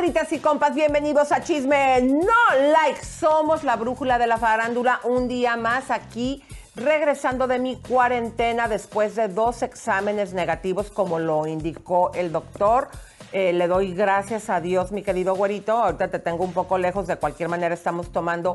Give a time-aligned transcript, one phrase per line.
[0.00, 2.32] Comadritas y compas, bienvenidos a Chisme No
[2.72, 3.04] Like.
[3.04, 6.42] Somos la brújula de la farándula un día más aquí,
[6.74, 12.88] regresando de mi cuarentena después de dos exámenes negativos, como lo indicó el doctor.
[13.32, 15.72] Eh, le doy gracias a Dios, mi querido güerito.
[15.72, 18.54] Ahorita te tengo un poco lejos, de cualquier manera estamos tomando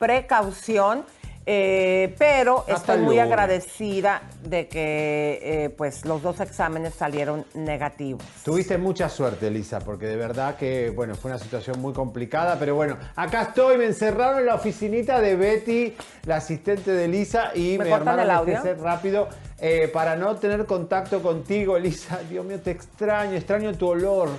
[0.00, 1.04] Precaución,
[1.44, 3.32] eh, pero Hasta estoy muy luego.
[3.32, 8.24] agradecida de que eh, pues los dos exámenes salieron negativos.
[8.42, 12.74] Tuviste mucha suerte, Elisa, porque de verdad que, bueno, fue una situación muy complicada, pero
[12.74, 15.94] bueno, acá estoy, me encerraron en la oficinita de Betty,
[16.24, 19.28] la asistente de Elisa, y ¿Me armaron el este rápido
[19.58, 22.20] eh, para no tener contacto contigo, Elisa.
[22.30, 24.30] Dios mío, te extraño, extraño tu olor,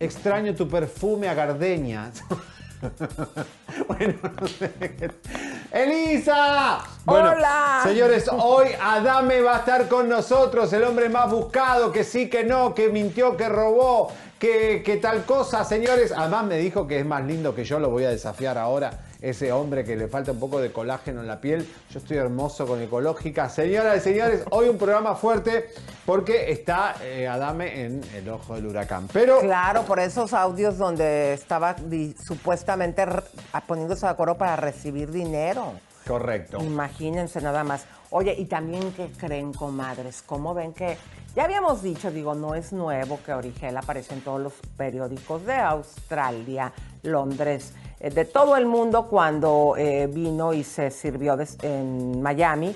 [0.00, 2.10] extraño tu perfume a gardenia.
[3.88, 4.72] bueno, no sé.
[5.72, 6.80] ¡Elisa!
[7.04, 7.80] Bueno, ¡Hola!
[7.84, 12.44] Señores, hoy Adame va a estar con nosotros, el hombre más buscado, que sí, que
[12.44, 16.12] no, que mintió, que robó, que, que tal cosa, señores.
[16.16, 18.90] Además me dijo que es más lindo que yo, lo voy a desafiar ahora.
[19.22, 21.66] Ese hombre que le falta un poco de colágeno en la piel.
[21.90, 23.48] Yo estoy hermoso con ecológica.
[23.48, 25.68] Señoras y señores, hoy un programa fuerte
[26.04, 29.08] porque está eh, Adame en el ojo del huracán.
[29.12, 33.06] Pero Claro, por esos audios donde estaba di- supuestamente
[33.68, 35.72] poniéndose de acuerdo para recibir dinero.
[36.06, 36.58] Correcto.
[36.60, 37.84] Imagínense nada más.
[38.10, 40.98] Oye, y también que creen, comadres, ¿cómo ven que
[41.36, 45.54] ya habíamos dicho, digo, no es nuevo que Origel aparece en todos los periódicos de
[45.54, 46.72] Australia,
[47.04, 47.72] Londres,
[48.10, 52.74] de todo el mundo cuando eh, vino y se sirvió en Miami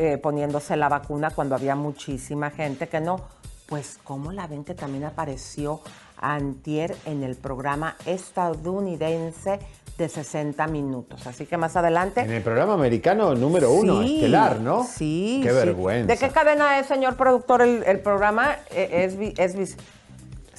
[0.00, 3.20] eh, poniéndose la vacuna cuando había muchísima gente que no.
[3.66, 5.80] Pues, ¿cómo la ven que también apareció
[6.16, 9.58] antier en el programa estadounidense
[9.98, 11.26] de 60 minutos?
[11.26, 12.20] Así que más adelante...
[12.20, 14.84] En el programa americano número uno, Sí, estelar, ¿no?
[14.84, 15.40] Sí.
[15.42, 15.54] Qué sí.
[15.56, 16.06] vergüenza.
[16.06, 18.56] ¿De qué cadena es, señor productor, el, el programa?
[18.70, 19.76] Eh, Es, es,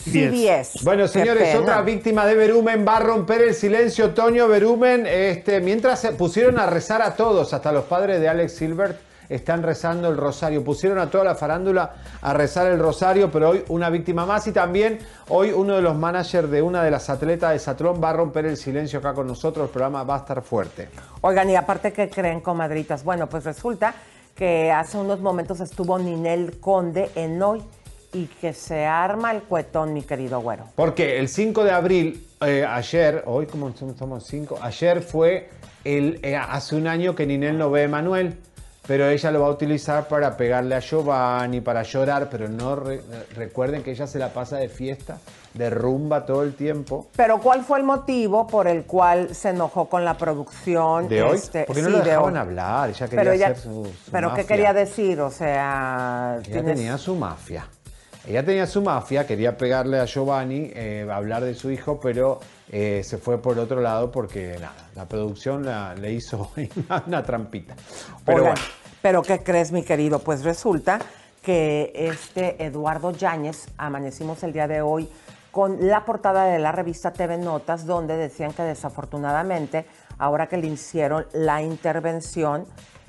[0.03, 0.79] CBS.
[0.83, 4.11] Bueno, señores, otra víctima de Berumen va a romper el silencio.
[4.11, 8.53] Toño Berumen, este, mientras se pusieron a rezar a todos, hasta los padres de Alex
[8.53, 8.99] Silbert
[9.29, 10.63] están rezando el rosario.
[10.63, 14.51] Pusieron a toda la farándula a rezar el rosario, pero hoy una víctima más y
[14.51, 14.99] también
[15.29, 18.45] hoy uno de los managers de una de las atletas de Satlón va a romper
[18.45, 19.67] el silencio acá con nosotros.
[19.67, 20.89] El programa va a estar fuerte.
[21.21, 23.03] Oigan, y aparte, ¿qué creen, comadritas?
[23.03, 23.93] Bueno, pues resulta
[24.35, 27.61] que hace unos momentos estuvo Ninel Conde en hoy
[28.13, 30.65] y que se arma el cuetón, mi querido güero.
[30.75, 35.49] Porque el 5 de abril, eh, ayer, hoy como estamos 5, ayer fue
[35.83, 38.35] el, eh, hace un año que Ninel no ve a Emanuel,
[38.87, 43.01] pero ella lo va a utilizar para pegarle a Giovanni, para llorar, pero no re-
[43.35, 45.19] recuerden que ella se la pasa de fiesta,
[45.53, 47.07] de rumba todo el tiempo.
[47.15, 51.07] Pero ¿cuál fue el motivo por el cual se enojó con la producción?
[51.07, 51.35] ¿De hoy?
[51.35, 54.33] Este, Porque no sí, lo dejaban hablar, ella quería Pero, ella- hacer su, su ¿Pero
[54.33, 55.21] qué quería decir?
[55.21, 57.67] O sea, Ella tienes- tenía su mafia.
[58.27, 62.39] Ella tenía su mafia, quería pegarle a Giovanni, eh, hablar de su hijo, pero
[62.71, 66.51] eh, se fue por otro lado porque nada, la producción la- le hizo
[67.07, 67.75] una, trampita.
[68.25, 68.55] Pero bueno,
[69.01, 70.19] pero ¿qué crees, mi querido?
[70.19, 70.99] Pues resulta
[71.41, 75.09] que este Eduardo Yáñez, amanecimos el día de hoy
[75.51, 79.85] con la portada de la revista TV Notas, donde decían que desafortunadamente,
[80.19, 82.65] ahora que le hicieron la intervención,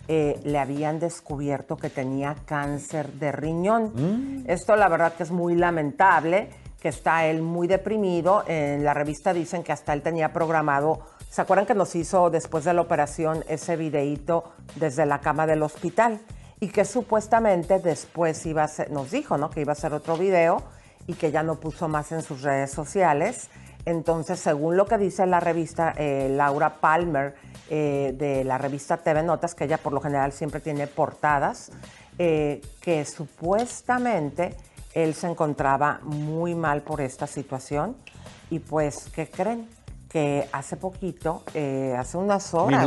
[0.09, 3.93] eh, le habían descubierto que tenía cáncer de riñón.
[3.95, 4.51] Mm.
[4.51, 6.51] Esto la verdad que es muy lamentable,
[6.81, 8.45] que está él muy deprimido.
[8.47, 12.65] En la revista dicen que hasta él tenía programado, ¿se acuerdan que nos hizo después
[12.65, 16.21] de la operación ese videíto desde la cama del hospital?
[16.59, 19.49] Y que supuestamente después iba a ser, nos dijo, ¿no?
[19.49, 20.63] Que iba a hacer otro video
[21.07, 23.49] y que ya no puso más en sus redes sociales.
[23.91, 27.35] Entonces, según lo que dice la revista, eh, Laura Palmer,
[27.69, 31.73] eh, de la revista TV Notas, que ella por lo general siempre tiene portadas,
[32.17, 34.57] eh, que supuestamente
[34.95, 37.97] él se encontraba muy mal por esta situación.
[38.49, 39.69] Y pues, ¿qué creen?
[40.09, 41.43] Que hace poquito,
[41.97, 42.87] hace unas horas,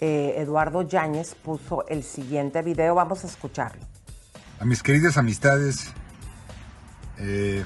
[0.00, 2.94] Eduardo Yáñez puso el siguiente video.
[2.94, 3.82] Vamos a escucharlo.
[4.60, 5.92] A mis queridas amistades,
[7.18, 7.64] eh,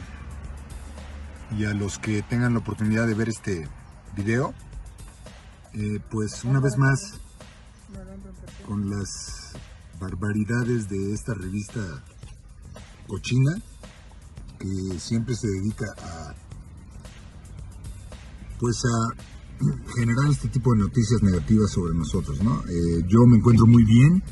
[1.57, 3.69] y a los que tengan la oportunidad de ver este
[4.17, 4.53] video,
[5.75, 7.21] eh, pues una vez más,
[8.67, 9.53] con las
[9.99, 11.81] barbaridades de esta revista
[13.07, 13.57] cochina,
[14.59, 16.35] que siempre se dedica a,
[18.59, 19.65] pues a
[19.97, 22.63] generar este tipo de noticias negativas sobre nosotros, ¿no?
[22.69, 24.23] Eh, yo me encuentro muy bien,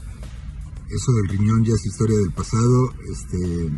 [0.90, 3.70] eso del riñón ya es historia del pasado, este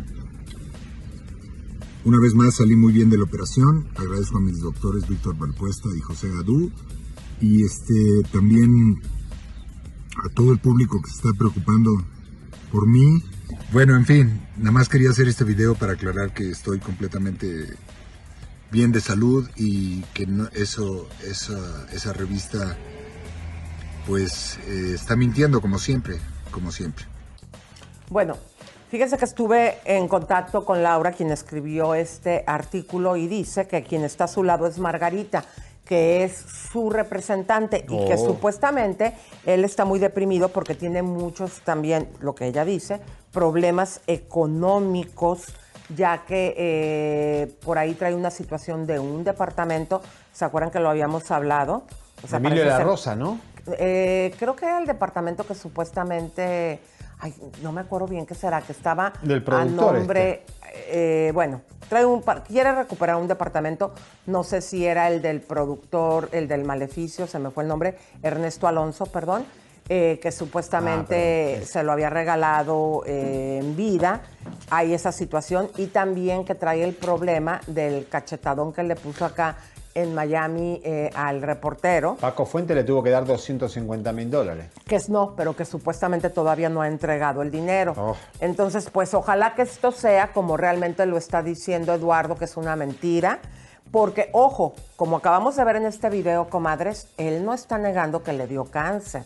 [2.09, 3.87] una vez más salí muy bien de la operación.
[3.95, 6.71] Agradezco a mis doctores Víctor Valpuesta y José Gadú.
[7.39, 8.99] Y este también
[10.17, 12.03] a todo el público que se está preocupando
[12.71, 13.23] por mí.
[13.71, 17.77] Bueno, en fin, nada más quería hacer este video para aclarar que estoy completamente
[18.71, 22.75] bien de salud y que no, eso, esa, esa revista
[24.07, 26.17] pues eh, está mintiendo como siempre,
[26.49, 27.05] como siempre.
[28.09, 28.35] Bueno,
[28.89, 34.03] Fíjese que estuve en contacto con Laura, quien escribió este artículo, y dice que quien
[34.03, 35.43] está a su lado es Margarita,
[35.85, 36.35] que es
[36.71, 38.17] su representante y que oh.
[38.17, 39.13] supuestamente
[39.45, 42.99] él está muy deprimido porque tiene muchos también, lo que ella dice,
[43.31, 45.45] problemas económicos,
[45.95, 50.01] ya que eh, por ahí trae una situación de un departamento,
[50.33, 51.83] ¿se acuerdan que lo habíamos hablado?
[52.23, 53.39] O Emilio de la Rosa, ¿no?
[53.77, 56.79] Eh, creo que era el departamento que supuestamente
[57.19, 61.27] ay, no me acuerdo bien qué será, que estaba Del a nombre, este.
[61.27, 63.93] eh, bueno, trae un, quiere recuperar un departamento,
[64.25, 67.97] no sé si era el del productor, el del maleficio, se me fue el nombre,
[68.23, 69.45] Ernesto Alonso, perdón,
[69.91, 74.21] eh, que supuestamente ah, se lo había regalado eh, en vida.
[74.69, 79.57] Hay esa situación y también que trae el problema del cachetadón que le puso acá
[79.95, 82.15] en Miami eh, al reportero.
[82.15, 84.67] Paco Fuente le tuvo que dar 250 mil dólares.
[84.85, 87.93] Que es no, pero que supuestamente todavía no ha entregado el dinero.
[87.97, 88.15] Oh.
[88.39, 92.75] Entonces, pues ojalá que esto sea como realmente lo está diciendo Eduardo, que es una
[92.75, 93.39] mentira.
[93.91, 98.33] Porque, ojo, como acabamos de ver en este video, comadres, él no está negando que
[98.33, 99.23] le dio cáncer.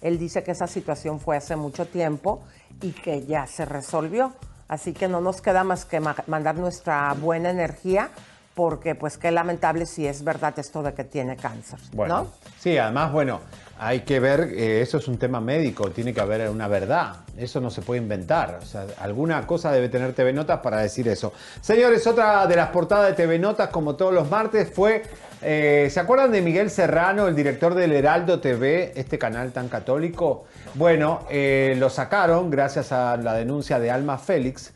[0.00, 2.40] Él dice que esa situación fue hace mucho tiempo
[2.80, 4.32] y que ya se resolvió.
[4.68, 8.10] Así que no nos queda más que mandar nuestra buena energía
[8.56, 11.78] porque pues qué lamentable si es verdad esto de que tiene cáncer.
[11.92, 13.40] Bueno, sí, además, bueno,
[13.78, 17.60] hay que ver, eh, eso es un tema médico, tiene que haber una verdad, eso
[17.60, 21.34] no se puede inventar, o sea, alguna cosa debe tener TV Notas para decir eso.
[21.60, 25.02] Señores, otra de las portadas de TV Notas, como todos los martes, fue,
[25.42, 30.46] eh, ¿se acuerdan de Miguel Serrano, el director del Heraldo TV, este canal tan católico?
[30.76, 34.72] Bueno, eh, lo sacaron gracias a la denuncia de Alma Félix,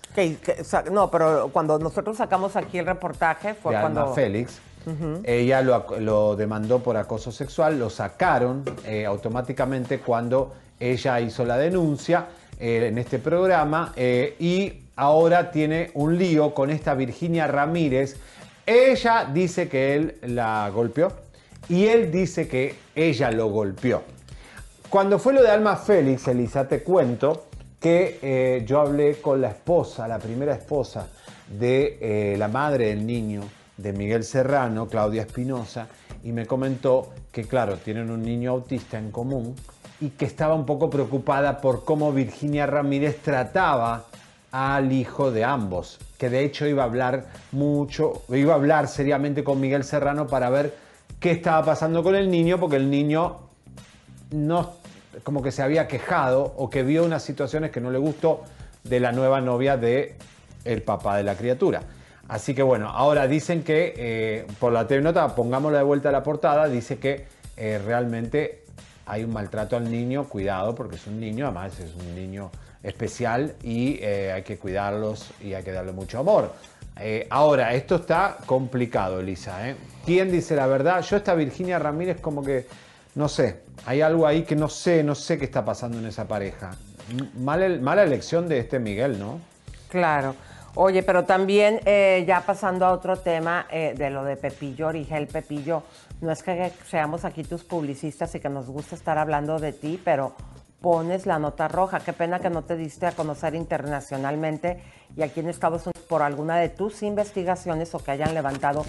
[0.90, 4.12] no, pero cuando nosotros sacamos aquí el reportaje fue cuando...
[4.14, 4.60] Félix.
[5.24, 12.28] Ella lo, demandó por acoso sexual, lo sacaron eh, automáticamente cuando ella hizo la denuncia
[12.58, 18.16] eh, en este programa eh, y ahora tiene un lío con esta Virginia Ramírez.
[18.64, 21.12] Ella dice que él la golpeó
[21.68, 24.02] y él dice que ella lo golpeó.
[24.88, 27.46] Cuando fue lo de Alma Félix, Elisa, te cuento,
[27.80, 31.08] que eh, yo hablé con la esposa, la primera esposa
[31.48, 33.42] de eh, la madre del niño,
[33.76, 35.88] de Miguel Serrano, Claudia Espinosa,
[36.22, 39.56] y me comentó que, claro, tienen un niño autista en común
[40.00, 44.04] y que estaba un poco preocupada por cómo Virginia Ramírez trataba
[44.52, 49.42] al hijo de ambos, que de hecho iba a hablar mucho, iba a hablar seriamente
[49.42, 50.74] con Miguel Serrano para ver
[51.18, 53.36] qué estaba pasando con el niño, porque el niño
[54.30, 54.79] no
[55.22, 58.42] como que se había quejado o que vio unas situaciones que no le gustó
[58.84, 60.16] de la nueva novia de
[60.64, 61.82] el papá de la criatura.
[62.28, 66.22] Así que bueno, ahora dicen que eh, por la TV pongámosla de vuelta a la
[66.22, 67.24] portada, dice que
[67.56, 68.62] eh, realmente
[69.04, 72.52] hay un maltrato al niño, cuidado porque es un niño, además es un niño
[72.84, 76.52] especial y eh, hay que cuidarlos y hay que darle mucho amor.
[77.30, 79.56] Ahora, esto está complicado, Elisa.
[80.04, 81.00] ¿Quién dice la verdad?
[81.00, 82.66] Yo esta Virginia Ramírez como que,
[83.14, 86.26] no sé, hay algo ahí que no sé, no sé qué está pasando en esa
[86.26, 86.70] pareja.
[87.38, 89.40] Mala, mala elección de este Miguel, ¿no?
[89.88, 90.34] Claro.
[90.76, 95.26] Oye, pero también eh, ya pasando a otro tema eh, de lo de Pepillo, Origel
[95.26, 95.82] Pepillo,
[96.20, 100.00] no es que seamos aquí tus publicistas y que nos gusta estar hablando de ti,
[100.04, 100.34] pero
[100.80, 102.00] pones la nota roja.
[102.00, 104.80] Qué pena que no te diste a conocer internacionalmente
[105.16, 108.84] y aquí en Estados Unidos por alguna de tus investigaciones o que hayan levantado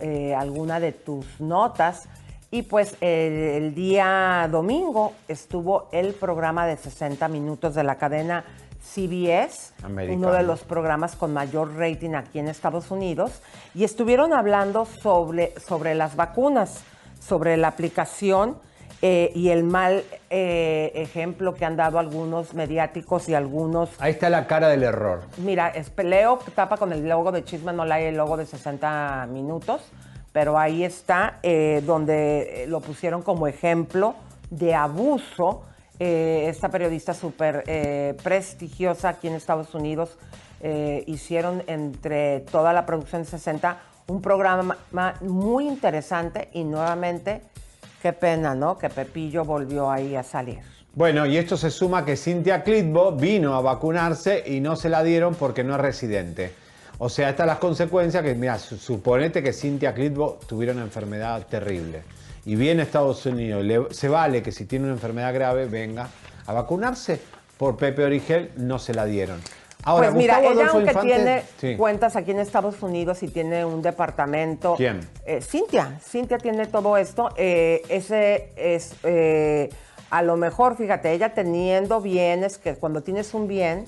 [0.00, 2.08] eh, alguna de tus notas.
[2.50, 8.44] Y pues el día domingo estuvo el programa de 60 minutos de la cadena
[8.80, 13.42] CBS, uno de los programas con mayor rating aquí en Estados Unidos,
[13.74, 16.84] y estuvieron hablando sobre, sobre las vacunas,
[17.20, 18.56] sobre la aplicación
[19.02, 23.90] eh, y el mal eh, ejemplo que han dado algunos mediáticos y algunos...
[24.00, 25.22] Ahí está la cara del error.
[25.36, 29.28] Mira, es, Leo tapa con el logo de Chisme, no hay el logo de 60
[29.30, 29.82] minutos,
[30.32, 34.14] pero ahí está, eh, donde lo pusieron como ejemplo
[34.50, 35.62] de abuso
[36.00, 40.16] eh, esta periodista súper eh, prestigiosa aquí en Estados Unidos,
[40.60, 44.76] eh, hicieron entre toda la producción de 60 un programa
[45.20, 47.42] muy interesante y nuevamente,
[48.00, 48.78] qué pena, ¿no?
[48.78, 50.60] Que Pepillo volvió ahí a salir.
[50.94, 55.02] Bueno, y esto se suma que Cynthia Clitbo vino a vacunarse y no se la
[55.02, 56.52] dieron porque no es residente.
[57.00, 62.02] O sea, estas las consecuencias que, mira, suponete que Cynthia Clitbo tuviera una enfermedad terrible
[62.44, 66.08] y viene a Estados Unidos, se vale que si tiene una enfermedad grave venga
[66.46, 67.20] a vacunarse.
[67.56, 69.40] Por Pepe Origel no se la dieron.
[69.84, 74.74] Ahora, pues mira, ella aunque tiene cuentas aquí en Estados Unidos y tiene un departamento.
[74.76, 75.00] ¿Quién?
[75.24, 75.98] Eh, Cintia.
[76.00, 77.30] Cintia tiene todo esto.
[77.36, 79.70] Eh, ese es, eh,
[80.10, 83.86] a lo mejor, fíjate, ella teniendo bienes, que cuando tienes un bien,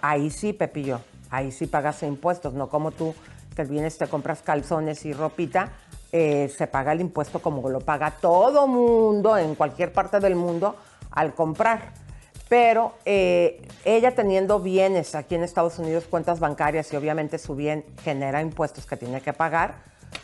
[0.00, 3.14] ahí sí, Pepillo, ahí sí pagas impuestos, no como tú,
[3.54, 5.72] que vienes, te compras calzones y ropita
[6.10, 10.76] eh, se paga el impuesto como lo paga todo mundo en cualquier parte del mundo
[11.10, 11.92] al comprar.
[12.48, 17.84] Pero eh, ella teniendo bienes aquí en Estados Unidos, cuentas bancarias y obviamente su bien
[18.02, 19.82] genera impuestos que tiene que pagar,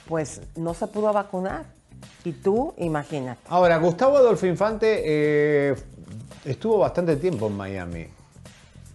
[0.08, 1.66] pues no se pudo vacunar.
[2.24, 3.42] Y tú, imagínate.
[3.48, 5.74] Ahora, Gustavo Adolfo Infante eh,
[6.46, 8.06] estuvo bastante tiempo en Miami.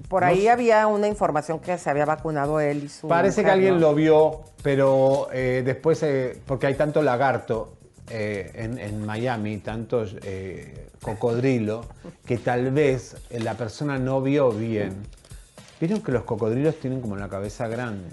[0.10, 3.08] Por ahí había una información que se había vacunado él y su.
[3.08, 7.76] Parece que alguien lo vio, pero eh, después, eh, porque hay tanto lagarto
[8.10, 10.16] eh, en, Miami, tantos
[11.00, 11.86] cocodrilo,
[12.26, 15.04] que tal vez la persona no vio bien.
[15.80, 18.10] Vieron que los cocodrilos tienen como la cabeza grande.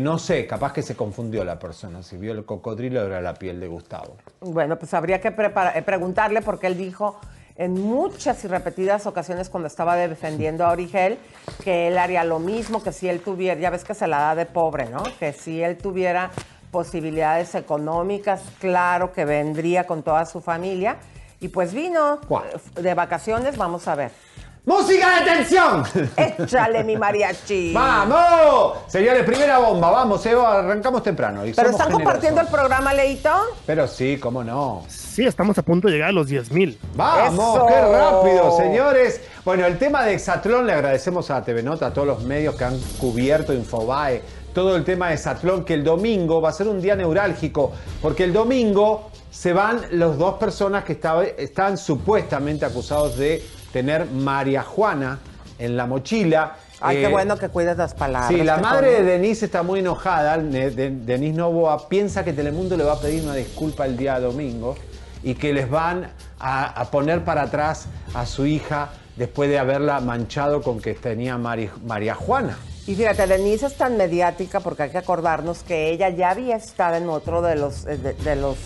[0.00, 2.02] no sé, capaz que se confundió la persona.
[2.02, 4.16] Si vio el cocodrilo era la piel de Gustavo.
[4.40, 7.20] Bueno, pues habría que preguntarle porque él dijo
[7.58, 11.18] en muchas y repetidas ocasiones cuando estaba defendiendo a Origel,
[11.64, 14.34] que él haría lo mismo, que si él tuviera, ya ves que se la da
[14.34, 15.02] de pobre, ¿no?
[15.18, 16.30] Que si él tuviera
[16.70, 20.96] posibilidades económicas, claro que vendría con toda su familia.
[21.40, 22.20] Y pues vino
[22.74, 24.10] de vacaciones, vamos a ver.
[24.66, 25.84] ¡Música de tensión!
[26.16, 27.72] ¡Échale mi mariachi!
[27.72, 28.78] ¡Vamos!
[28.88, 31.42] Señores, primera bomba, vamos, Eva, arrancamos temprano.
[31.54, 33.30] ¿Pero están compartiendo el programa, Leito?
[33.64, 34.82] Pero sí, cómo no.
[34.88, 36.80] Sí, estamos a punto de llegar a los 10 mil.
[36.96, 37.62] ¡Vamos!
[37.68, 39.20] ¡Qué rápido, señores!
[39.44, 42.64] Bueno, el tema de Exatlón, le agradecemos a TV Nota, a todos los medios que
[42.64, 44.20] han cubierto Infobae,
[44.52, 47.70] todo el tema de Exatlón, que el domingo va a ser un día neurálgico,
[48.02, 50.98] porque el domingo se van los dos personas que
[51.38, 53.44] están supuestamente acusados de
[53.76, 55.18] tener María Juana
[55.58, 56.56] en la mochila.
[56.80, 58.32] Ay, qué eh, bueno que cuides las palabras.
[58.32, 60.38] Sí, la madre de Denise está muy enojada.
[60.38, 64.76] Denise Novoa piensa que Telemundo le va a pedir una disculpa el día domingo
[65.22, 66.08] y que les van
[66.40, 72.14] a, poner para atrás a su hija después de haberla manchado con que tenía María
[72.14, 72.56] Juana.
[72.86, 76.96] Y fíjate, Denise es tan mediática porque hay que acordarnos que ella ya había estado
[76.96, 78.56] en otro de los, eh, de los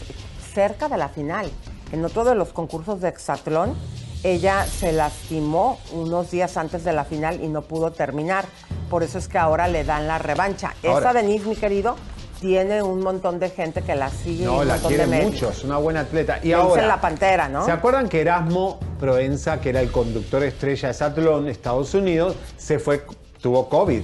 [0.54, 1.50] cerca de la final,
[1.90, 3.74] en otro de los concursos de Exatlón
[4.22, 8.44] ella se lastimó unos días antes de la final y no pudo terminar.
[8.88, 10.74] Por eso es que ahora le dan la revancha.
[10.82, 11.96] Esa Denise, mi querido,
[12.40, 14.44] tiene un montón de gente que la sigue.
[14.44, 16.40] No, la quiere mucho, es una buena atleta.
[16.42, 17.64] Y ahora, la Pantera, ¿no?
[17.64, 22.78] ¿Se acuerdan que Erasmo Proenza, que era el conductor estrella de Satlón, Estados Unidos, se
[22.78, 23.04] fue,
[23.40, 24.02] tuvo COVID?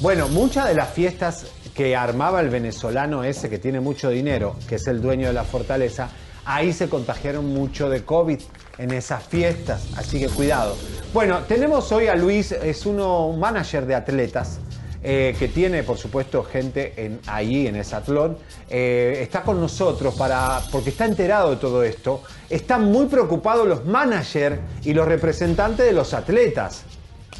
[0.00, 4.76] Bueno, muchas de las fiestas que armaba el venezolano ese que tiene mucho dinero, que
[4.76, 6.08] es el dueño de la fortaleza,
[6.44, 8.40] ahí se contagiaron mucho de COVID
[8.78, 10.76] en esas fiestas, así que cuidado.
[11.12, 14.58] Bueno, tenemos hoy a Luis, es uno, un manager de atletas.
[15.00, 18.36] Eh, que tiene, por supuesto, gente en, ahí en el Satlón,
[18.68, 22.24] eh, está con nosotros para, porque está enterado de todo esto.
[22.50, 26.82] Están muy preocupados los managers y los representantes de los atletas.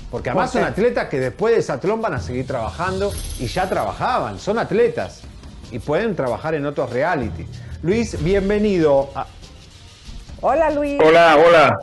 [0.08, 3.68] Porque además ¿Por son atletas que después de Satlón van a seguir trabajando y ya
[3.68, 5.22] trabajaban, son atletas
[5.72, 7.44] y pueden trabajar en otros reality.
[7.82, 9.10] Luis, bienvenido.
[9.16, 9.26] a-
[10.40, 11.00] Hola Luis.
[11.04, 11.78] Hola, hola.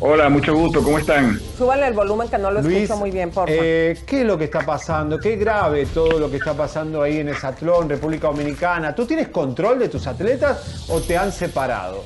[0.00, 0.82] Hola, mucho gusto.
[0.82, 1.38] ¿Cómo están?
[1.56, 3.62] Súbale el volumen que no lo Luis, escucho muy bien, por favor.
[3.64, 5.18] eh, ¿qué es lo que está pasando?
[5.18, 8.94] Qué grave todo lo que está pasando ahí en Esatlón, República Dominicana.
[8.94, 12.04] ¿Tú tienes control de tus atletas o te han separado?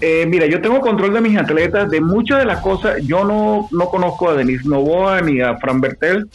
[0.00, 2.98] Eh, mira, yo tengo control de mis atletas, de muchas de las cosas.
[3.02, 6.28] Yo no, no conozco a Denise Novoa ni a Fran Bertel.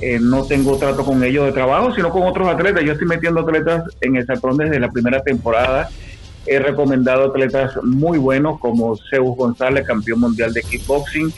[0.00, 2.84] Eh, no tengo trato con ellos de trabajo, sino con otros atletas.
[2.84, 5.88] Yo estoy metiendo atletas en el desde la primera temporada.
[6.50, 11.32] He recomendado atletas muy buenos como Zeus González, campeón mundial de kickboxing,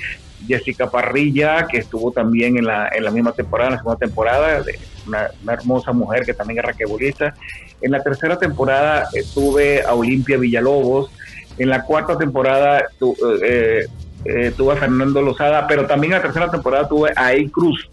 [0.48, 4.62] Jessica Parrilla, que estuvo también en la, en la misma temporada, en la segunda temporada,
[5.06, 7.34] una, hermosa mujer que también es raquebolista.
[7.82, 11.10] En la tercera temporada eh, tuve a Olimpia Villalobos.
[11.58, 13.14] En la cuarta temporada tu-
[13.44, 13.86] eh,
[14.24, 17.34] eh, tuve a Fernando Lozada, pero también en la tercera temporada tuve a A.
[17.52, 17.90] Cruz.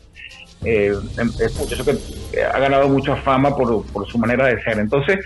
[0.66, 1.92] Eh, em- es muchacho que
[2.38, 4.80] eh, ha ganado mucha fama por, por su manera de ser.
[4.80, 5.20] Entonces,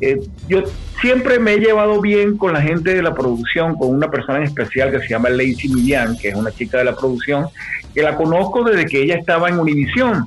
[0.00, 0.62] eh, yo
[1.00, 4.44] siempre me he llevado bien con la gente de la producción, con una persona en
[4.44, 7.46] especial que se llama Lacey Millán, que es una chica de la producción,
[7.94, 10.26] que la conozco desde que ella estaba en Univisión.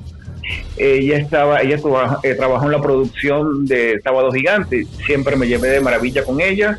[0.78, 1.76] Ella estaba, ella
[2.22, 4.86] eh, trabajó en la producción de Sábado Gigante.
[5.04, 6.78] Siempre me llevé de maravilla con ella.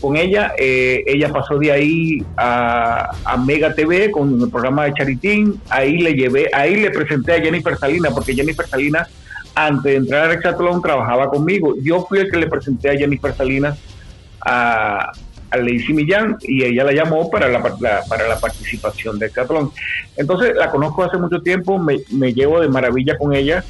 [0.00, 4.94] Con ella, eh, ella pasó de ahí a, a Mega TV con el programa de
[4.94, 5.60] Charitín.
[5.68, 9.08] Ahí le llevé, ahí le presenté a Jennifer Salinas, porque Jennifer Salinas,
[9.54, 11.74] antes de entrar a Exatlón, trabajaba conmigo.
[11.82, 13.78] Yo fui el que le presenté a Jennifer Salinas
[14.40, 15.12] a,
[15.50, 17.62] a Lacey Millán y ella la llamó para la,
[18.08, 19.70] para la participación de Exatlón.
[20.16, 23.64] Entonces la conozco hace mucho tiempo, me, me llevo de maravilla con ella,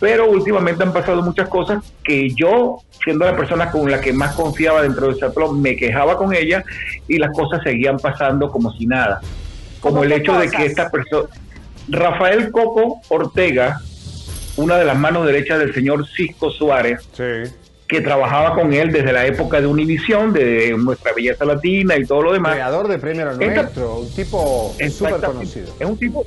[0.00, 4.34] pero últimamente han pasado muchas cosas que yo, siendo la persona con la que más
[4.34, 6.64] confiaba dentro de Exatlón, me quejaba con ella
[7.08, 9.20] y las cosas seguían pasando como si nada.
[9.80, 11.28] Como ¿Cómo el hecho de que esta persona,
[11.88, 13.80] Rafael Coco Ortega,
[14.56, 17.50] una de las manos derechas del señor Cisco Suárez, Sí.
[17.86, 22.22] que trabajaba con él desde la época de Univisión, de Nuestra Belleza Latina y todo
[22.22, 22.52] lo demás.
[22.52, 25.72] Creador de Premio Nuestro, un tipo súper conocido.
[25.78, 26.24] Es un tipo.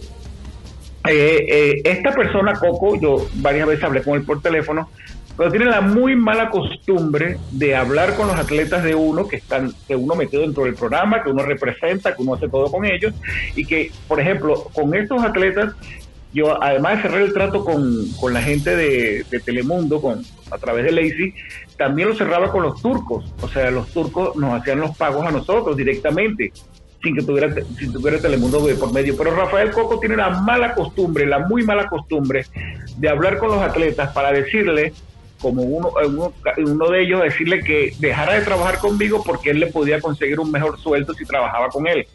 [1.08, 4.90] Eh, eh, esta persona, Coco, yo varias veces hablé con él por teléfono,
[5.38, 9.74] pero tiene la muy mala costumbre de hablar con los atletas de uno que están,
[9.88, 13.14] que uno metido dentro del programa, que uno representa, que uno hace todo con ellos,
[13.56, 15.74] y que, por ejemplo, con estos atletas,
[16.34, 20.58] yo además de cerrar el trato con, con la gente de, de Telemundo, con, a
[20.58, 21.34] través de Lacey,
[21.78, 23.26] también lo cerraba con los turcos.
[23.42, 26.54] O sea, los turcos nos hacían los pagos a nosotros directamente,
[27.02, 29.16] sin que tuviera, sin tuviera Telemundo de por medio.
[29.18, 32.46] Pero Rafael Coco tiene la mala costumbre, la muy mala costumbre
[32.98, 34.94] de hablar con los atletas para decirle,
[35.42, 39.68] como uno, uno, uno de ellos, decirle que dejara de trabajar conmigo porque él le
[39.68, 42.08] podía conseguir un mejor sueldo si trabajaba con él.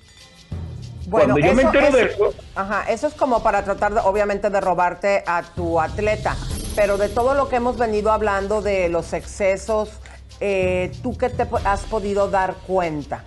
[1.11, 4.61] Cuando yo me entero de eso, Ajá, eso es como para tratar, de, obviamente, de
[4.61, 6.37] robarte a tu atleta.
[6.75, 10.01] Pero de todo lo que hemos venido hablando de los excesos,
[10.41, 13.25] eh, ¿tú qué te has podido dar cuenta?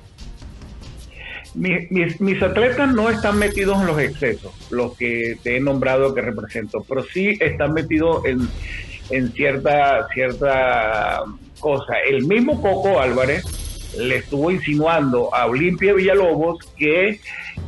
[1.55, 6.13] Mi- mis, mis atletas no están metidos en los excesos, los que te he nombrado
[6.13, 8.47] que represento, pero sí están metidos en,
[9.09, 11.23] en cierta, cierta
[11.59, 11.93] cosa.
[12.07, 13.43] El mismo Coco Álvarez
[13.97, 17.19] le estuvo insinuando a Olimpia Villalobos que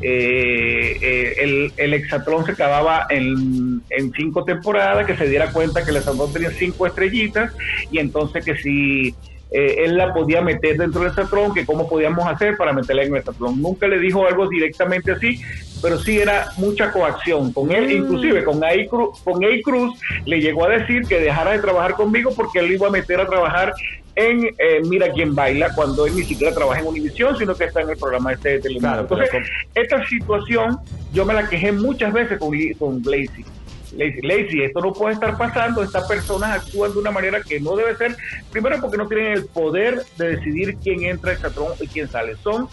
[0.03, 5.83] eh, eh, el, el hexatlón se acababa en, en cinco temporadas, que se diera cuenta
[5.83, 7.51] que el hexatlón tenía cinco estrellitas
[7.91, 9.15] y entonces que si
[9.51, 13.13] eh, él la podía meter dentro del hexatlón, que cómo podíamos hacer para meterla en
[13.13, 13.61] el hexatlón.
[13.61, 15.41] Nunca le dijo algo directamente así,
[15.81, 18.69] pero sí era mucha coacción con él, inclusive con A.
[18.89, 19.47] Cruz, con A.
[19.63, 22.91] Cruz le llegó a decir que dejara de trabajar conmigo porque él lo iba a
[22.91, 23.73] meter a trabajar
[24.15, 27.81] en eh, Mira quién baila, cuando él ni siquiera trabaja en Univisión, sino que está
[27.81, 29.07] en el programa este de Telemundo.
[29.07, 30.77] Claro, Entonces, esta situación
[31.13, 33.45] yo me la quejé muchas veces con, con Lacey.
[33.93, 37.95] Lacey, esto no puede estar pasando, estas personas actúan de una manera que no debe
[37.95, 38.15] ser,
[38.51, 42.35] primero porque no tienen el poder de decidir quién entra al Exatlón y quién sale,
[42.37, 42.67] son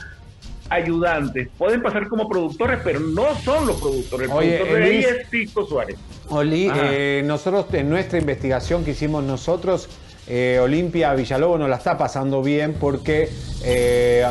[0.71, 4.99] ayudantes, pueden pasar como productores, pero no son los productores, el Oye, productor de ahí
[4.99, 5.97] es Cisco Suárez.
[6.29, 9.89] Oli, eh, nosotros en nuestra investigación que hicimos nosotros,
[10.27, 13.31] eh, Olimpia Villalobos no la está pasando bien porque
[13.65, 14.27] eh,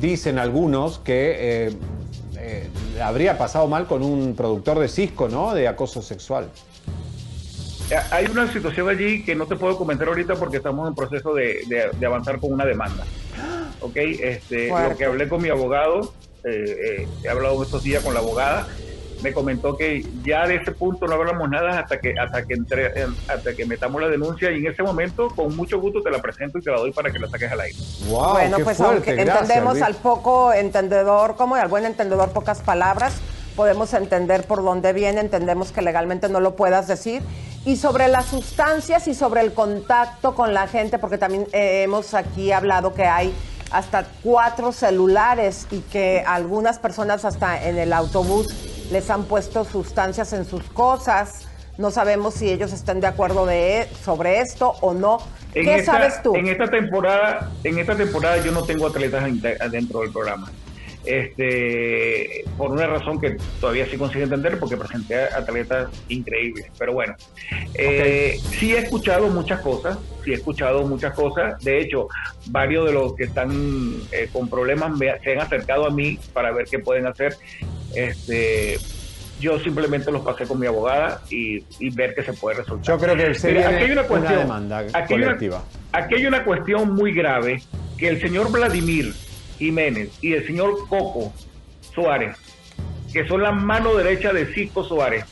[0.00, 1.74] dicen algunos que
[2.50, 2.68] eh,
[3.02, 5.54] habría pasado mal con un productor de Cisco, ¿no?
[5.54, 6.48] De acoso sexual.
[7.90, 11.34] Eh, Hay una situación allí que no te puedo comentar ahorita porque estamos en proceso
[11.34, 13.04] de, de- de avanzar con una demanda.
[13.80, 13.96] ¿Ok?
[13.96, 14.90] Este, Fuerte.
[14.90, 16.12] lo que hablé con mi abogado,
[16.44, 18.66] eh, eh, he hablado estos días con la abogada,
[19.22, 22.86] me comentó que ya de ese punto no hablamos nada hasta que hasta que entre,
[22.86, 26.20] eh, hasta que metamos la denuncia y en ese momento con mucho gusto te la
[26.20, 27.78] presento y te la doy para que la saques al aire.
[28.08, 28.94] Wow, bueno, qué pues fuerte.
[28.94, 29.84] aunque Gracias, entendemos Luis.
[29.84, 33.20] al poco entendedor, como al buen entendedor pocas palabras,
[33.56, 37.22] podemos entender por dónde viene, entendemos que legalmente no lo puedas decir.
[37.64, 42.14] Y sobre las sustancias y sobre el contacto con la gente, porque también eh, hemos
[42.14, 43.34] aquí hablado que hay
[43.70, 48.46] hasta cuatro celulares y que algunas personas hasta en el autobús
[48.90, 51.46] les han puesto sustancias en sus cosas.
[51.78, 55.18] No sabemos si ellos están de acuerdo de, sobre esto o no.
[55.54, 56.34] En ¿Qué esta- sabes tú?
[56.34, 59.24] En esta temporada, en esta temporada yo no tengo atletas
[59.70, 60.50] dentro del programa.
[61.02, 66.66] Este, por una razón que todavía sí consigo entender, porque presenté atletas increíbles.
[66.78, 67.14] Pero bueno,
[67.74, 71.62] eh, sí he escuchado muchas cosas, sí he escuchado muchas cosas.
[71.64, 72.08] De hecho,
[72.46, 73.50] varios de los que están
[74.12, 77.36] eh, con problemas me- se han acercado a mí para ver qué pueden hacer.
[77.94, 78.78] Este,
[79.40, 82.84] yo simplemente los pasé con mi abogada y, y ver qué se puede resolver.
[82.84, 85.64] Yo creo que Mira, aquí hay una demanda Aquí hay una- colectiva.
[85.92, 87.62] aquí hay una cuestión muy grave
[87.96, 89.12] que el señor Vladimir
[89.58, 91.32] Jiménez y el señor Coco
[91.94, 92.36] Suárez,
[93.12, 95.24] que son la mano derecha de Cisco Suárez,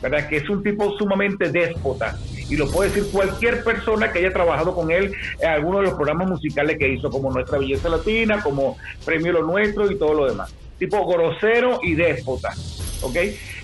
[0.00, 0.28] ¿verdad?
[0.28, 2.16] Que es un tipo sumamente déspota.
[2.48, 5.94] Y lo puede decir cualquier persona que haya trabajado con él en alguno de los
[5.94, 10.26] programas musicales que hizo, como Nuestra Belleza Latina, como Premio Lo Nuestro y todo lo
[10.28, 10.52] demás.
[10.82, 12.52] Tipo grosero y déspota.
[13.02, 13.16] ¿Ok?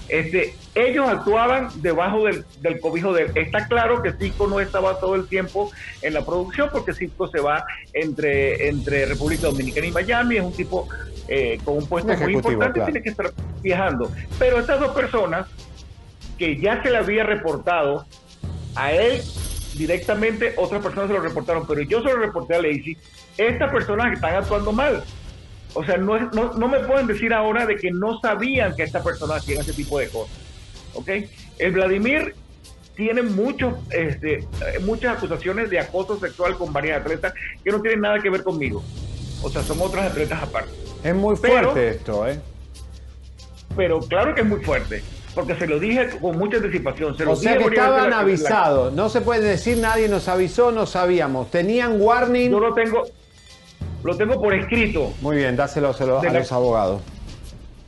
[0.09, 3.33] Este, ellos actuaban debajo del, del cobijo de él.
[3.35, 7.40] Está claro que Cisco no estaba todo el tiempo en la producción porque Cisco se
[7.40, 10.37] va entre, entre República Dominicana y Miami.
[10.37, 10.88] Es un tipo
[11.26, 12.92] eh, con un puesto Un muy importante, claro.
[12.92, 14.12] tiene que estar viajando.
[14.38, 15.48] Pero estas dos personas
[16.38, 18.07] que ya se le había reportado
[18.76, 19.20] a él
[19.74, 22.96] directamente, otras personas se lo reportaron, pero yo se lo reporté a Lacey,
[23.37, 25.02] estas personas están actuando mal.
[25.74, 29.02] O sea, no, no, no me pueden decir ahora de que no sabían que estas
[29.04, 30.37] personas hacían ese tipo de cosas.
[30.94, 31.09] ¿Ok?
[31.59, 32.35] El Vladimir
[32.96, 34.46] tiene muchos, este,
[34.81, 38.83] muchas acusaciones de acoso sexual con varias atletas que no tienen nada que ver conmigo.
[39.42, 40.70] O sea, son otras atletas aparte.
[41.04, 42.40] Es muy Pero- fuerte esto, ¿eh?
[43.76, 45.02] Pero claro que es muy fuerte,
[45.35, 47.16] porque se lo dije con mucha anticipación.
[47.16, 48.92] Se O sea que estaban avisados.
[48.92, 51.50] No se puede decir nadie nos avisó, no sabíamos.
[51.50, 52.50] Tenían warning.
[52.50, 53.04] Yo lo tengo,
[54.05, 56.01] lo tengo por escrito Muy bien, dáselo a los,
[56.51, 57.03] la- abogados.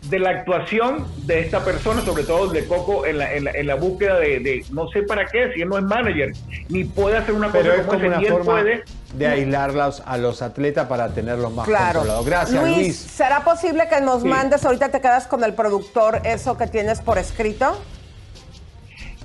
[0.02, 3.66] de la actuación de esta persona, sobre todo de Coco, en la, en la, en
[3.66, 6.32] la búsqueda de, de- no sé para qué, si él no es manager,
[6.68, 8.82] ni puede hacer una Pero cosa es como una ni él forma puede.
[9.14, 12.00] de aislarlos a los atletas para tenerlos más Claro.
[12.00, 12.26] controlados.
[12.26, 12.96] Gracias, Luis, Luis.
[12.96, 14.28] ¿será posible que nos Sí.
[14.28, 17.78] mandes, ahorita te quedas con el productor, eso que tienes por escrito?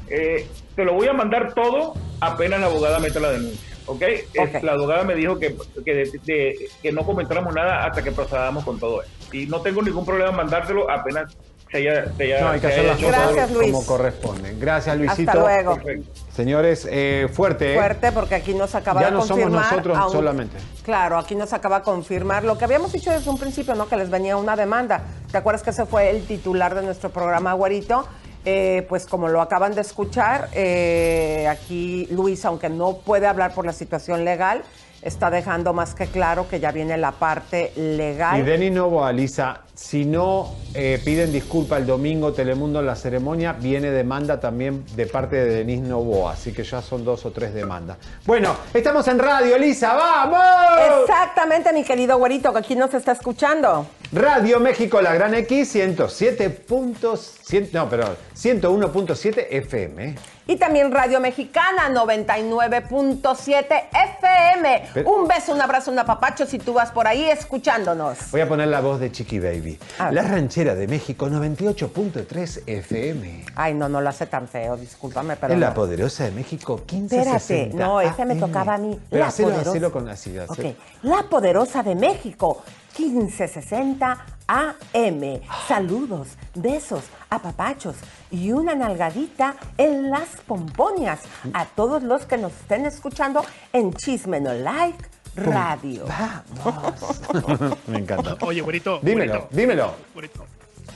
[0.09, 3.74] Eh, te lo voy a mandar todo apenas la abogada meta la denuncia.
[3.85, 4.01] ¿Ok?
[4.01, 4.63] Es- Ok.
[4.63, 8.63] La abogada me dijo que, que, de- de- que no comentáramos nada hasta que procedamos
[8.63, 9.35] con todo esto.
[9.35, 11.35] Y no tengo ningún problema en mandártelo apenas
[11.71, 13.33] se haya, se haya- No, hay que se hacer haya las hecho cosas todo.
[13.35, 13.71] Gracias, Luis.
[13.71, 14.59] como corresponden.
[14.59, 15.31] Gracias, Luisito.
[15.31, 15.75] Hasta luego.
[15.75, 16.11] Perfecto.
[16.33, 17.77] Señores, eh, fuerte, ¿eh?
[17.77, 19.71] Fuerte, porque aquí nos acaba Ya de no somos confirmar.
[19.71, 20.57] nosotros aún- solamente.
[20.83, 23.87] Claro, aquí nos acaba de confirmar lo que habíamos dicho desde un principio, ¿no?
[23.89, 25.01] Que les venía una demanda.
[25.31, 28.05] ¿Te acuerdas que ese fue el titular de nuestro programa, Güerito?
[28.47, 33.65] Eh, pues como lo acaban de escuchar, eh, aquí Luis, aunque no puede hablar por
[33.65, 34.61] la situación legal,
[35.01, 38.39] está dejando más que claro que ya viene la parte legal.
[38.39, 43.53] Y Denis Novoa, Lisa, si no eh, piden disculpa el domingo Telemundo en la ceremonia,
[43.53, 47.53] viene demanda también de parte de Denis Novoa, así que ya son dos o tres
[47.53, 47.97] demandas.
[48.25, 51.01] Bueno, estamos en radio, Lisa, ¡vamos!
[51.01, 53.85] Exactamente, mi querido Güerito, que aquí nos está escuchando.
[54.11, 60.15] Radio México, la Gran X, 107 puntos, cien- no, perdón, 101.7 FM.
[60.47, 64.89] Y también Radio Mexicana 99.7 FM.
[64.93, 68.29] Pero- un beso, un abrazo, un apapacho si tú vas por ahí escuchándonos.
[68.31, 69.64] Voy a poner la voz de Chiqui Baby.
[69.65, 70.13] Ver.
[70.13, 73.45] La ranchera de México, 98.3 FM.
[73.55, 75.55] Ay, no, no lo hace tan feo, discúlpame, pero.
[75.55, 75.73] La no.
[75.73, 78.99] poderosa de México, 1560 Espérate, no, ese me tocaba a mí.
[79.09, 79.69] Pero la hacelo, poderosa.
[79.71, 80.09] hacelo con.
[80.49, 80.75] Ok.
[81.03, 82.63] La poderosa de México,
[82.97, 85.41] 1560 AM.
[85.67, 87.95] Saludos, besos, apapachos
[88.31, 91.21] y una nalgadita en las pompoñas
[91.53, 96.05] a todos los que nos estén escuchando en Chisme No Like Radio.
[96.07, 97.77] Vamos.
[97.87, 98.37] Me encanta.
[98.41, 98.99] Oye, güerito.
[99.01, 99.95] Dímelo, güerito, dímelo.
[100.13, 100.45] Güerito,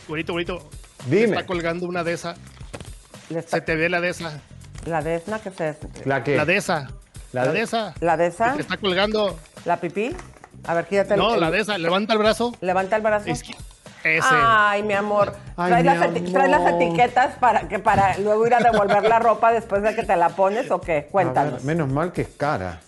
[0.08, 0.69] güerito, güerito.
[1.08, 1.36] Dime.
[1.38, 2.38] Está colgando una de esas.
[3.47, 4.39] Se te ve la de esa.
[4.86, 5.75] La de Esna que se.
[6.06, 6.36] ¿La qué?
[6.38, 6.88] La de esa.
[7.32, 7.93] La La, de- de esa.
[7.99, 8.56] ¿La de esa?
[8.56, 9.38] Está colgando.
[9.65, 10.15] ¿La pipí?
[10.65, 11.78] A ver, quítate el- No, el- la de esa.
[11.78, 12.56] Levanta el brazo.
[12.62, 13.28] Levanta el brazo.
[13.30, 13.56] Es que-
[14.04, 14.28] ese.
[14.32, 15.36] Ay, mi amor.
[15.58, 16.82] Ay, ¿Traes, mi las eti- traes las amor.
[16.82, 20.30] etiquetas para que para luego ir a devolver la ropa después de que te la
[20.30, 20.93] pones o qué?
[20.93, 21.63] Ver, Cuéntanos.
[21.65, 22.80] menos mal que es cara.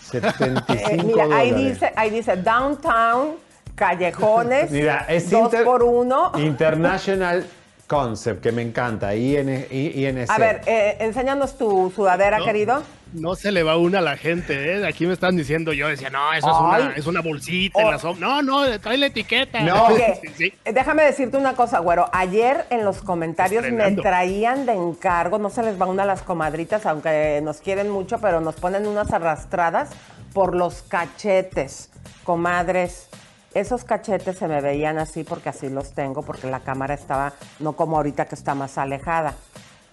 [0.00, 1.72] 75 Eh, mira, ahí dólares.
[1.74, 3.36] dice, ahí dice downtown,
[3.74, 6.32] callejones, Mira, es dos inter- por uno.
[6.36, 7.44] International
[7.86, 9.14] Concept, que me encanta.
[9.14, 10.30] INC.
[10.30, 12.44] A ver, eh, enséñanos tu sudadera, No.
[12.44, 12.82] querido.
[13.12, 14.86] No se le va una a la gente, ¿eh?
[14.86, 17.90] Aquí me están diciendo, yo decía, no, eso es una, es una bolsita en Oh.
[17.90, 18.28] la sombra.
[18.28, 19.60] No, no, trae la etiqueta.
[19.62, 19.88] No.
[20.20, 20.52] Sí, sí.
[20.64, 22.08] eh, déjame decirte una cosa, güero.
[22.12, 26.22] Ayer en los comentarios me traían de encargo, no se les va una a las
[26.22, 29.90] comadritas, aunque nos quieren mucho, pero nos ponen unas arrastradas
[30.32, 31.90] por los cachetes,
[32.24, 33.08] comadres.
[33.54, 37.72] Esos cachetes se me veían así porque así los tengo, porque la cámara estaba, no
[37.72, 39.34] como ahorita que está más alejada.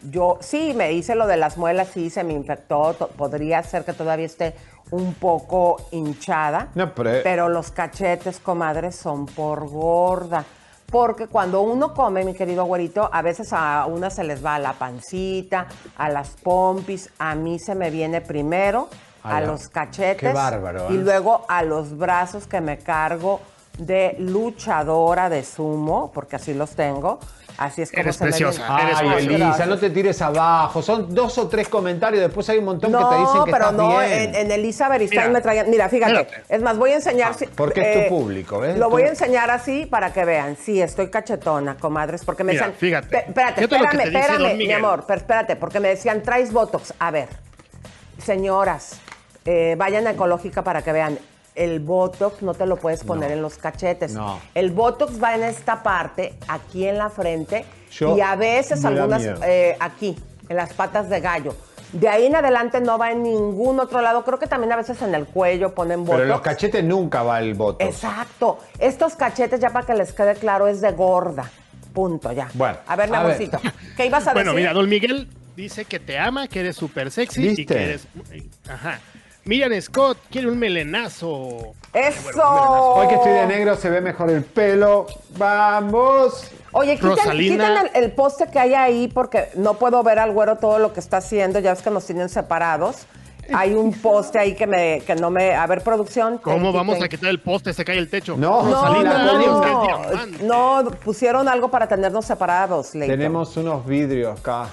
[0.03, 3.93] Yo sí me hice lo de las muelas, sí se me infectó, podría ser que
[3.93, 4.55] todavía esté
[4.91, 10.45] un poco hinchada, No, pero- pero los cachetes, comadres, son por gorda.
[10.89, 14.60] Porque cuando uno come, mi querido güerito, a veces a una se les va a
[14.60, 18.88] la pancita, a las pompis, a mí se me viene primero
[19.23, 20.93] A a la- los cachetes Qué bárbaro, ¿eh?
[20.93, 23.41] y luego a los brazos que me cargo
[23.77, 27.19] de luchadora de sumo, porque así los tengo.
[27.57, 28.67] Así es como Eres se me preciosa.
[28.75, 28.83] viene.
[28.83, 29.67] Eres Ay, Elisa, gracias.
[29.67, 30.83] no te tires abajo.
[30.83, 32.21] Son dos o tres comentarios.
[32.21, 34.11] Después hay un montón que te dicen No, que pero estás no, bien.
[34.11, 35.67] en, en Elisa Beristain me traían.
[35.67, 36.27] Mira, fíjate.
[36.49, 37.31] Es más, voy a enseñar.
[37.33, 38.77] Ah, porque es tu público, ¿ves?
[38.77, 40.55] Lo Tú- voy a enseñar así para que vean.
[40.55, 42.79] Sí, estoy cachetona, comadres, porque me Mira, decían.
[42.79, 43.07] fíjate.
[43.07, 46.93] Pe- Espérate, lo espérame, espérame, mi amor, pero espérate, porque me decían, traes Botox.
[46.99, 47.27] A ver,
[48.23, 48.99] señoras,
[49.45, 51.17] eh, vayan a Ecológica para que vean.
[51.57, 54.13] El Botox no te lo puedes poner en los cachetes.
[54.13, 54.39] No.
[54.55, 59.23] El Botox va en esta parte, aquí en la frente, Yo- y a veces algunas
[59.43, 60.15] eh, aquí,
[60.49, 61.55] en las patas de gallo.
[61.93, 64.23] De ahí en adelante no va en ningún otro lado.
[64.25, 66.11] Creo que también a veces en el cuello ponen Botox.
[66.15, 67.83] Pero en los cachetes nunca va el voto.
[67.85, 68.59] Exacto.
[68.77, 71.49] Estos cachetes, ya para que les quede claro, es de gorda.
[71.93, 72.49] Punto, ya.
[72.53, 73.57] Bueno, A ver, amorcito.
[73.95, 74.63] ¿Qué ibas a Bueno, decir?
[74.67, 77.61] mira, don Miguel dice que te ama, que eres súper sexy ¿Viste?
[77.61, 78.07] y que eres...
[78.69, 78.99] Ajá.
[79.47, 81.73] Miriam Scott quiere un melenazo.
[81.93, 82.43] ¡Eso!
[82.43, 85.07] Hoy que estoy de negro se ve mejor el pelo.
[85.38, 86.51] ¡Vamos!
[86.73, 90.79] Oye, quiten el, el poste que hay ahí porque no puedo ver al güero todo
[90.79, 91.60] lo que está haciendo.
[91.60, 93.07] Ya ves que nos tienen separados.
[93.53, 95.55] Hay un poste ahí que me que no me.
[95.55, 96.39] A ver, producción.
[96.39, 97.71] ¿Cómo vamos a quitar el poste?
[97.71, 98.36] Se cae el techo.
[98.36, 99.62] No, No, Rosalina no,
[100.41, 103.13] no, no, pusieron algo para tenernos separados, Leito.
[103.13, 104.67] Tenemos unos vidrios acá.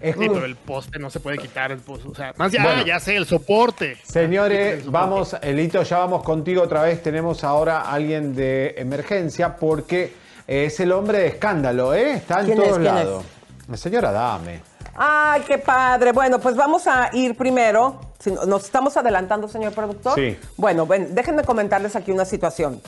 [0.00, 1.70] Es Sí, que- pero el poste no se puede quitar.
[1.72, 2.84] El poste, o sea, más ya, Bueno.
[2.86, 3.96] ya sé, el soporte.
[4.02, 7.02] Señores, vamos, Elito, ya vamos contigo otra vez.
[7.02, 10.14] Tenemos ahora a alguien de emergencia porque
[10.46, 12.12] es el hombre de escándalo, ¿eh?
[12.14, 13.24] Está en todos ¿Quién lados.
[13.68, 14.62] La señora Dame.
[14.94, 16.12] Ay, qué padre.
[16.12, 18.00] Bueno, pues vamos a ir primero.
[18.46, 20.14] ¿Nos estamos adelantando, señor productor?
[20.14, 20.36] Sí.
[20.56, 22.80] Bueno, ven, déjenme comentarles aquí una situación.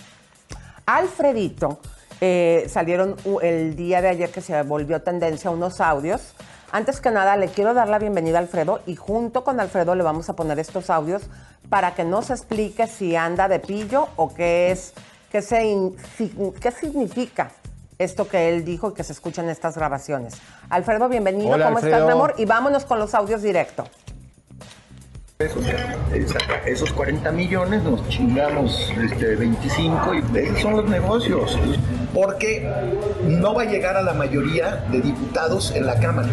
[0.86, 1.78] Alfredito,
[2.20, 6.34] eh, salieron el día de ayer que se volvió tendencia unos audios.
[6.74, 10.02] Antes que nada, le quiero dar la bienvenida a Alfredo y junto con Alfredo le
[10.02, 11.22] vamos a poner estos audios
[11.68, 14.94] para que nos explique si anda de pillo o qué es,
[15.30, 17.50] qué, se in- si- qué significa
[17.98, 20.34] esto que él dijo y que se escucha en estas grabaciones.
[20.70, 21.50] Alfredo, bienvenido.
[21.52, 21.96] Hola, ¿Cómo Alfredo.
[21.96, 22.34] estás, mi amor?
[22.38, 23.84] Y vámonos con los audios directo.
[25.42, 25.64] Pesos.
[26.66, 31.58] Esos 40 millones nos chingamos este, 25 y esos son los negocios.
[32.14, 32.68] Porque
[33.26, 36.28] no va a llegar a la mayoría de diputados en la Cámara.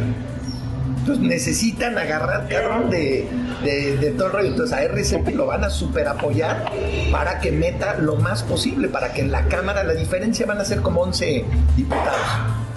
[1.00, 3.26] Entonces necesitan agarrar cabrón de,
[3.64, 4.48] de, de todo el rollo.
[4.50, 6.72] Entonces a RCP lo van a super apoyar
[7.12, 10.66] para que meta lo más posible, para que en la Cámara la diferencia van a
[10.66, 11.46] ser como 11
[11.76, 12.69] diputados.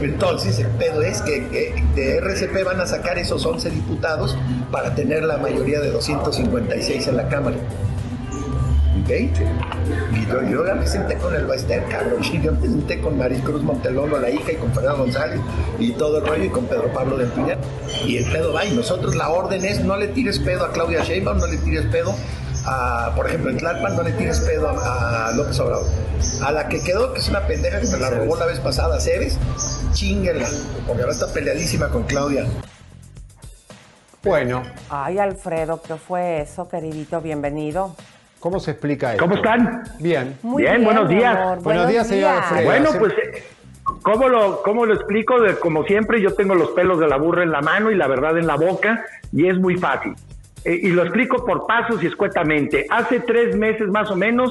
[0.00, 1.40] Entonces, el pedo es que,
[1.94, 4.36] de RCP van a sacar esos 11 diputados
[4.70, 7.56] para tener la mayoría de 256 en la Cámara.
[9.02, 9.10] ¿Ok?
[9.10, 12.22] Y yo, ya me senté con el Baester, cabrón.
[12.42, 15.40] Yo me senté con Maricruz Montelolo, la hija, y con Fernando González,
[15.78, 17.58] y todo el rollo, y con Pedro Pablo del Piñar.
[18.06, 21.02] Y el pedo va, y nosotros la orden es: no le tires pedo a Claudia
[21.02, 22.14] Sheinbaum, no le tires pedo
[22.66, 25.86] a, por ejemplo, en Tlalpan, no le tires pedo a, a López Obrador.
[26.42, 29.00] A la que quedó, que es una pendeja que me la robó la vez pasada,
[29.00, 29.38] Cebes,
[29.92, 30.48] chinguela,
[30.86, 32.46] porque ahora está peleadísima con Claudia.
[34.22, 37.20] Bueno, Ay, Alfredo, ¿qué fue eso, queridito?
[37.20, 37.94] Bienvenido.
[38.44, 39.24] ¿cómo se explica esto?
[39.24, 39.84] ¿Cómo están?
[40.00, 40.36] Bien.
[40.42, 41.62] Muy Bien, bien, buenos días.
[41.62, 42.64] Buenos días, señor Alfredo.
[42.66, 42.98] Bueno, sí.
[42.98, 43.14] pues,
[44.02, 45.40] ¿cómo lo, ¿cómo lo explico?
[45.40, 48.06] De, como siempre, yo tengo los pelos de la burra en la mano y la
[48.06, 50.14] verdad en la boca, y es muy fácil.
[50.64, 52.86] Eh, y lo explico por pasos y escuetamente.
[52.90, 54.50] Hace tres meses más o menos,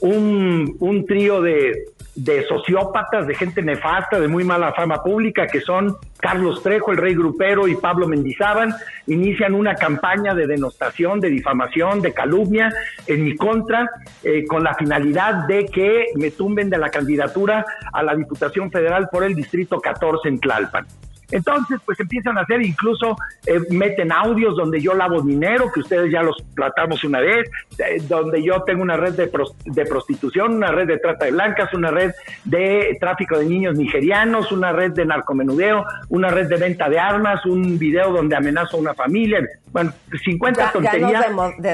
[0.00, 5.60] un, un trío de, de sociópatas, de gente nefasta, de muy mala fama pública, que
[5.60, 8.74] son Carlos Trejo, el rey grupero, y Pablo Mendizábal,
[9.06, 12.72] inician una campaña de denostación, de difamación, de calumnia
[13.06, 13.90] en mi contra,
[14.22, 19.08] eh, con la finalidad de que me tumben de la candidatura a la Diputación Federal
[19.10, 20.86] por el Distrito 14 en Tlalpan.
[21.34, 23.16] Entonces, pues empiezan a hacer, incluso
[23.46, 28.00] eh, meten audios donde yo lavo dinero, que ustedes ya los tratamos una vez, eh,
[28.08, 31.74] donde yo tengo una red de, pros- de prostitución, una red de trata de blancas,
[31.74, 32.12] una red
[32.44, 37.44] de tráfico de niños nigerianos, una red de narcomenudeo, una red de venta de armas,
[37.46, 39.40] un video donde amenazo a una familia,
[39.72, 39.92] bueno,
[40.24, 41.24] 50 Ya- ya nos tonterías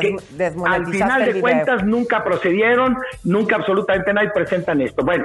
[0.01, 0.17] que
[0.75, 5.05] al final de cuentas nunca procedieron, nunca absolutamente nadie presentan esto.
[5.05, 5.25] Bueno,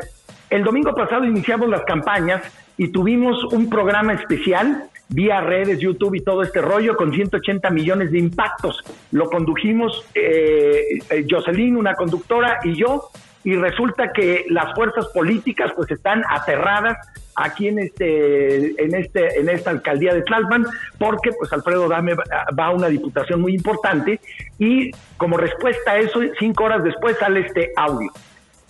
[0.49, 2.41] el domingo pasado iniciamos las campañas
[2.77, 8.11] y tuvimos un programa especial vía redes, YouTube y todo este rollo con 180 millones
[8.11, 8.83] de impactos.
[9.11, 13.09] Lo condujimos eh, eh, Jocelyn, una conductora, y yo,
[13.43, 16.97] y resulta que las fuerzas políticas pues están aterradas
[17.35, 20.65] aquí en este en este en esta alcaldía de Tlalpan
[20.97, 22.23] porque pues Alfredo Dame va
[22.57, 24.21] va a una diputación muy importante
[24.57, 28.09] y como respuesta a eso cinco horas después sale este audio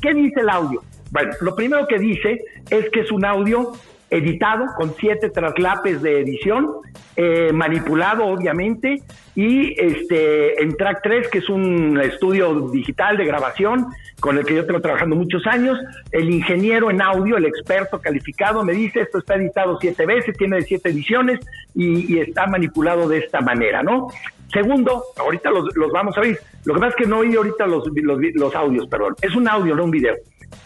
[0.02, 0.82] ¿qué dice el audio?
[1.12, 2.40] Bueno lo primero que dice
[2.70, 3.74] es que es un audio
[4.10, 6.68] editado con siete traslapes de edición,
[7.16, 9.02] eh, manipulado obviamente,
[9.36, 13.88] y este en Track 3, que es un estudio digital de grabación
[14.20, 15.78] con el que yo tengo trabajando muchos años,
[16.12, 20.62] el ingeniero en audio, el experto calificado, me dice esto está editado siete veces, tiene
[20.62, 21.40] siete ediciones
[21.74, 24.08] y, está manipulado de esta manera, ¿no?
[24.54, 26.40] Segundo, ahorita los, los vamos a oír.
[26.64, 29.16] Lo que pasa es que no oí ahorita los, los, los audios, perdón.
[29.22, 30.16] Es un audio, no un video.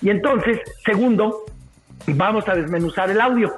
[0.01, 1.45] Y entonces, segundo,
[2.07, 3.53] vamos a desmenuzar el audio.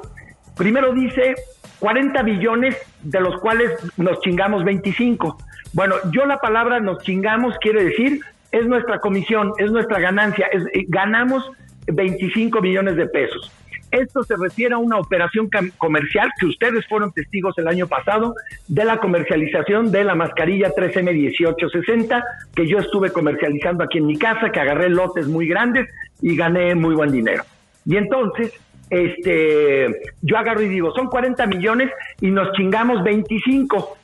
[0.56, 1.36] Primero dice
[1.80, 5.38] 40 billones, de los cuales nos chingamos 25.
[5.74, 10.64] Bueno, yo la palabra nos chingamos quiere decir, es nuestra comisión, es nuestra ganancia, es,
[10.74, 11.50] eh, ganamos
[11.88, 13.52] 25 millones de pesos.
[13.92, 18.36] Esto se refiere a una operación comercial que ustedes fueron testigos el año pasado
[18.70, 22.24] de la comercialización de la mascarilla 3M1860
[22.56, 25.90] que yo estuve comercializando aquí en mi casa, que agarré lotes muy grandes
[26.22, 27.44] y gané muy buen dinero.
[27.86, 28.54] Y entonces,
[28.90, 29.88] este,
[30.22, 33.98] yo agarro y digo, son 40 millones y nos chingamos 25,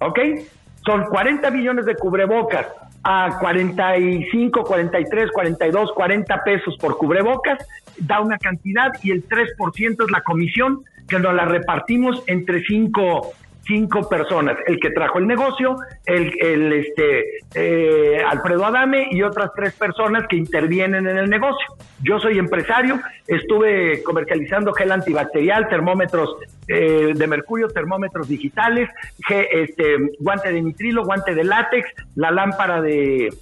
[0.00, 0.18] ¿ok?
[0.84, 2.66] Son 40 millones de cubrebocas
[3.04, 7.58] a 45, 43, 42, 40 pesos por cubrebocas,
[7.98, 13.32] da una cantidad y el 3% es la comisión que nos la repartimos entre cinco
[13.64, 19.50] cinco personas, el que trajo el negocio, el, el este eh, Alfredo Adame y otras
[19.54, 21.66] tres personas que intervienen en el negocio.
[22.02, 28.88] Yo soy empresario, estuve comercializando gel antibacterial, termómetros eh, de mercurio, termómetros digitales,
[29.28, 33.32] este, guante de nitrilo, guante de látex, la lámpara de,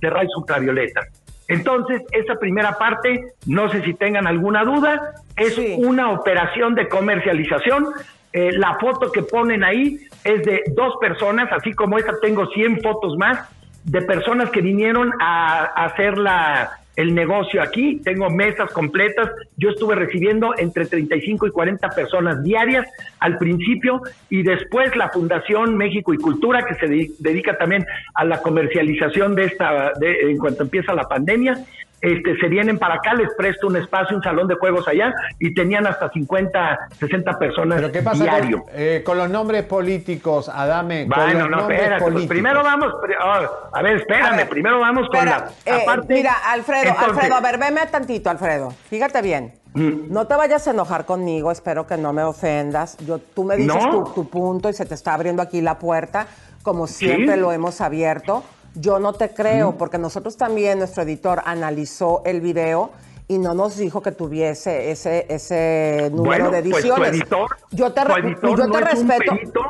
[0.00, 1.02] de rayos ultravioleta.
[1.46, 7.88] Entonces, esa primera parte, no sé si tengan alguna duda, es una operación de comercialización.
[8.34, 12.80] Eh, la foto que ponen ahí es de dos personas, así como esta tengo 100
[12.82, 13.48] fotos más
[13.84, 18.00] de personas que vinieron a, hacer la, el negocio aquí.
[18.02, 19.30] Tengo mesas completas.
[19.56, 22.86] Yo estuve recibiendo entre 35 y 40 personas diarias
[23.20, 28.24] al principio y después la Fundación México y Cultura, que se de- dedica también a
[28.24, 31.58] la comercialización de esta, de, en cuanto empieza la pandemia.
[32.04, 35.54] Este, se vienen para acá, les presto un espacio, un salón de juegos allá, y
[35.54, 38.62] tenían hasta 50, 60 personas ¿Pero qué pasa diario.
[38.64, 41.08] con, eh, con los nombres políticos, Adame?
[41.08, 42.28] con Bueno, los no, espérate, pues políticos.
[42.28, 46.14] primero vamos, oh, a ver, espérame, A ver, primero vamos con Espera, la eh, aparte.
[46.14, 48.70] mira, Alfredo, entonces, Alfredo, a ver, veme tantito, Alfredo.
[48.90, 49.52] Fíjate bien.
[49.72, 50.12] Mm.
[50.12, 52.96] No te vayas a enojar conmigo, espero que no me ofendas.
[52.98, 54.04] Yo, tú me dices No.
[54.04, 56.26] tu, tu punto y se te está abriendo aquí la puerta,
[56.62, 57.40] como siempre Sí.
[57.40, 58.44] lo hemos abierto.
[58.74, 62.90] Yo no te creo, porque nosotros también, nuestro editor analizó el video
[63.28, 67.12] y no nos dijo que tuviese ese, ese número Bueno, de pues tu ediciones.
[67.12, 69.32] editor- yo te, tu editor yo no te es un respeto.
[69.34, 69.60] perito.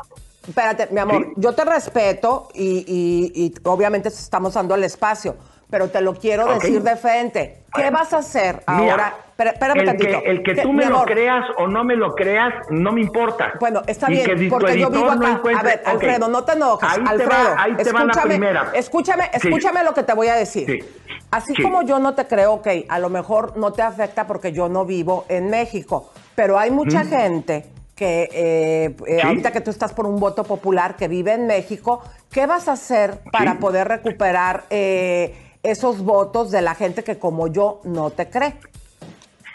[0.47, 1.31] Espérate, mi amor, Sí.
[1.37, 2.85] yo te respeto y,
[3.35, 5.35] y- y obviamente estamos dando el espacio,
[5.75, 7.57] pero te lo quiero decir de frente.
[7.75, 9.13] ¿Qué vas a hacer Mira, ahora?
[9.31, 10.21] Espera- Espérame el tantito.
[10.23, 13.01] que, el que ¿Qué- tú me lo creas o no me lo creas, no me
[13.01, 13.51] importa.
[13.59, 15.31] Bueno, está Y bien, porque yo vivo no acá.
[15.33, 15.81] encuentre- a ver.
[15.85, 16.89] Alfredo, no te enojes.
[16.89, 18.71] Ahí te Alfredo, va, ahí te va la escúchame, primera.
[18.73, 19.47] Escúchame, Sí.
[19.49, 20.65] escúchame lo que te voy a decir.
[20.65, 20.79] Sí.
[21.31, 21.61] Así Sí.
[21.61, 24.85] como yo no te creo, ok, a lo mejor no te afecta porque yo no
[24.85, 27.07] vivo en México, pero hay mucha Mm.
[27.09, 27.65] gente
[27.97, 29.27] que eh, eh, Sí.
[29.27, 32.73] ahorita que tú estás por un voto popular que vive en México, ¿qué vas a
[32.73, 33.57] hacer para Sí.
[33.59, 35.33] poder recuperar eh,
[35.71, 38.55] esos votos de la gente que como yo no te cree?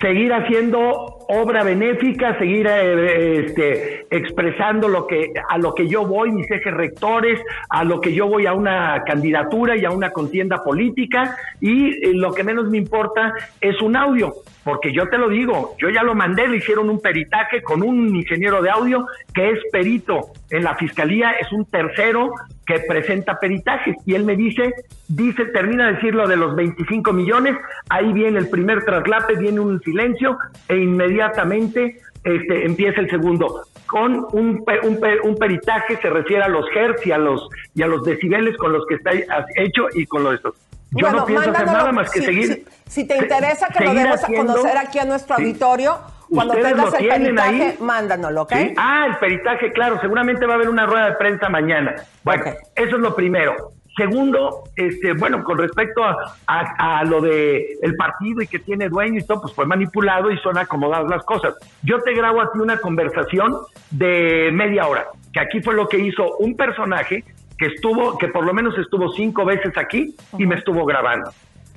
[0.01, 0.81] seguir haciendo
[1.29, 6.73] obra benéfica, seguir eh, este, expresando lo que a lo que yo voy, mis ejes
[6.73, 11.88] rectores, a lo que yo voy a una candidatura y a una contienda política y
[11.88, 14.33] eh, lo que menos me importa es un audio,
[14.65, 18.17] porque yo te lo digo, yo ya lo mandé, le hicieron un peritaje con un
[18.17, 22.31] ingeniero de audio que es perito en la fiscalía, es un tercero
[22.71, 24.73] que presenta peritajes y él me dice,
[25.08, 27.56] dice, termina de decir lo de los 25 millones,
[27.88, 33.62] ahí viene el primer traslape, viene un silencio e inmediatamente este, empieza el segundo.
[33.87, 37.87] Con un, un, un peritaje se refiere a los hertz y a los, y a
[37.87, 39.10] los decibeles con los que está
[39.56, 40.54] hecho y con lo de esto.
[40.92, 42.46] Yo Bueno, no pienso hacer nada más que Si- seguir.
[42.87, 45.42] Si, si te interesa que lo demos a conocer aquí a nuestro Sí.
[45.42, 45.98] auditorio,
[46.35, 47.76] cuando Ustedes tengas lo el tienen peritaje, ahí.
[47.81, 48.52] mándanoslo, ¿ok?
[48.54, 48.74] Sí.
[48.76, 51.94] Ah, el peritaje, claro, seguramente va a haber una rueda de prensa mañana.
[52.22, 52.44] Bueno,
[52.76, 53.54] eso es lo primero.
[53.96, 56.16] Segundo, este, bueno, con respecto a,
[56.46, 60.31] a- a lo de el partido y que tiene dueño y todo, pues fue manipulado
[60.31, 61.54] y son acomodadas las cosas.
[61.83, 63.52] Yo te grabo a ti una conversación
[63.90, 67.24] de media hora, que aquí fue lo que hizo un personaje
[67.58, 71.31] que estuvo, que por lo menos estuvo cinco veces aquí y me estuvo grabando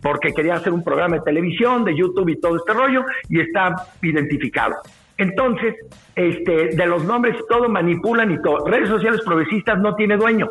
[0.03, 3.73] porque quería hacer un programa de televisión, de YouTube y todo este rollo, y está
[4.01, 4.75] identificado.
[5.17, 5.75] Entonces,
[6.15, 8.65] este, de los nombres todo, manipulan y todo.
[8.67, 10.49] Redes sociales progresistas no tiene dueño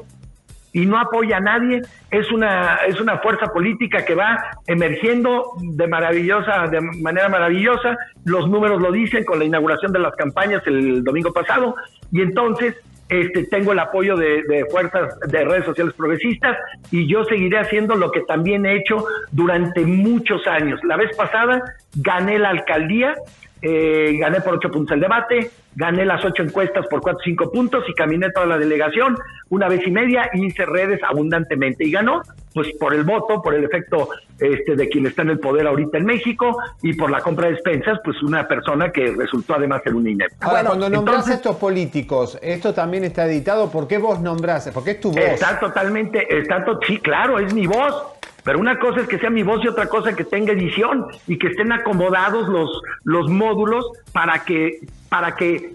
[0.72, 1.82] y no apoya a nadie.
[2.10, 7.96] Es una, es una fuerza política que va emergiendo de maravillosa, de manera maravillosa.
[8.24, 11.74] Los números lo dicen con la inauguración de las campañas el domingo pasado.
[12.10, 12.76] Y entonces,
[13.12, 16.56] este, tengo el apoyo de, de fuerzas de redes sociales progresistas
[16.90, 20.80] y yo seguiré haciendo lo que también he hecho durante muchos años.
[20.84, 21.62] La vez pasada
[21.94, 23.14] gané la alcaldía,
[23.62, 27.50] eh, gané por ocho puntos el debate, gané las ocho encuestas por cuatro o cinco
[27.50, 29.16] puntos y caminé toda la delegación
[29.50, 32.20] una vez y media y hice redes abundantemente y ganó
[32.52, 35.96] pues por el voto, por el efecto este de quien está en el poder ahorita
[35.96, 39.94] en México y por la compra de despensas, pues una persona que resultó además ser
[39.94, 40.36] un inepto.
[40.40, 43.70] Ahora, cuando nombrás entonces- a estos políticos, esto también está editado.
[43.70, 44.68] ¿Por qué vos nombrás?
[44.74, 45.18] Porque es tu voz.
[45.20, 48.04] Está totalmente, está to- sí, claro, es mi voz.
[48.44, 51.38] Pero una cosa es que sea mi voz y otra cosa que tenga edición y
[51.38, 55.74] que estén acomodados los, los módulos para que, para que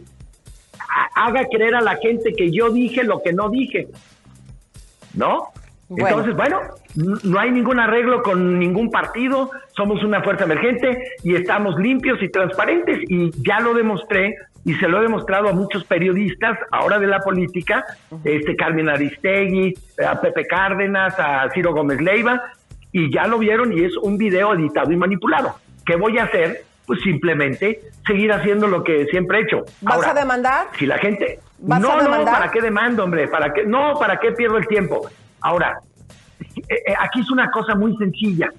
[0.80, 3.88] ha- haga creer a la gente que yo dije lo que no dije.
[5.13, 5.47] ¿No?
[5.89, 6.07] Bueno.
[6.09, 6.59] Entonces, bueno,
[7.24, 12.28] no hay ningún arreglo con ningún partido, somos una fuerza emergente y estamos limpios y
[12.28, 17.07] transparentes y ya lo demostré y se lo he demostrado a muchos periodistas ahora de
[17.07, 17.86] la política,
[18.26, 22.41] este Carmen Aristegui, a Pepe Cárdenas, a Ciro Gómez Leiva
[22.91, 25.55] y ya lo vieron y es un video editado y manipulado.
[25.85, 26.63] ¿Qué voy a hacer?
[26.85, 29.65] Pues simplemente seguir haciendo lo que siempre he hecho.
[29.81, 30.67] ¿Vas Ahora, a demandar?
[30.77, 32.33] si la gente ¿Vas no a no demandar?
[32.35, 35.09] para qué demando hombre para qué no para qué pierdo el tiempo
[35.41, 35.79] ahora
[36.39, 38.49] eh, eh, aquí es una cosa muy sencilla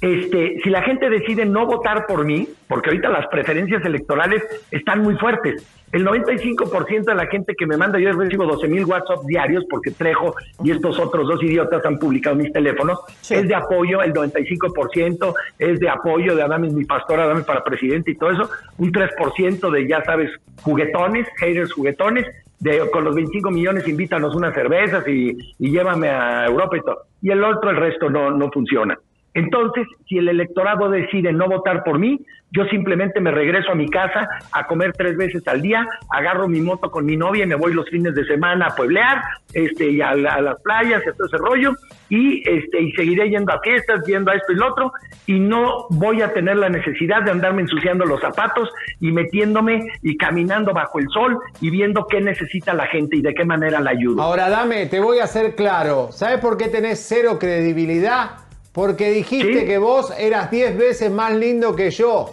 [0.00, 5.02] este si la gente decide no votar por mí porque ahorita las preferencias electorales están
[5.02, 9.24] muy fuertes el 95% de la gente que me manda, yo recibo 12 mil WhatsApp
[9.24, 12.98] diarios porque Trejo y estos otros dos idiotas han publicado mis teléfonos,
[13.30, 18.10] es de apoyo, el 95% es de apoyo de Adame mi pastor, Adame para presidente
[18.10, 20.30] y todo eso, un 3% de, ya sabes,
[20.62, 22.26] juguetones, haters juguetones,
[22.60, 26.98] de, con los 25 millones invítanos unas cervezas y, y llévame a Europa y todo.
[27.22, 28.98] Y el otro, el resto no, no funciona.
[29.34, 32.20] Entonces, si el electorado decide no votar por mí,
[32.50, 36.62] yo simplemente me regreso a mi casa a comer tres veces al día, agarro mi
[36.62, 39.20] moto con mi novia y me voy los fines de semana a pueblear,
[39.52, 41.72] este, y a, la- a las playas a todo ese rollo,
[42.08, 44.92] y este, y seguiré yendo a fiestas, yendo a esto y lo otro,
[45.26, 50.16] y no voy a tener la necesidad de andarme ensuciando los zapatos y metiéndome y
[50.16, 53.90] caminando bajo el sol y viendo qué necesita la gente y de qué manera la
[53.90, 54.22] ayudo.
[54.22, 56.08] Ahora, dame, te voy a hacer claro.
[56.12, 58.30] ¿Sabes por qué tenés cero credibilidad?
[58.78, 59.66] Porque dijiste Sí.
[59.66, 62.32] que vos eras 10 veces más lindo que yo.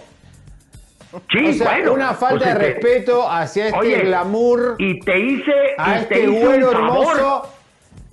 [1.32, 5.00] Sí, o sea, bueno, una falta pues, de este, respeto hacia este oye, glamour, y
[5.00, 7.18] te hice, a y este te hice güero un favor.
[7.18, 7.50] hermoso.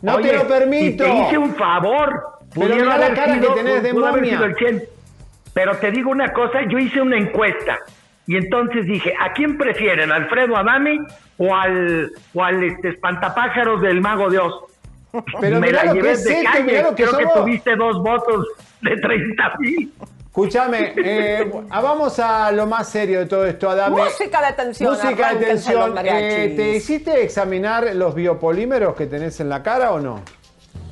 [0.00, 1.04] No Oye, te lo permito.
[1.04, 2.22] Y te hice un favor.
[2.54, 4.30] Pero mirá la cara que sido- tenés de momia.
[4.32, 4.82] sido el 100.
[5.52, 7.80] Pero te digo una cosa, yo hice una encuesta
[8.26, 10.98] y entonces dije, ¿a quién prefieren, ¿Alfredo Adame
[11.36, 14.54] o al, o al este, espantapájaros del Mago de Oz?
[15.40, 17.24] Pero Me la lo que llevé es de esto, calle, mirá lo que creo que
[17.24, 17.44] somos.
[17.44, 18.46] tuviste dos votos
[18.80, 19.92] de 30 mil.
[20.32, 24.04] Escúchame, eh, vamos a lo más serio de todo esto, Adame.
[24.04, 26.38] Música de tensión, Música de mariachis.
[26.38, 30.22] Eh, ¿Te hiciste examinar los biopolímeros que tenés en la cara o no?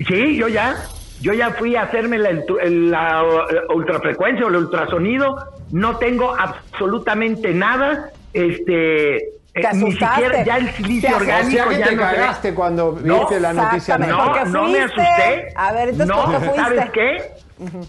[0.06, 0.76] Sí, yo ya.
[1.22, 5.36] Yo ya fui a hacerme la, uh, ultrafrecuencia o el ultrasonido.
[5.70, 8.10] No tengo absolutamente nada.
[8.34, 9.39] Este.
[9.54, 12.02] Eh, ¿Te ni siquiera ya el silicio ¿Te O orgánico sea que ya te no
[12.02, 13.98] cagaste cuando No, viste la noticia.
[13.98, 15.52] No, no me asusté.
[15.56, 16.54] A ver, entonces, no.
[16.54, 17.32] ¿sabes qué?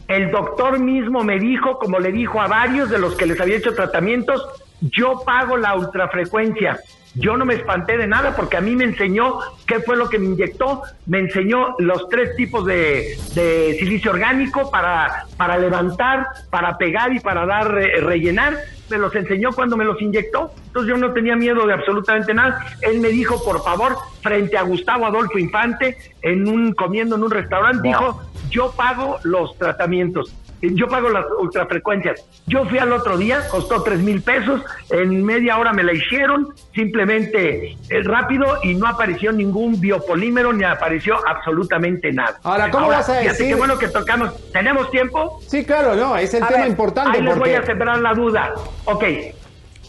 [0.08, 3.58] El doctor mismo me dijo, como le dijo a varios de los que les había
[3.58, 4.44] hecho tratamientos,
[4.82, 6.80] yo pago la ultrafrecuencia.
[7.14, 10.18] Yo no me espanté de nada porque a mí me enseñó qué fue lo que
[10.18, 10.84] me inyectó.
[11.08, 17.20] Me enseñó los tres tipos de, de silicio orgánico para, para levantar, para pegar y
[17.20, 18.58] para dar eh, rellenar.
[18.90, 20.52] Me los enseñó cuando me los inyectó.
[20.68, 22.66] Entonces yo no tenía miedo de absolutamente nada.
[22.82, 27.32] Él me dijo, por favor, frente a Gustavo Adolfo Infante, en un comiendo en un
[27.32, 30.34] restaurante, dijo, yo pago los tratamientos.
[30.62, 32.24] Yo pago las ultrafrecuencias.
[32.48, 36.54] Yo fui al otro día, costó tres mil pesos, en media hora me la hicieron,
[36.74, 42.40] simplemente es rápido y no apareció ningún biopolímero ni apareció absolutamente nada.
[42.44, 43.48] Ahora, ¿cómo vas a decir?
[43.48, 44.52] Qué bueno que tocamos.
[44.52, 45.40] ¿Tenemos tiempo?
[45.48, 47.18] Sí, claro, no, es el tema importante.
[47.18, 48.54] Ahí les voy a sembrar la duda.
[48.86, 49.04] Ok,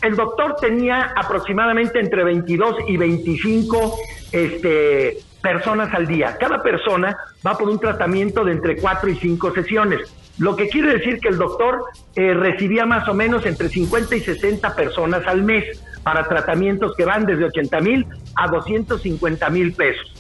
[0.03, 3.99] el doctor tenía aproximadamente entre 22 y 25
[4.33, 6.37] este, personas al día.
[6.39, 7.16] Cada persona
[7.47, 10.12] va por un tratamiento de entre 4 y 5 sesiones.
[10.43, 11.84] Lo que quiere decir que el doctor
[12.16, 17.05] eh, recibía más o menos entre 50 y 60 personas al mes para tratamientos que
[17.05, 20.12] van desde 80 mil a 250 mil pesos.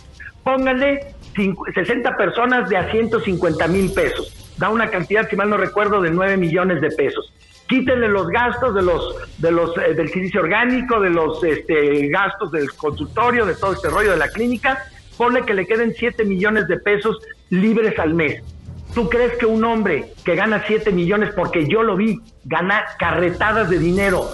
[0.44, 1.16] Pónganle
[1.74, 4.54] 60 personas de a 150 mil pesos.
[4.58, 7.32] Da una cantidad, si mal no recuerdo, de 9 millones de pesos
[7.68, 13.46] quítenle los gastos de los eh, del silicio orgánico, de los este, gastos del consultorio,
[13.46, 14.84] de todo este rollo de la clínica,
[15.16, 17.18] ponle que le queden 7 millones de pesos
[17.48, 18.42] libres al mes.
[18.94, 23.70] ¿Tú crees que un hombre que gana 7 millones, porque yo lo vi, gana carretadas
[23.70, 24.28] de dinero,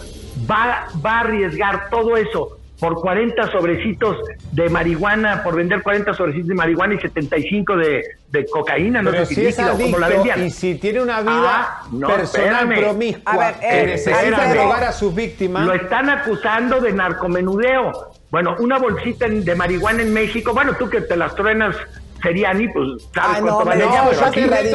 [0.50, 4.16] va, va a arriesgar todo eso por 40 sobrecitos
[4.52, 9.26] de marihuana, por vender 40 sobrecitos de marihuana y 75 de, de cocaína, no sé
[9.26, 10.46] si, es como la vendían.
[10.46, 15.66] Y si tiene una vida ah, personal promiscua que eh, necesita drogar a sus víctimas.
[15.66, 18.12] Lo están acusando de narcomenudeo.
[18.30, 21.74] Bueno, una bolsita de marihuana en México, bueno, tú que te las truenas
[22.22, 24.74] Seriani, pues sabes ah, cuánto vale no, yo te vale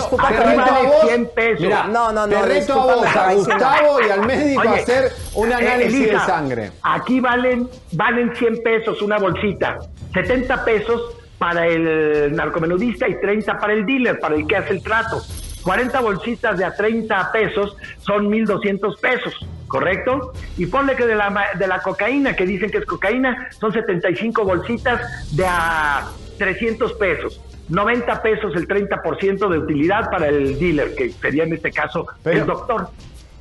[1.04, 1.62] 100 pesos.
[1.62, 2.42] Mira, no, no, no.
[2.42, 6.20] Te reto a vos, a Gustavo y al médico a hacer un eh, análisis de
[6.20, 6.72] sangre.
[6.82, 9.80] Aquí valen, valen 100 pesos una bolsita,
[10.14, 14.82] 70 pesos para el narcomenudista y 30 para el dealer, para el que hace el
[14.82, 15.22] trato.
[15.64, 19.34] 40 bolsitas de a 30 pesos son 1.200 pesos,
[19.68, 20.34] ¿correcto?
[20.58, 24.44] Y ponle que de la, de la cocaína, que dicen que es cocaína, son 75
[24.44, 25.02] bolsitas
[25.36, 27.42] de a 300 pesos.
[27.70, 32.46] 90 pesos el 30% de utilidad para el dealer, que sería en este caso el
[32.46, 32.90] doctor.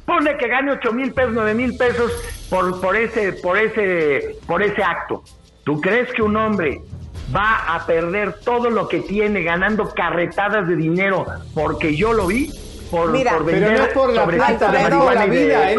[0.07, 2.13] Pone que gane 8 mil pesos, 9 mil pesos
[2.49, 5.23] por, por, ese, por, ese, por ese acto.
[5.65, 6.81] ¿Tú crees que un hombre
[7.35, 11.25] va a perder todo lo que tiene ganando carretadas de dinero
[11.55, 12.51] porque yo lo vi?
[12.93, 15.71] Por, Mira, pero no es por la plata, de la vida.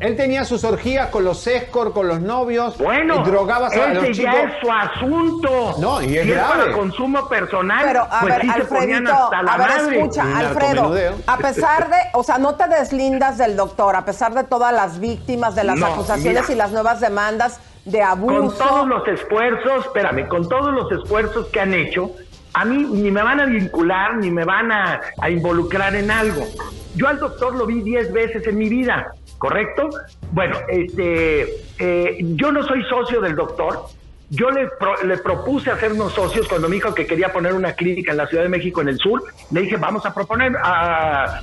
[0.00, 2.76] Él, tenía sus orgías con los escort, con los novios.
[2.76, 5.76] Bueno, drogaba a los ya es su asunto.
[5.78, 6.64] No, y es grave.
[6.64, 7.84] para consumo personal.
[7.86, 10.94] Pero, a pues ver, sí Alfredito, a ver, escucha, Alfredo,
[11.26, 14.98] a pesar de, o sea, no te deslindas del doctor, a pesar de todas las
[14.98, 18.58] víctimas, de las acusaciones y las nuevas demandas de abuso.
[18.58, 22.10] Con todos los esfuerzos, espérame, con todos los esfuerzos que han hecho,
[22.54, 26.46] a mí ni me van a vincular, ni me van a, involucrar en algo.
[26.94, 29.90] Yo al doctor lo vi 10 veces en mi vida, ¿correcto?
[30.32, 33.86] Bueno, este, eh, yo no soy socio del doctor.
[34.32, 34.68] Yo le,
[35.04, 38.44] le propuse hacernos socios cuando me dijo que quería poner una clínica en la Ciudad
[38.44, 39.22] de México, en el sur.
[39.50, 40.52] Le dije, vamos a proponer,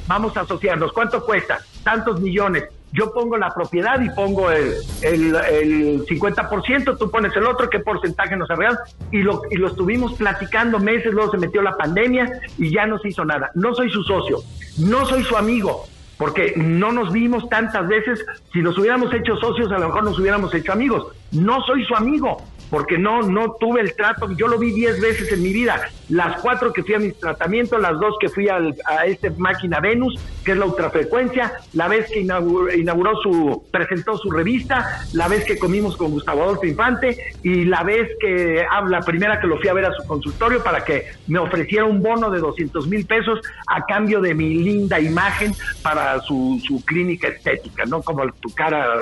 [0.08, 0.94] vamos a asociarnos.
[0.94, 1.60] ¿Cuánto cuesta?
[1.84, 2.64] Tantos millones
[2.94, 7.80] yo pongo la propiedad y pongo el, el, el 50%, tú pones el otro, qué
[7.80, 8.78] porcentaje nos arreglan,
[9.12, 12.98] y lo, y lo estuvimos platicando meses, luego se metió la pandemia y ya no
[13.00, 13.52] se hizo nada.
[13.56, 14.40] No soy su socio,
[14.78, 15.86] no soy su amigo,
[16.18, 20.20] porque no nos vimos tantas veces, si nos hubiéramos hecho socios a lo mejor nos
[20.20, 24.58] hubiéramos hecho amigos, no soy su amigo, porque no, no tuve el trato, yo lo
[24.58, 28.16] vi diez veces en mi vida, las cuatro que fui a mi tratamiento, las dos
[28.20, 33.16] que fui al, a este máquina Venus, que es la ultrafrecuencia, la vez que inauguró,
[33.22, 38.10] su, presentó su revista, la vez que comimos con Gustavo Adolfo Infante y la vez
[38.20, 41.40] que, ah, la primera que lo fui a ver a su consultorio para que me
[41.40, 46.62] ofreciera un bono de 200 mil pesos a cambio de mi linda imagen para su,
[46.66, 48.02] su clínica estética, ¿no?
[48.02, 49.00] Como tu cara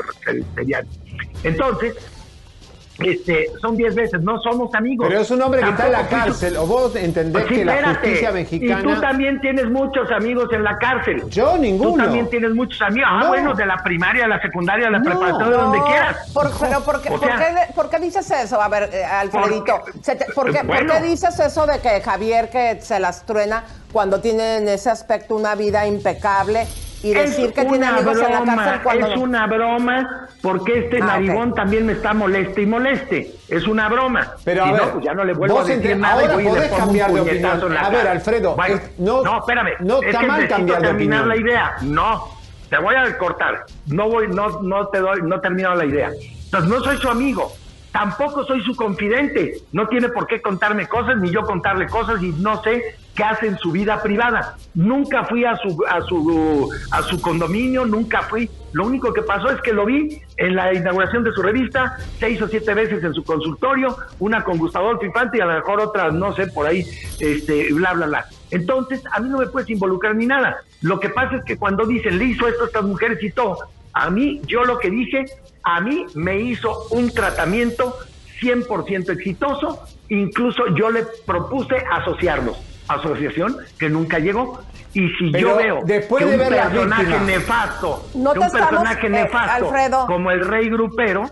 [0.56, 0.84] sería.
[1.44, 1.96] Entonces,
[3.00, 5.08] este, son 10 veces, no somos amigos.
[5.10, 7.90] Pero es un hombre que está en la cárcel, o vos entendés pues que la
[7.90, 8.80] justicia mexicana...
[8.80, 11.24] Y tú también tienes muchos amigos en la cárcel.
[11.30, 11.92] Yo ninguno.
[11.92, 13.10] Tú también tienes muchos amigos.
[13.12, 16.18] Ah, bueno, de la primaria, de la secundaria, de la preparatoria, de donde quieras.
[16.34, 17.12] pero por qué,
[17.76, 18.62] por, qué, dices eso?
[18.62, 19.82] A ver, eh, Alfredito,
[20.34, 24.58] ¿por, qué, ¿por qué dices eso de que Javier que se las truena cuando tiene
[24.58, 26.68] en ese aspecto una vida impecable
[27.06, 31.06] y decir que tiene amigos en la cárcel cuando Es una broma porque este ah,
[31.06, 33.32] narigón también me está moleste y moleste.
[33.48, 34.34] Es una broma.
[34.44, 36.72] Pero a ver, no, pues ya no le vuelvo a decir nada ahora y podés
[36.72, 37.78] cambiar de opinión.
[37.78, 38.58] A ver, Alfredo,
[38.98, 39.74] no, no, espérame.
[39.82, 41.76] No está mal cambiar de terminar la idea.
[41.82, 42.28] No,
[42.70, 43.66] te voy a cortar.
[43.86, 46.10] No voy, no, no te doy, no he terminado la idea.
[46.46, 47.52] Entonces no soy su amigo
[47.92, 49.54] tampoco soy su confidente.
[49.72, 53.48] No tiene por qué contarme cosas, ni yo contarle cosas, y no sé qué hace
[53.48, 54.58] en su vida privada.
[54.74, 58.50] Nunca fui a su, a su, a su condominio, nunca fui.
[58.74, 62.42] Lo único que pasó es que lo vi en la inauguración de su revista, seis
[62.42, 66.14] o siete veces en su consultorio, una con Gustavo Infante y a lo mejor otras,
[66.14, 66.86] no sé, por ahí,
[67.20, 68.26] este, bla, bla, bla.
[68.52, 70.58] Entonces, a mí no me puedes involucrar ni nada.
[70.82, 73.58] Lo que pasa es que cuando dicen, le hizo esto a estas mujeres y todo,
[73.94, 75.26] a mí, yo lo que dije,
[75.64, 77.98] a mí me hizo un tratamiento
[78.42, 82.58] 100% exitoso, incluso yo le propuse asociarlos,
[82.88, 84.62] asociación que nunca llegó.
[84.94, 88.50] Y si Pero yo veo después que de un ver personaje nefasto, No que un
[88.50, 90.08] personaje estamos, eh, nefasto Alfredo.
[90.08, 91.24] como el rey grupero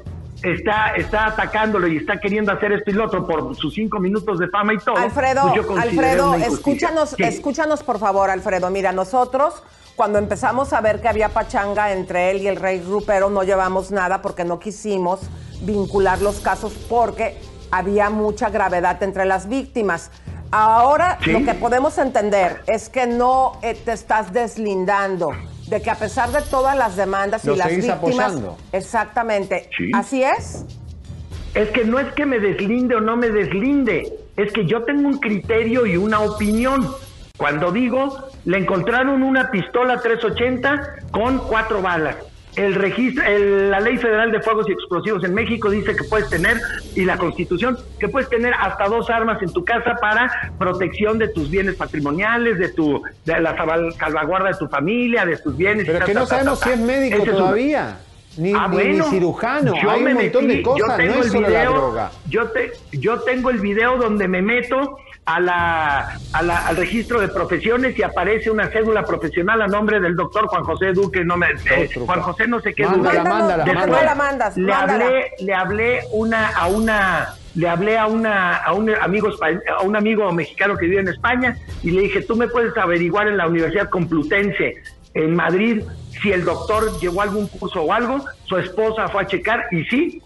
[0.43, 4.39] está, está atacándolo y está queriendo hacer esto y lo otro por sus cinco minutos
[4.39, 4.97] de fama y todo.
[4.97, 8.69] Alfredo, pues yo Alfredo, escúchanos, escúchanos por favor, Alfredo.
[8.69, 9.63] Mira, nosotros
[9.95, 13.91] cuando empezamos a ver que había pachanga entre él y el rey grupero no llevamos
[13.91, 15.21] nada porque no quisimos
[15.61, 17.39] vincular los casos porque
[17.71, 20.11] había mucha gravedad entre las víctimas.
[20.55, 21.31] Ahora Sí.
[21.31, 25.31] lo que podemos entender es que no eh, te estás deslindando
[25.67, 28.57] de que a pesar de todas las demandas Lo y las víctimas, apoyando.
[28.71, 29.89] exactamente, Sí.
[29.95, 30.63] así es.
[31.55, 35.07] Es que no es que me deslinde o no me deslinde, es que yo tengo
[35.07, 36.87] un criterio y una opinión.
[37.35, 42.15] Cuando digo, le encontraron una pistola 380 con cuatro balas.
[42.55, 46.29] El registro, el- la ley federal de fuegos y explosivos en México dice que puedes
[46.29, 46.57] tener,
[46.95, 51.29] y la constitución, que puedes tener hasta dos armas en tu casa para protección de
[51.29, 55.85] tus bienes patrimoniales, de tu, de la salva- salvaguarda de tu familia, de tus bienes.
[55.87, 57.97] Pero ta, que ta, no ta, sabemos ta, si es médico Ese es un- todavía.
[58.37, 59.73] Ni, Ah, ni- ni bueno, cirujano.
[59.81, 61.47] yo Hay un me montón metí, de cosas, yo tengo no es el solo la
[61.49, 62.11] video, droga.
[62.29, 67.21] Yo, te, yo tengo el video donde me meto a la, a la- al registro
[67.21, 71.37] de profesiones y aparece una cédula profesional a nombre del doctor Juan José Duque, no
[71.37, 72.21] me, eh, Juan.
[72.21, 73.29] José no sé qué Mándala, Duque.
[73.29, 74.01] mándala, ¿por qué mándala.
[74.01, 74.57] no la mandas?
[74.57, 79.61] le hablé, le hablé una, a una, le hablé a una, a un amigo espa-
[79.79, 83.27] a un amigo mexicano que vive en España y le dije, tú me puedes averiguar
[83.29, 84.75] en la Universidad Complutense
[85.13, 85.83] en Madrid
[86.21, 90.21] si el doctor llevó algún curso o algo, su esposa fue a checar y sí,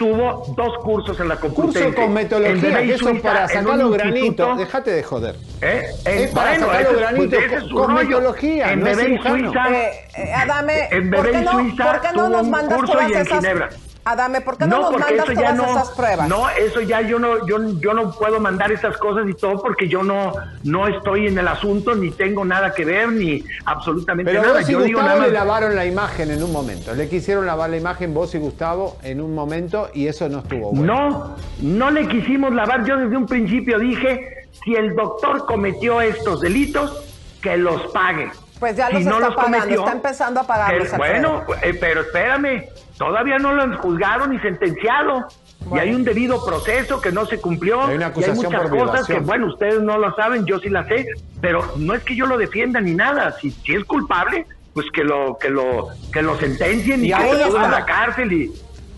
[0.00, 1.84] tuvo dos cursos en la Complutense.
[1.88, 4.56] Curso con metodología, que eso Suiza, para sacar los granitos.
[4.56, 5.36] Déjate de joder.
[5.60, 5.82] ¿eh?
[6.06, 7.88] En- Es para bueno, sacar los granitos pues es con rollo.
[8.08, 9.52] metodología, En no es Bebé cirujano.
[9.52, 12.50] Suiza, Eh, eh, Adame, en ¿por Bebé qué no, Suiza ¿por qué no nos un
[12.50, 13.38] mandas curso todas y en esas?
[13.40, 13.68] Ginebra.
[14.04, 16.28] Adame, ¿por qué no, nos porque mandas eso ya todas no, esas pruebas?
[16.28, 19.88] No, eso ya yo no, yo, yo no puedo mandar esas cosas y todo porque
[19.88, 20.32] yo no,
[20.64, 24.60] no estoy en el asunto, ni tengo nada que ver, ni absolutamente Pero nada.
[24.60, 26.94] vos y yo digo Gustavo nada le lavaron la imagen en un momento.
[26.94, 30.72] Le quisieron lavar la imagen vos y Gustavo en un momento y eso no estuvo
[30.72, 31.10] bueno.
[31.10, 32.84] No, no le quisimos lavar.
[32.84, 37.04] Yo desde un principio dije, si el doctor cometió estos delitos,
[37.42, 38.30] que los pague.
[38.58, 40.96] Pues ya Si los no está los pagando, cometió, está empezando a pagarlos.
[40.96, 42.66] bueno, eh, pero espérame,
[43.00, 45.26] todavía no lo han juzgado ni sentenciado.
[45.74, 47.80] Y hay un debido proceso que no se cumplió.
[47.86, 50.68] Hay una y hay muchas por cosas que, bueno, ustedes no lo saben, yo sí
[50.68, 51.06] las sé,
[51.40, 53.32] pero no es que yo lo defienda ni nada.
[53.40, 57.32] Si, si es culpable, pues que lo, que lo, que lo sentencien y, Y que
[57.32, 58.52] lo suban a la cárcel y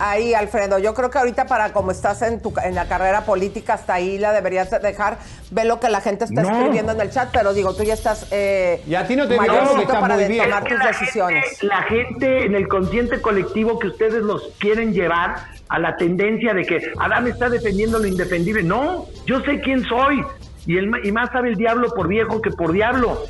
[0.04, 3.74] Ahí, Alfredo, yo creo que ahorita para como estás en tu en la carrera política,
[3.74, 5.18] hasta ahí la deberías de dejar.
[5.52, 6.50] Ve lo que la gente está No.
[6.50, 9.34] escribiendo en el chat, pero digo, tú ya estás eh, Y a ti no te
[9.36, 11.44] estás para muy tomar tus la decisiones.
[11.44, 15.36] Gente, la gente en el consciente colectivo que ustedes los quieren llevar
[15.68, 18.64] a la tendencia de que Adán está defendiendo lo indefendible.
[18.64, 20.20] No, yo sé quién soy.
[20.66, 23.22] Y, el, y más sabe el diablo por viejo que por diablo.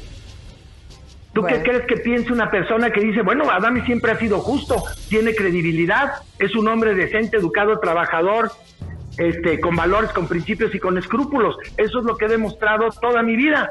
[1.33, 1.57] ¿Tú Bueno.
[1.57, 5.35] qué crees que piense una persona que dice, bueno, Adame siempre ha sido justo, tiene
[5.35, 8.53] credibilidad, es un hombre decente, educado, trabajador,
[9.19, 11.57] este, con valores, con principios y con escrúpulos?
[11.77, 13.71] Eso es lo que he demostrado toda mi vida.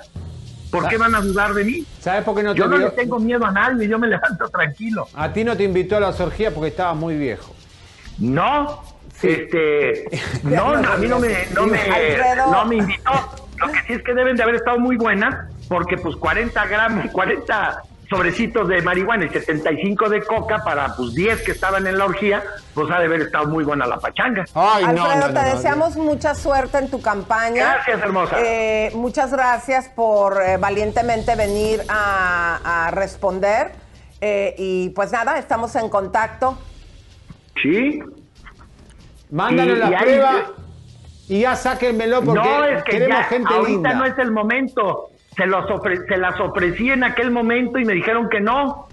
[0.72, 1.86] ¿Por qué van a dudar de mí?
[1.99, 4.47] ¿Sabes por qué no te Yo no le tengo miedo a nadie, yo me levanto
[4.49, 5.07] tranquilo.
[5.14, 7.53] A ti no te invitó a las orgías porque estabas muy viejo.
[8.20, 8.82] No,
[9.22, 10.05] este,
[10.43, 11.80] no, no, a mí no me, no me,
[12.38, 13.12] no me invitó.
[13.57, 17.05] Lo que sí es que deben de haber estado muy buenas, porque pues 40 gramos,
[17.13, 22.03] 40 sobrecitos de marihuana y 75 de coca para pues 10 que estaban en la
[22.03, 22.43] orgía,
[22.74, 24.43] pues ha de haber estado muy buena la pachanga.
[24.53, 25.55] Ay, no, Alfredo, no, te no, no.
[25.55, 27.76] deseamos mucha suerte en tu campaña.
[27.76, 28.36] Gracias, hermosa.
[28.43, 33.72] Eh, muchas gracias por eh, valientemente venir a, a responder.
[34.19, 36.57] Eh, y pues nada, estamos en contacto.
[37.61, 38.01] Sí.
[39.32, 40.34] Mándanos Y- la y prueba
[41.30, 43.93] y ya sáquenmelo porque no, es que queremos ya, gente ahorita linda.
[43.93, 45.11] no es el momento.
[45.36, 48.88] Se, los ofre- se las ofrecí en aquel momento y me dijeron que no.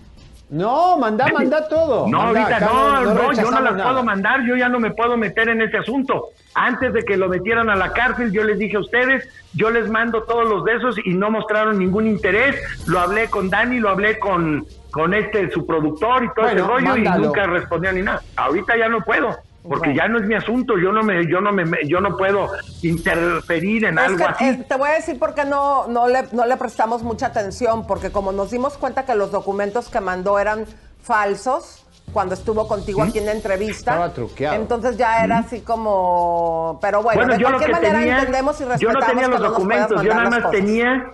[0.51, 2.09] No, mandá, mandá todo.
[2.09, 3.85] No, Mandá, ahorita no, no, yo no las nada.
[3.85, 6.29] puedo mandar, yo ya no me puedo meter en ese asunto.
[6.55, 9.91] Antes de que lo metieran a la cárcel, yo les dije a ustedes, yo les
[9.91, 12.57] mando todos los de esos y no mostraron ningún interés.
[12.87, 16.67] Lo hablé con Dani, lo hablé con, con este, su productor y todo Bueno, ese
[16.67, 17.23] rollo mándalo.
[17.25, 18.23] y nunca respondió ni nada.
[18.37, 19.37] Ahorita ya no puedo.
[19.63, 19.95] Porque Bueno.
[20.03, 22.49] ya no es mi asunto, yo no me, yo no me, yo no puedo
[22.83, 24.45] interferir en Es algo que, así.
[24.45, 27.87] eh, te voy a decir por qué no, no, le, no le prestamos mucha atención,
[27.87, 30.65] porque como nos dimos cuenta que los documentos que mandó eran
[31.03, 34.57] falsos cuando estuvo contigo aquí en la entrevista, Estaba truqueado.
[34.57, 36.79] entonces ya era así como...
[36.81, 39.07] Pero bueno, Bueno, de yo lo cualquier que manera tenía, entendemos y yo respetamos no
[39.07, 41.13] tenía que los no nos puedas documentos, yo nada más tenía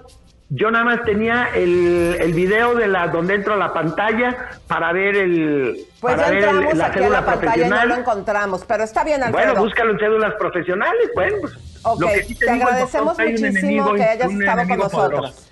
[0.56, 4.92] yo nada más tenía el, el video de la donde entro a la pantalla para
[4.92, 7.70] ver el Pues para ya ver el- entramos la aquí a cédula la pantalla y
[7.70, 9.46] no lo encontramos, pero está bien, Alfredo.
[9.46, 11.52] Bueno, búscalo en cédulas profesionales, bueno, pues.
[11.82, 15.20] Ok, lo que sí te agradecemos muchísimo enemigo- que hayas estado con nosotros.
[15.20, 15.42] poderoso.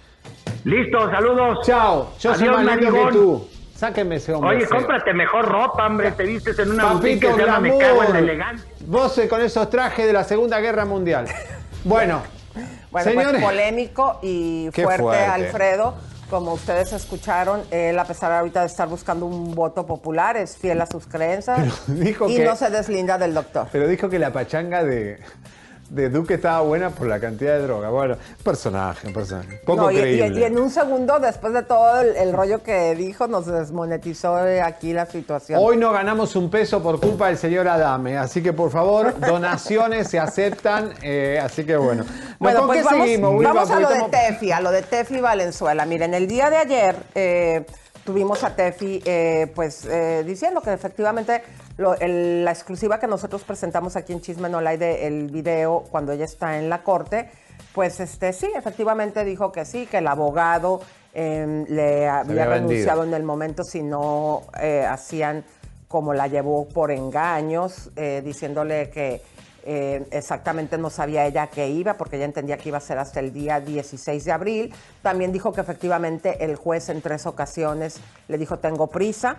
[0.64, 1.58] Listo, saludos.
[1.66, 2.48] Chao, yo soy
[3.10, 3.48] tú.
[3.74, 4.56] Sáqueme ese hombre.
[4.58, 8.04] Oye, cómprate mejor ropa, hombre, te vistes en una Papito que se llama Me cago
[8.04, 8.70] en la elegancia.
[8.86, 11.26] Vos con esos trajes de la Segunda Guerra Mundial.
[11.84, 12.22] Bueno,
[12.92, 13.30] Bueno, señores.
[13.32, 15.24] pues polémico y fuerte, fuerte.
[15.24, 15.94] Alfredo.
[16.30, 20.80] Como ustedes escucharon, él, a pesar ahorita de estar buscando un voto popular, es fiel
[20.80, 23.66] a sus creencias dijo y que- no se deslinda del doctor.
[23.70, 25.18] Pero dijo que la pachanga de,
[25.90, 27.90] de Duque estaba buena por la cantidad de droga.
[27.90, 29.60] Bueno, personaje, personaje.
[29.66, 30.40] Poco No, y- creíble.
[30.40, 34.62] y en un segundo, después de todo el, el rollo que dijo, nos desmonetizó eh,
[34.62, 35.60] aquí la situación.
[35.62, 40.08] Hoy no ganamos un peso por culpa del señor Adame, así que por favor, donaciones
[40.08, 42.06] se aceptan, eh, así que bueno.
[42.42, 45.86] Bueno, ¿Con pues vamos, seguimos, vamos a lo de Tefi, a lo de Tefi Valenzuela.
[45.86, 47.64] Miren, el día de ayer eh,
[48.04, 51.42] tuvimos a Tefi eh, pues eh, diciendo que efectivamente
[51.76, 56.12] lo- el- la exclusiva que nosotros presentamos aquí en Chisme No Like del video cuando
[56.12, 57.30] ella está en la corte,
[57.74, 60.80] pues este sí, efectivamente dijo que sí, que el abogado
[61.14, 65.44] eh, le había renunciado en el momento si no eh, hacían
[65.88, 69.20] como la llevó por engaños, eh, diciéndole que
[69.64, 73.20] eh, exactamente no sabía ella que iba, porque ella entendía que iba a ser hasta
[73.20, 74.74] el día 16 de abril.
[75.02, 79.36] También dijo que efectivamente el juez en tres ocasiones le dijo tengo prisa.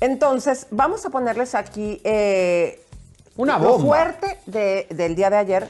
[0.00, 2.82] Entonces, vamos a ponerles aquí eh,
[3.36, 3.84] Una lo bomba.
[3.86, 5.68] fuerte de- del día de ayer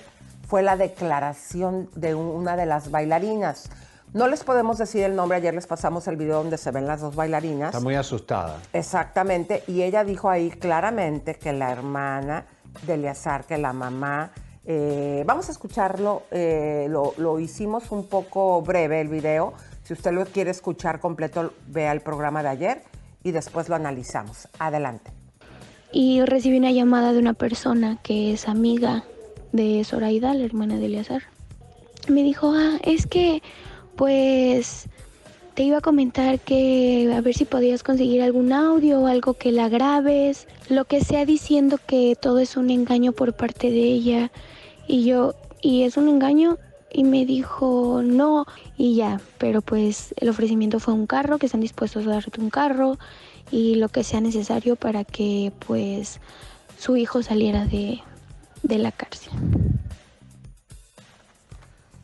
[0.49, 3.69] fue la declaración de una de las bailarinas.
[4.13, 7.01] No les podemos decir el nombre, ayer les pasamos el video donde se ven las
[7.01, 7.71] dos bailarinas.
[7.75, 8.59] Está muy asustada.
[8.73, 12.47] Exactamente, y ella dijo ahí claramente que la hermana
[12.83, 14.33] de Eleazar, que la mamá,
[14.65, 20.25] eh, vamos a escucharlo, eh, lo, hicimos un poco breve el video, si usted lo
[20.27, 22.83] quiere escuchar completo, vea el programa de ayer
[23.23, 24.49] y después lo analizamos.
[24.59, 25.13] Adelante.
[25.93, 29.05] y recibí una llamada de una persona que es amiga
[29.53, 31.23] de Zoraida, la hermana de Eleazar.
[32.09, 33.43] Me dijo, ah, es que
[33.97, 34.89] pues
[35.57, 39.51] te iba a comentar que a ver si podías conseguir algún audio o algo que
[39.53, 44.31] la grabes, lo que sea diciendo que todo es un engaño por parte de ella.
[44.87, 46.59] Y yo, ¿y es un engaño?
[46.93, 48.45] Y me dijo, no,
[48.77, 52.51] y ya, pero pues el ofrecimiento fue un carro, que están dispuestos a darte un
[52.51, 52.99] carro
[53.51, 56.21] y lo que sea necesario para que pues
[56.79, 58.03] su hijo saliera de,
[58.63, 59.33] de la cárcel.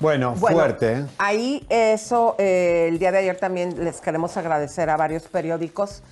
[0.03, 1.07] Bueno, Bueno, fuerte, ¿eh?
[1.19, 6.03] Ahí eso, eh, el día de ayer también les queremos agradecer a varios periódicos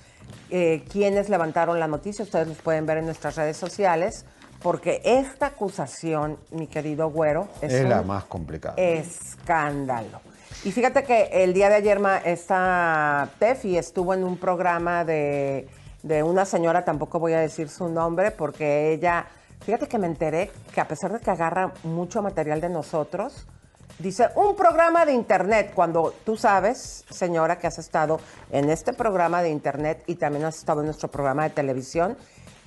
[0.49, 4.25] eh, quienes levantaron la noticia, ustedes los pueden ver en nuestras redes sociales,
[4.61, 8.75] porque esta acusación, mi querido Güero, es, Es la más complicada.
[8.77, 10.21] escándalo.
[10.63, 15.67] Y fíjate que el día de ayer ma- esta Tefi estuvo en un programa de,
[16.03, 19.25] de una señora, tampoco voy a decir su nombre, porque ella,
[19.65, 23.47] fíjate que me enteré que a pesar de que agarra mucho material de nosotros,
[24.01, 28.19] dice un programa de internet, cuando tú sabes, señora, que has estado
[28.51, 32.17] en este programa de internet y también has estado en nuestro programa de televisión,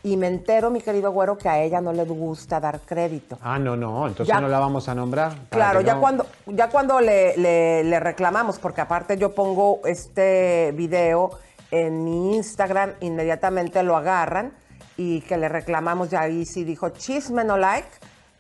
[0.03, 3.39] y me entero, mi querido güero, que a ella no le gusta dar crédito.
[3.43, 5.33] Ah, no, no, entonces Ya- no la vamos a nombrar.
[5.49, 10.73] Claro, ya no- cuando, ya cuando le, le- le reclamamos, porque aparte yo pongo este
[10.77, 11.31] video
[11.71, 14.53] en mi Instagram, inmediatamente lo agarran
[14.99, 17.89] y que le reclamamos, ya ahí sí dijo chisme no like,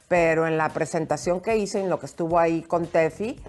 [0.09, 3.41] pero en la presentación que hice, en lo que estuvo ahí con Tefi,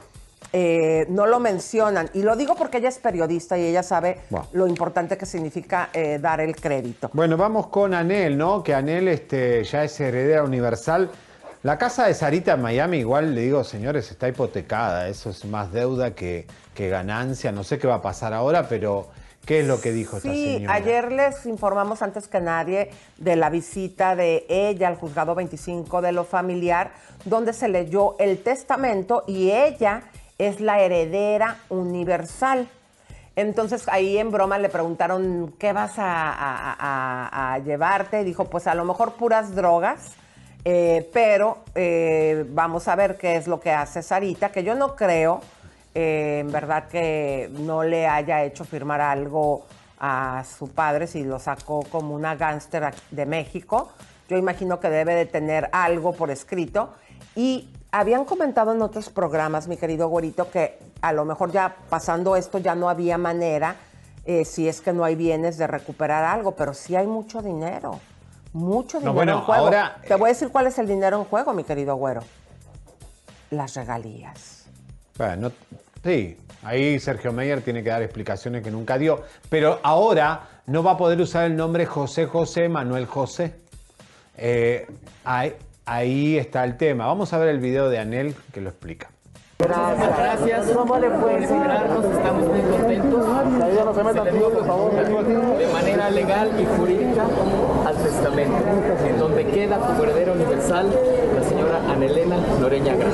[0.53, 2.09] eh, no lo mencionan.
[2.13, 4.43] Y lo digo porque ella es periodista y ella sabe Wow.
[4.53, 7.09] lo importante que significa eh, dar el crédito.
[7.13, 8.63] Bueno, vamos con Anel, ¿no?
[8.63, 11.09] Que Anel este, ya es heredera universal.
[11.63, 15.09] La casa de Sarita en Miami, igual le digo, señores, está hipotecada.
[15.09, 16.45] Eso es más deuda que,
[16.75, 17.51] que ganancia.
[17.51, 19.07] No sé qué va a pasar ahora, pero
[19.45, 20.73] ¿qué es lo que dijo esta Sí, señora?
[20.75, 26.11] ayer les informamos antes que nadie de la visita de ella al juzgado 25 de
[26.11, 26.91] lo familiar,
[27.25, 30.03] donde se leyó el testamento y ella
[30.37, 32.67] es la heredera universal.
[33.37, 38.23] Entonces ahí en broma le preguntaron, ¿qué vas a, a- a- a llevarte?
[38.23, 40.13] Dijo, pues a lo mejor puras drogas,
[40.63, 44.95] eh, pero eh, vamos a ver qué es lo que hace Sarita, que yo no
[44.95, 45.41] creo,
[45.95, 49.65] eh, en verdad, que no le haya hecho firmar algo
[49.99, 53.89] a su padre si lo sacó como una gángster de México.
[54.29, 56.93] Yo imagino que debe de tener algo por escrito.
[57.35, 62.35] Y habían comentado en otros programas, mi querido Güerito, que a lo mejor ya pasando
[62.35, 63.75] esto ya no había manera,
[64.25, 67.99] eh, si es que no hay bienes, de recuperar algo, pero sí hay mucho dinero.
[68.51, 69.63] Mucho No, dinero bueno, en juego.
[69.65, 72.21] ahora, Te voy a decir cuál es el dinero en juego, mi querido Güero.
[73.51, 74.65] Las regalías.
[75.17, 75.51] Bueno,
[76.05, 79.21] sí, Ahí Sergio Meyer tiene que dar explicaciones que nunca dio.
[79.49, 83.53] Pero ahora no va a poder usar el nombre José José Manuel José.
[84.35, 84.87] Eh,
[85.23, 85.53] ahí,
[85.85, 87.05] ahí está el tema.
[87.05, 89.11] Vamos a ver el video de Anel que lo explica.
[89.59, 90.17] Gracias.
[90.17, 90.71] Gracias.
[90.75, 93.25] ¿Cómo le puede Estamos muy contentos.
[95.59, 97.27] De manera legal y jurídica
[97.85, 98.57] al testamento,
[99.07, 100.91] en donde queda como heredera universal
[101.35, 103.13] la señora Anelena Noreña Gras.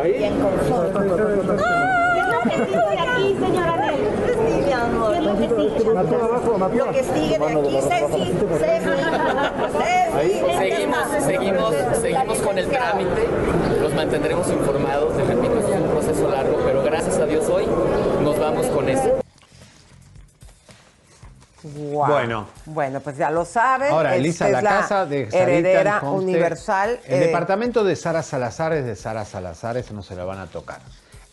[0.00, 0.24] Ahí.
[3.12, 4.00] aquí, señora Anel?
[4.26, 5.22] Sí, mi amor.
[5.22, 5.84] Lo que sigue.
[5.84, 8.22] Lo que sigue de aquí, Ceci.
[8.58, 8.90] Ceci.
[10.58, 13.28] Seguimos, seguimos, seguimos con el trámite.
[13.80, 15.16] Los mantendremos informados.
[15.16, 17.66] Les repito, es un proceso largo, pero gracias a Dios hoy
[18.22, 19.21] nos vamos con eso.
[21.62, 22.06] Wow.
[22.06, 22.46] Bueno.
[22.66, 23.92] Bueno, pues ya lo saben.
[23.92, 27.00] Ahora, Elisa, es la casa de Sarita heredera Homestead, universal.
[27.06, 30.40] El eh, departamento de Sara Salazar es de Sara Salazar, eso no se lo van
[30.40, 30.80] a tocar.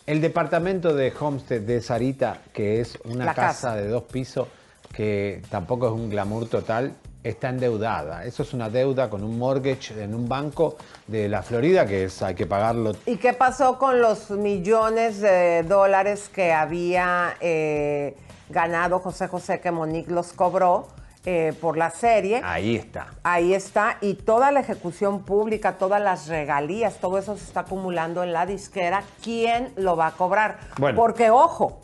[0.06, 3.76] El departamento de Homestead de Sarita, que es una La casa, casa.
[3.76, 4.48] de dos pisos,
[4.92, 8.24] que tampoco es un glamour total, está endeudada.
[8.24, 10.76] Eso es una deuda con un mortgage en un banco
[11.06, 12.92] de la Florida, que es, hay que pagarlo.
[13.06, 18.16] ¿Y qué pasó con los millones de dólares que había eh,
[18.50, 20.88] ganado José José que Monique los cobró
[21.24, 22.40] eh, por la serie?
[22.44, 23.08] Ahí está.
[23.22, 28.22] Ahí está, y toda la ejecución pública, todas las regalías, todo eso se está acumulando
[28.22, 29.02] en la disquera.
[29.22, 30.58] ¿Quién lo va a cobrar?
[30.78, 30.96] Bueno.
[30.96, 31.80] Porque, ojo,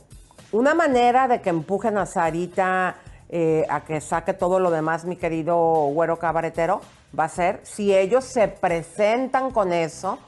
[0.53, 2.97] una manera de que empujen a Sarita
[3.29, 6.81] eh, a que saque todo lo demás, mi querido güero cabaretero,
[7.19, 10.19] va a ser si ellos se presentan con eso,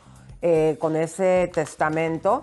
[0.42, 2.42] eh, con ese testamento,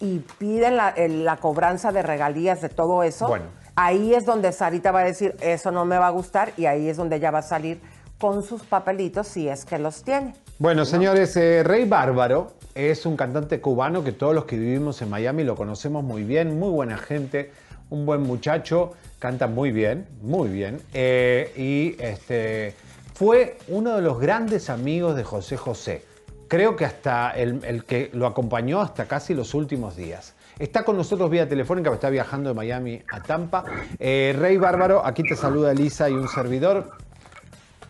[0.00, 3.28] y piden la, cobranza de regalías de todo eso.
[3.28, 3.46] Bueno.
[3.76, 6.88] Ahí es donde Sarita va a decir, eso no me va a gustar, y ahí
[6.88, 7.80] es donde ella va a salir
[8.18, 10.34] con sus papelitos si es que los tiene.
[10.58, 15.10] Bueno, señores, eh, Rey Bárbaro es un cantante cubano que todos los que vivimos en
[15.10, 17.50] Miami lo conocemos muy bien, muy buena gente,
[17.90, 20.80] un buen muchacho, canta muy bien, muy bien.
[20.92, 22.74] eh, y este,
[23.14, 26.04] fue uno de los grandes amigos de José José.
[26.48, 30.34] Creo que hasta el, el que lo acompañó hasta casi los últimos días.
[30.58, 33.64] Está con nosotros vía telefónica, está viajando de Miami a Tampa.
[33.98, 36.92] Eh, Rey Bárbaro, aquí te saluda Elisa y un servidor.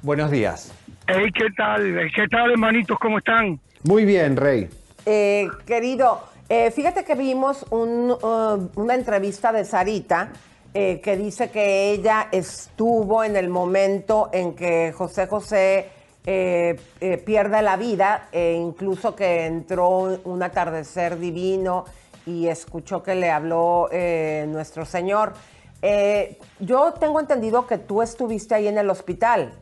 [0.02, 0.72] Buenos días.
[1.06, 2.10] Hey, ¿qué tal?
[2.14, 2.98] ¿Qué tal, hermanitos?
[2.98, 3.60] ¿Cómo están?
[3.82, 4.68] Muy bien, Rey.
[5.04, 10.30] Eh, querido, eh, fíjate que vimos un, uh, una entrevista de Sarita
[10.72, 15.88] eh, que dice que ella estuvo en el momento en que José José
[16.26, 21.84] eh, eh, pierde la vida, e incluso que entró un atardecer divino
[22.26, 25.34] y escuchó que le habló eh, nuestro Señor.
[25.82, 29.52] Eh, yo tengo entendido que tú estuviste ahí en el hospital.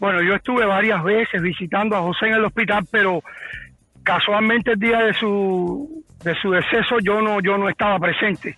[0.00, 3.22] Bueno, yo estuve varias veces visitando a José en el hospital, pero
[4.02, 8.56] casualmente el día de su de su deceso yo no yo no estaba presente.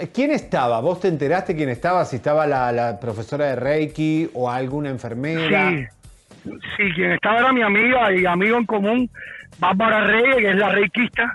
[0.00, 0.80] Eh, ¿Quién estaba?
[0.80, 2.04] ¿Vos te enteraste quién estaba?
[2.04, 5.70] Si estaba la, la profesora de Reiki o alguna enfermera.
[5.70, 9.10] Sí, sí, quien estaba era mi amiga y amigo en común,
[9.58, 11.34] Bárbara Reyes, que es la reikista,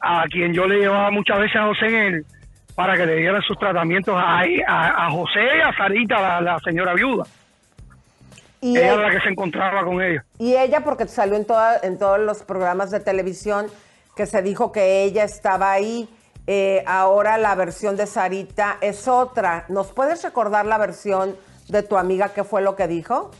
[0.00, 2.26] a quien yo le llevaba muchas veces a José en el,
[2.74, 6.58] para que le dieran sus tratamientos a, a, a José y a Sarita, la, la
[6.60, 7.24] señora viuda.
[8.60, 10.24] Y ella era la que se encontraba con ellos.
[10.38, 13.66] Y ella, porque salió en, toda- en todos los programas de televisión,
[14.16, 16.08] que se dijo que ella estaba ahí.
[16.50, 19.66] Eh, ahora la versión de Sarita es otra.
[19.68, 21.36] ¿Nos puedes recordar la versión
[21.68, 22.32] de tu amiga?
[22.34, 23.30] ¿Qué fue lo que dijo?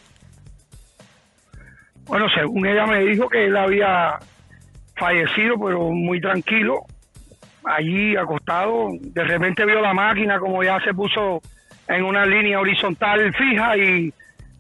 [2.04, 4.18] Bueno, según ella me dijo que él había
[4.94, 6.82] fallecido, pero muy tranquilo,
[7.64, 8.88] allí acostado.
[9.00, 11.40] De repente vio la máquina como ya se puso
[11.88, 14.12] en una línea horizontal fija y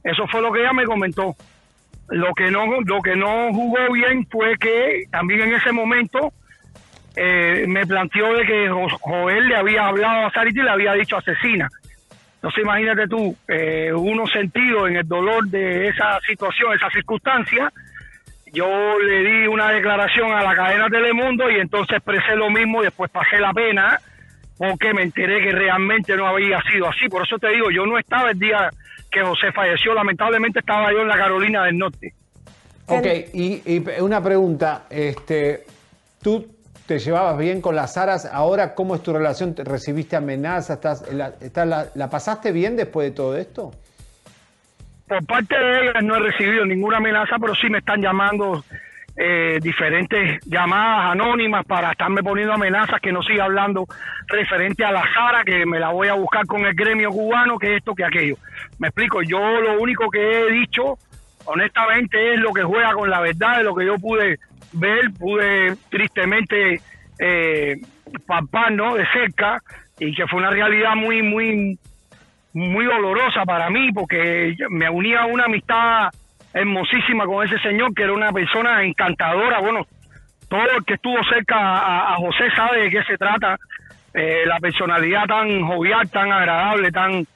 [0.02, 1.36] eso fue lo que ella me comentó.
[2.08, 6.32] Lo que no, lo que no jugó bien fue que también en ese momento
[7.20, 10.92] eh, me planteó de que Jo- Joel le había hablado a Sarita y le había
[10.94, 11.68] dicho asesina.
[12.36, 17.72] Entonces imagínate tú, eh, uno sentido en el dolor de esa situación, esa circunstancia,
[18.52, 22.84] yo le di una declaración a la cadena Telemundo y entonces expresé lo mismo y
[22.84, 23.98] después pasé la pena
[24.56, 27.08] porque me enteré que realmente no había sido así.
[27.08, 28.70] Por eso te digo, yo no estaba el día
[29.10, 32.12] que José falleció, lamentablemente estaba yo en la Carolina del Norte.
[32.86, 34.84] Ok, y, y una pregunta.
[34.90, 35.64] Este,
[36.22, 36.46] ¿Tú
[36.88, 38.24] te llevabas bien con las aras?
[38.24, 39.54] Ahora, ¿cómo es tu relación?
[39.54, 40.76] ¿Te- ¿Recibiste amenazas?
[40.76, 43.72] ¿Estás, la, estás- la, la pasaste bien después de todo esto?
[45.06, 48.64] Por parte de ellas no he recibido ninguna amenaza, pero sí me están llamando
[49.16, 53.84] eh, diferentes llamadas anónimas para estarme poniendo amenazas que no siga hablando
[54.26, 57.76] referente a la Sara, que me la voy a buscar con el gremio cubano, que
[57.76, 58.36] esto, que aquello.
[58.78, 60.98] Me explico, yo lo único que he dicho,
[61.44, 64.38] honestamente, es lo que juega con la verdad de lo que yo pude
[64.72, 66.80] ver, pude tristemente
[67.18, 67.76] eh,
[68.26, 68.94] palpar, ¿no?
[68.94, 69.60] De cerca
[69.98, 71.78] y que fue una realidad muy, muy,
[72.52, 76.10] muy dolorosa para mí porque me unía a una amistad
[76.52, 79.60] hermosísima con ese señor que era una persona encantadora.
[79.60, 79.86] Bueno,
[80.48, 83.56] todo el que estuvo cerca a, José sabe de qué se trata.
[84.14, 87.26] Eh, la personalidad tan jovial, tan agradable, tan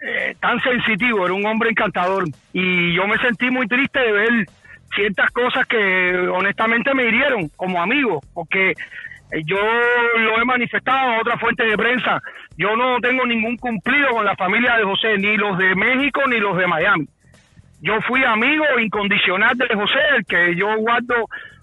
[0.00, 2.24] eh, tan sensitivo, era un hombre encantador.
[2.52, 4.46] Y yo me sentí muy triste de ver
[4.94, 8.74] ciertas cosas que honestamente me hirieron como amigo, porque
[9.44, 12.20] yo lo he manifestado a otra fuente de prensa.
[12.56, 16.38] Yo no tengo ningún cumplido con la familia de José, ni los de México ni
[16.38, 17.08] los de Miami.
[17.80, 21.14] Yo fui amigo incondicional de José, el que yo guardo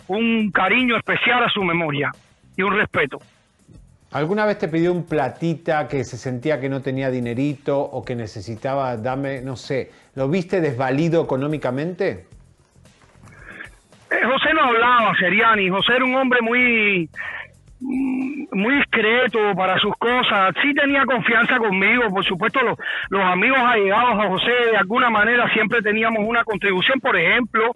[0.07, 2.11] un cariño especial a su memoria
[2.55, 3.19] y un respeto.
[4.11, 8.15] ¿Alguna vez te pidió un platita que se sentía que no tenía dinerito o que
[8.15, 12.27] necesitaba, dame, no sé, ¿lo viste desvalido económicamente?
[14.15, 15.69] Eh, José no hablaba, Seriani.
[15.69, 17.09] José era un hombre muy,
[17.79, 20.53] muy discreto para sus cosas.
[20.61, 22.59] Sí tenía confianza conmigo, por supuesto
[23.09, 26.99] los, amigos allegados a José de alguna manera siempre teníamos una contribución.
[26.99, 27.75] Por ejemplo,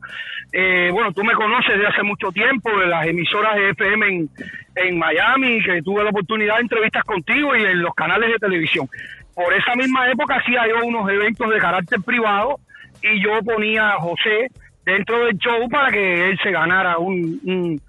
[0.54, 4.30] eh, bueno, tú me conoces de hace mucho tiempo de las emisoras de FM en,
[4.76, 8.88] en Miami, que tuve la oportunidad de entrevistas contigo y en los canales de televisión.
[9.36, 12.60] Por esa misma época hacía yo unos eventos de carácter privado
[13.02, 14.50] y yo ponía a José
[14.86, 17.82] dentro del show para que él se ganara un, un-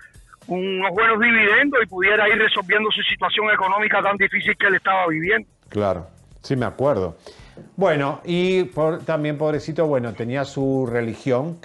[0.46, 5.06] unos buenos dividendos y pudiera ir resolviendo su situación económica tan difícil que él estaba
[5.06, 5.46] viviendo.
[5.68, 6.08] Claro,
[6.42, 7.16] sí me acuerdo.
[7.76, 11.58] Bueno, y por- también pobrecito, bueno, tenía su religión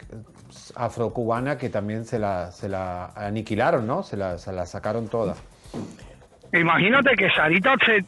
[0.76, 4.04] afrocubana que también se la, se la aniquilaron, ¿no?
[4.04, 5.36] Se la, se la sacaron toda.
[6.54, 8.06] Imagínate que Sarita se,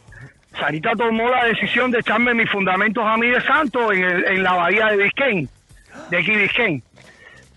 [0.60, 4.44] Sarita tomó la decisión de echarme mis fundamentos a mí de santo en, el- en
[4.44, 5.48] la bahía de Biscayne,
[6.10, 6.84] de aquí Biscayne.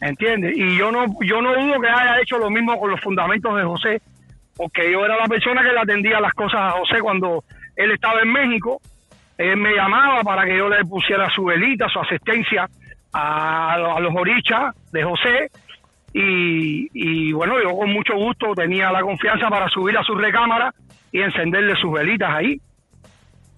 [0.01, 0.57] ¿Entiendes?
[0.57, 3.63] Y yo no, yo no dudo que haya hecho lo mismo con los fundamentos de
[3.65, 4.03] José,
[4.57, 7.45] porque yo era la persona que le atendía las cosas a José cuando
[7.77, 8.81] él estaba en México.
[9.37, 12.69] Él me llamaba para que yo le pusiera su velita, su asistencia
[13.13, 15.51] a, a los orichas de José.
[16.13, 20.75] Y, y bueno, yo con mucho gusto tenía la confianza para subir a su recámara
[21.13, 22.61] y encenderle sus velitas ahí.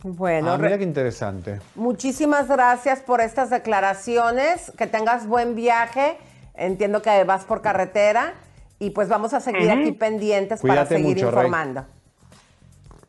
[0.05, 1.61] Bueno, Ah, mira qué interesante.
[1.77, 4.73] muchísimas gracias por estas declaraciones.
[4.77, 6.17] Que tengas buen viaje.
[6.55, 8.35] Entiendo que vas por carretera.
[8.79, 11.39] Y pues vamos a seguir aquí pendientes Cuídate para seguir mucho, Rey.
[11.47, 11.87] informando.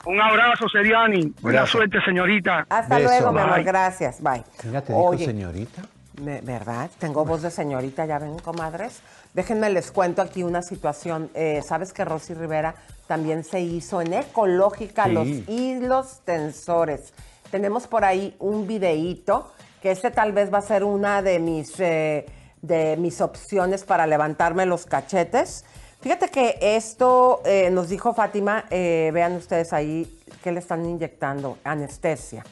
[0.06, 1.34] Un abrazo, Seriani.
[1.41, 2.66] Buena suerte, señorita.
[2.70, 3.10] Hasta Beso.
[3.10, 3.64] luego, mi amor.
[3.64, 4.22] Gracias.
[4.22, 4.44] Bye.
[4.66, 5.82] Mira, te dijo Oye, señorita.
[6.22, 6.91] Me- ¿Verdad?
[7.00, 9.02] Tengo voz de señorita, ya ven, comadres.
[9.34, 11.32] Déjenme les cuento aquí una situación.
[11.34, 12.76] Eh, ¿Sabes que Rosy Rivera
[13.08, 15.12] también se hizo en Ecológica Sí.
[15.12, 17.14] los hilos tensores?
[17.50, 21.80] Tenemos por ahí un videíto, que este tal vez va a ser una de mis,
[21.80, 22.26] eh,
[22.64, 25.66] de mis opciones para levantarme los cachetes.
[26.01, 31.57] Fíjate que esto eh, nos dijo Fátima, eh, vean ustedes ahí que le están inyectando
[31.64, 32.43] anestesia.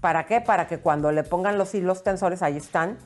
[0.00, 0.40] ¿Para qué?
[0.40, 2.96] Para que cuando le pongan los hilos tensores, ahí están,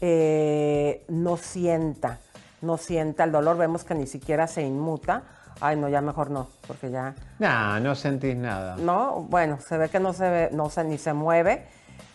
[0.00, 2.18] eh, no sienta,
[2.60, 3.56] no sienta el dolor.
[3.56, 5.22] Vemos que ni siquiera se inmuta.
[5.60, 8.76] Ay, no, ya mejor no, porque ya, Nah, no sentís nada.
[8.76, 11.66] no, bueno, se ve que no se ve, no se ni se mueve.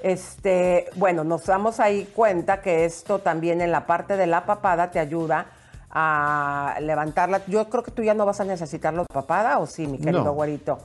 [0.06, 4.91] Este, bueno, nos damos ahí cuenta que esto también en la parte de la papada
[4.91, 5.47] te ayuda
[5.89, 7.41] a levantarla.
[7.47, 10.26] Yo creo que tú ya no vas a necesitar la papada, ¿o sí, mi querido
[10.26, 10.34] No.
[10.34, 10.78] güerito?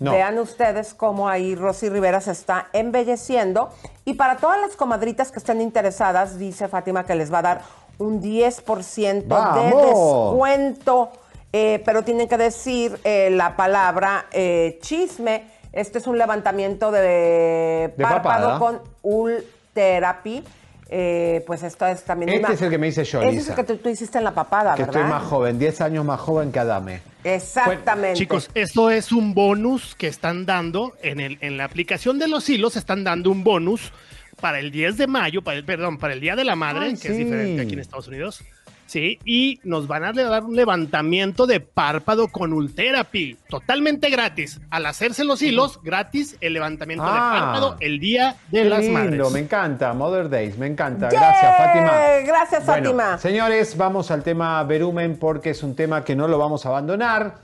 [0.00, 0.10] No.
[0.12, 3.70] Vean ustedes cómo ahí Rosy Rivera se está embelleciendo.
[4.04, 7.62] Y para todas las comadritas que estén interesadas, dice Fátima que les va a dar
[7.96, 9.82] un 10% de ¡Vamos!
[9.86, 11.10] descuento.
[11.54, 15.56] Eh, pero tienen que decir eh, la palabra eh, chisme.
[15.78, 18.58] Este es un levantamiento de, De párpado papada.
[18.58, 20.42] con Ultherapy.
[20.90, 23.34] Eh, pues esto es también Este una- es el que me dice yo, Ese es
[23.34, 23.50] Lisa.
[23.52, 25.02] el que tú, tú hiciste en la papada, Que ¿verdad?
[25.02, 27.02] estoy más joven, 10 años más joven que Adame.
[27.22, 28.14] Exactamente.
[28.18, 32.48] Chicos, esto es un bonus que están dando en, el, en la aplicación de los
[32.48, 33.92] hilos, están dando un bonus
[34.40, 36.96] para el 10 de mayo, para el, perdón, para el Día de la Madre, Ay,
[36.96, 38.42] que es diferente aquí en Estados Unidos.
[38.88, 44.60] Sí, y nos van a dar un levantamiento de párpado con Ultherapy, totalmente gratis.
[44.70, 47.30] Al hacerse los hilos, gratis el levantamiento de Ah.
[47.38, 49.30] párpado el Día de Qué las lindo, Madres.
[49.32, 49.92] me encanta.
[49.92, 51.10] Mother Days, me encanta.
[51.10, 51.92] Gracias, Fátima.
[52.26, 53.18] Gracias, Bueno, Fátima.
[53.18, 57.34] señores, vamos al tema Verumen porque es un tema que no lo vamos a abandonar.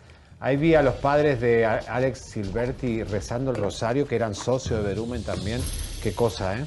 [0.41, 4.89] Ahí vi a los padres de Alex Silverti rezando el rosario, que eran socios de
[4.89, 5.61] Verumen también.
[6.03, 6.65] Qué cosa, ¿eh?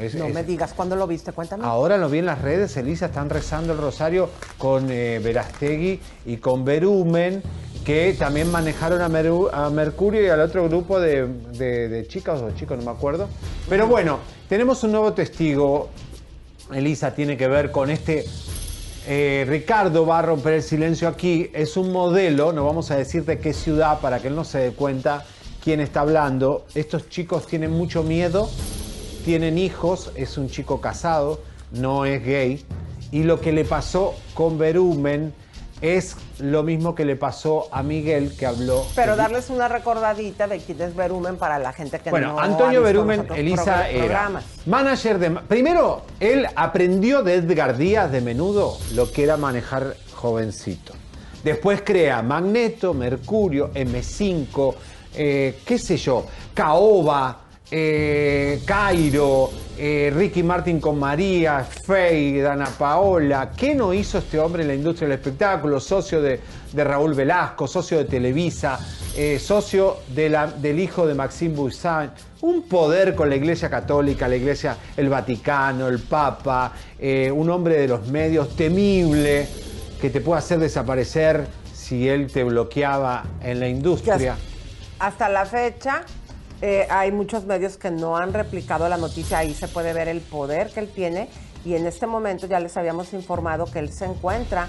[0.00, 1.32] Es- No es- me digas, ¿cuándo lo viste?
[1.32, 1.64] Cuéntame.
[1.64, 4.28] Ahora lo vi en las redes, Elisa, están rezando el rosario
[4.58, 7.42] con eh, Verastegui y con Verumen,
[7.84, 12.40] que también manejaron a, Meru- a Mercurio y al otro grupo de, de- de chicas
[12.40, 13.28] o chicos, no me acuerdo.
[13.68, 14.18] Pero bueno,
[14.48, 15.88] tenemos un nuevo testigo,
[16.72, 18.24] Elisa, tiene que ver con este
[19.06, 21.50] eh, Ricardo va a romper el silencio aquí.
[21.52, 24.58] Es un modelo, no vamos a decir de qué ciudad para que él no se
[24.58, 25.24] dé cuenta
[25.62, 26.64] quién está hablando.
[26.76, 28.48] Estos chicos tienen mucho miedo,
[29.24, 31.40] tienen hijos, es un chico casado,
[31.72, 32.64] no es gay.
[33.10, 35.34] Y lo que le pasó con Berumen
[35.82, 38.86] es lo mismo que le pasó a Miguel que habló.
[38.94, 42.80] Pero darles una recordadita de quién es Berumen para la gente que bueno, no Antonio
[42.80, 44.30] ha visto Berumen, Elisa era
[44.66, 45.30] manager de...
[45.30, 50.94] Primero, él aprendió de Edgar Díaz de menudo lo que era manejar jovencito.
[51.42, 54.74] Después crea Magneto, Mercurio, M5,
[55.14, 57.41] eh, qué sé yo, Caoba,
[57.74, 63.50] eh, Cairo, eh, Ricky Martin con María, Fey, Dana Paola.
[63.56, 65.80] ¿Qué no hizo este hombre en la industria del espectáculo?
[65.80, 66.38] Socio de,
[66.70, 68.78] de Raúl Velasco, socio de Televisa,
[69.16, 72.12] eh, socio de la- del hijo de Maxime Buissan.
[72.42, 77.76] Un poder con la Iglesia Católica, la Iglesia, el Vaticano, el Papa, eh, un hombre
[77.80, 79.46] de los medios temible
[80.00, 84.36] que te puede hacer desaparecer si él te bloqueaba en la industria.
[84.98, 86.02] Hasta la fecha,
[86.62, 89.38] eh, hay muchos medios que no han replicado la noticia.
[89.38, 91.28] Ahí se puede ver el poder que él tiene.
[91.64, 94.68] Y en este momento ya les habíamos informado que él se encuentra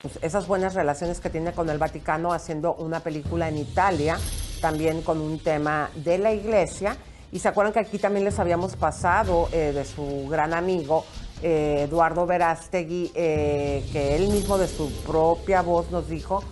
[0.00, 4.18] Pues, esas buenas relaciones que tiene con el Vaticano haciendo una película en Italia,
[4.60, 6.96] también con un tema de la iglesia.
[7.32, 11.04] Y se acuerdan que aquí también les habíamos pasado eh, de su gran amigo
[11.42, 16.42] eh, Eduardo Verástegui, eh, que él mismo de su propia voz nos dijo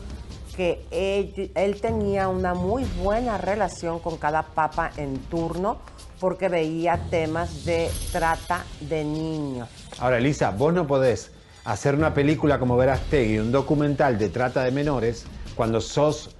[0.55, 5.78] que él, él tenía una muy buena relación con cada papa en turno
[6.20, 9.68] porque veía temas de trata de niños.
[9.99, 11.30] Ahora, Elisa, vos no podés
[11.69, 16.35] hacer una película como Verastegui, un documental de trata de menores, cuando sos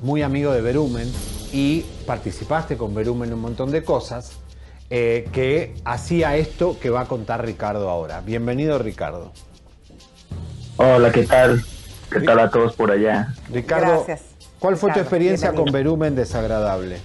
[0.00, 1.10] muy amigo de Berumen
[1.54, 4.38] y participaste con Berumen en un montón de cosas,
[4.90, 8.20] eh, que hacía esto que va a contar Ricardo ahora.
[8.20, 9.32] Bienvenido, Ricardo.
[10.76, 11.64] Hola, ¿qué tal?
[12.12, 13.32] ¿Qué tal a todos por allá?
[13.50, 15.72] Ricardo, Gracias, ¿cuál fue tu experiencia con.
[15.72, 16.98] Berumen desagradable?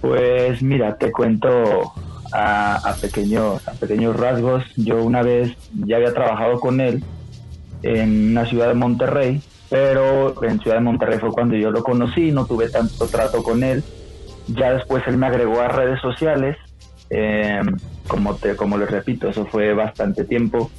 [0.00, 1.92] Pues mira, te cuento
[2.32, 4.64] a, a pequeños, a pequeños rasgos.
[4.76, 5.56] Yo una vez
[5.86, 7.02] ya había trabajado con él
[7.82, 12.32] en una ciudad de Monterrey, pero en Ciudad de Monterrey fue cuando yo lo conocí,
[12.32, 13.84] no tuve tanto trato con él.
[14.48, 16.56] Ya después él me agregó a redes sociales,
[17.10, 17.60] eh,
[18.06, 20.70] como, te, como les repito, eso fue bastante tiempo,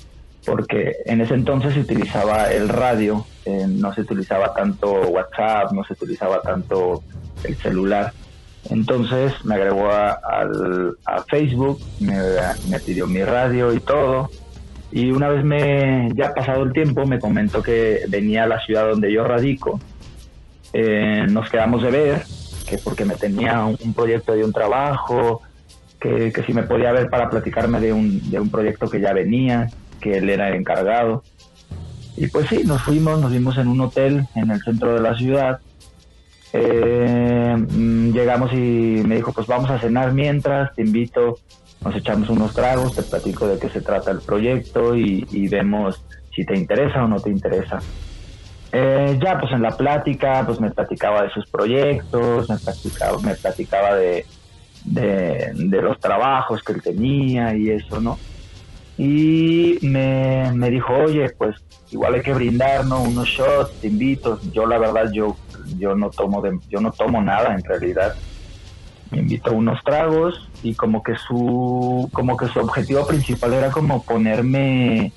[0.45, 5.83] porque en ese entonces se utilizaba el radio, eh, no se utilizaba tanto WhatsApp, no
[5.83, 7.03] se utilizaba tanto
[7.43, 8.11] el celular.
[8.69, 10.19] Entonces me agregó a,
[11.27, 14.29] Facebook, me, pidió mi radio y todo.
[14.91, 18.89] Y una vez me, ya pasado el tiempo, me comentó que venía a la ciudad
[18.89, 19.79] donde yo radico.
[20.73, 22.23] Eh, nos quedamos de ver,
[22.67, 25.41] que porque me tenía un, un proyecto de un trabajo,
[25.99, 29.13] que, que si me podía ver para platicarme de un, de un proyecto que ya
[29.13, 29.67] venía,
[29.99, 31.23] que él era el encargado.
[32.17, 35.15] Y pues sí, nos fuimos, nos vimos en un hotel en el centro de la
[35.15, 35.59] ciudad.
[36.53, 41.37] Eh, mm, llegamos y me dijo, pues vamos a cenar mientras, te invito,
[41.83, 46.03] nos echamos unos tragos, te platico de qué se trata el proyecto y, vemos
[46.35, 47.79] si te interesa o no te interesa.
[48.71, 53.35] Eh, ya pues en la plática, pues me platicaba de sus proyectos, me platicaba, me
[53.35, 54.25] platicaba de,
[54.85, 58.17] de, los trabajos que él tenía y eso, ¿no?
[58.97, 61.55] Y me, me dijo, oye, pues
[61.91, 63.01] igual hay que brindar, ¿no?
[63.01, 64.39] Unos shots, te invito.
[64.51, 65.35] Yo la verdad, yo,
[65.77, 68.15] yo no tomo de, yo no tomo nada en realidad.
[69.11, 73.71] Me invitó a unos tragos y como que su, como que su objetivo principal era
[73.71, 75.11] como ponerme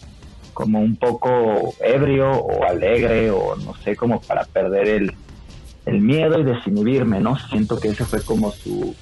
[0.55, 5.15] como un poco ebrio o alegre o no sé, como para perder el,
[5.87, 7.39] el miedo y desinhibirme, ¿no?
[7.39, 8.95] Siento que ese fue como su,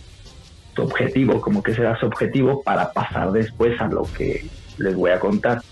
[0.75, 4.47] su objetivo, como que ese era su objetivo para pasar después a lo que
[4.79, 5.63] les voy a contar.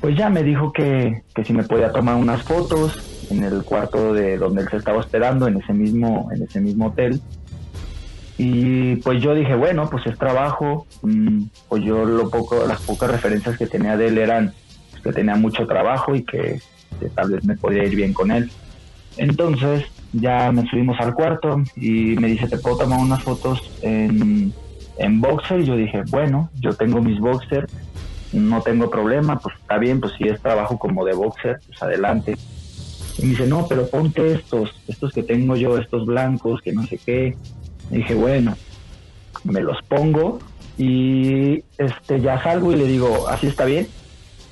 [0.00, 4.12] Pues ya me dijo que, que si me podía tomar unas fotos en el cuarto
[4.12, 7.20] de donde él se estaba hospedando, en ese mismo, en ese mismo hotel.
[8.38, 10.86] Y pues yo dije, bueno, pues es trabajo.
[11.02, 14.52] Mm, Pues yo lo poco, las pocas referencias que tenía de él eran
[14.90, 16.60] pues, que tenía mucho trabajo y que,
[17.14, 18.50] tal vez me podía ir bien con él.
[19.16, 24.52] Entonces ya me subimos al cuarto y me dice, ¿te puedo tomar unas fotos en,
[24.98, 25.60] en boxer?
[25.60, 27.66] Y yo dije, bueno, yo tengo mis boxer
[28.32, 32.36] no tengo problema, pues está bien, pues si es trabajo como de boxer, pues adelante.
[33.20, 36.86] Y me dice, no, pero ponte estos, estos que tengo yo, estos blancos, que no
[36.86, 37.36] sé qué.
[37.90, 38.56] Y dije, bueno,
[39.44, 40.38] me los pongo
[40.78, 43.88] y este ya salgo y le digo, ¿así está bien?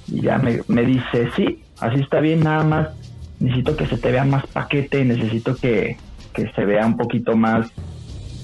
[0.09, 2.89] Y ya me, me dice, sí, así está bien, nada más
[3.41, 5.97] necesito que se te vea más paquete, necesito que,
[6.33, 7.71] que se vea un poquito más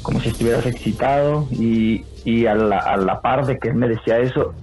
[0.02, 3.88] como si estuvieras excitado y, y a, la, a la par de que él me
[3.88, 4.54] decía eso,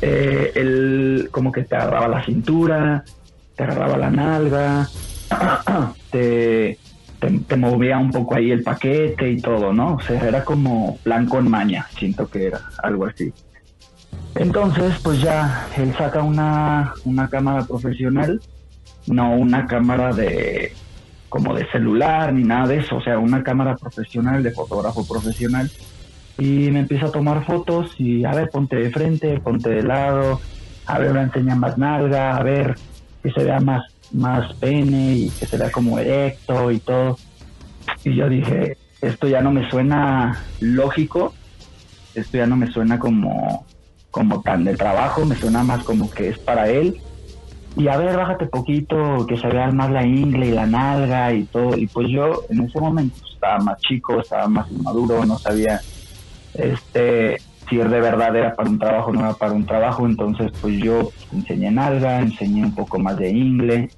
[0.00, 3.04] eh, él como que te agarraba la cintura,
[3.56, 4.88] te agarraba la nalga,
[6.10, 6.78] te,
[7.46, 9.94] te, movía un poco ahí el paquete y todo, ¿no?
[9.94, 13.32] O sea, era como plan con maña, siento que era algo así.
[14.34, 18.40] Entonces, pues ya, él saca una, una cámara profesional,
[19.06, 20.72] no una cámara de
[21.28, 25.70] como de celular ni nada de eso, o sea, una cámara profesional, de fotógrafo profesional,
[26.38, 30.40] y me empieza a tomar fotos y a ver, ponte de frente, ponte de lado,
[30.86, 32.74] a ver, me enseña más nalga, a ver
[33.22, 37.18] que se vea más, más pene y que se vea como erecto y todo.
[38.04, 41.34] Y yo dije, esto ya no me suena lógico,
[42.14, 43.64] esto ya no me suena como,
[44.10, 47.00] como tan de trabajo, me suena más como que es para él.
[47.76, 51.44] Y a ver, bájate poquito, que se vea más la ingle y la nalga y
[51.44, 51.76] todo.
[51.76, 55.80] Y pues yo en ese momento estaba más chico, estaba más inmaduro, no sabía
[56.54, 60.78] este si de verdad era para un trabajo no era para un trabajo entonces pues
[60.78, 63.90] yo enseñé nalga enseñé un poco más de ingle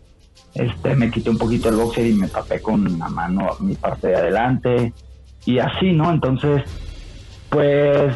[0.55, 4.09] este me quité un poquito el boxer y me tapé con la mano mi parte
[4.09, 4.93] de adelante
[5.45, 6.63] y así no entonces
[7.51, 8.15] pues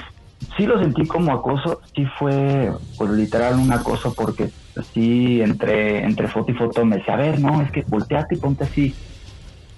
[0.56, 4.50] sí lo sentí como acoso sí fue pues literal un acoso porque
[4.94, 8.38] sí entre entre foto y foto me decía a ver no es que volteate y
[8.38, 8.94] ponte así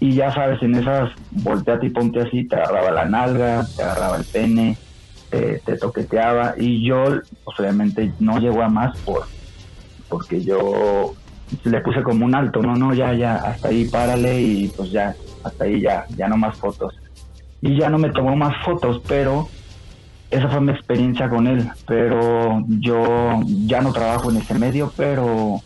[0.01, 4.17] y ya sabes, en esas volteate y ponte así, te agarraba la nalga, te agarraba
[4.17, 4.79] el pene,
[5.31, 7.05] te, te toqueteaba y yo
[7.45, 9.25] pues, obviamente no llegó a más por
[10.09, 11.15] porque yo
[11.65, 15.15] le puse como un alto, no, no, ya, ya, hasta ahí párale y pues ya,
[15.45, 16.95] hasta ahí ya, ya no más fotos.
[17.63, 19.49] Y ya no me tomó más fotos, pero
[20.31, 25.61] esa fue mi experiencia con él, pero yo ya no trabajo en ese medio, pero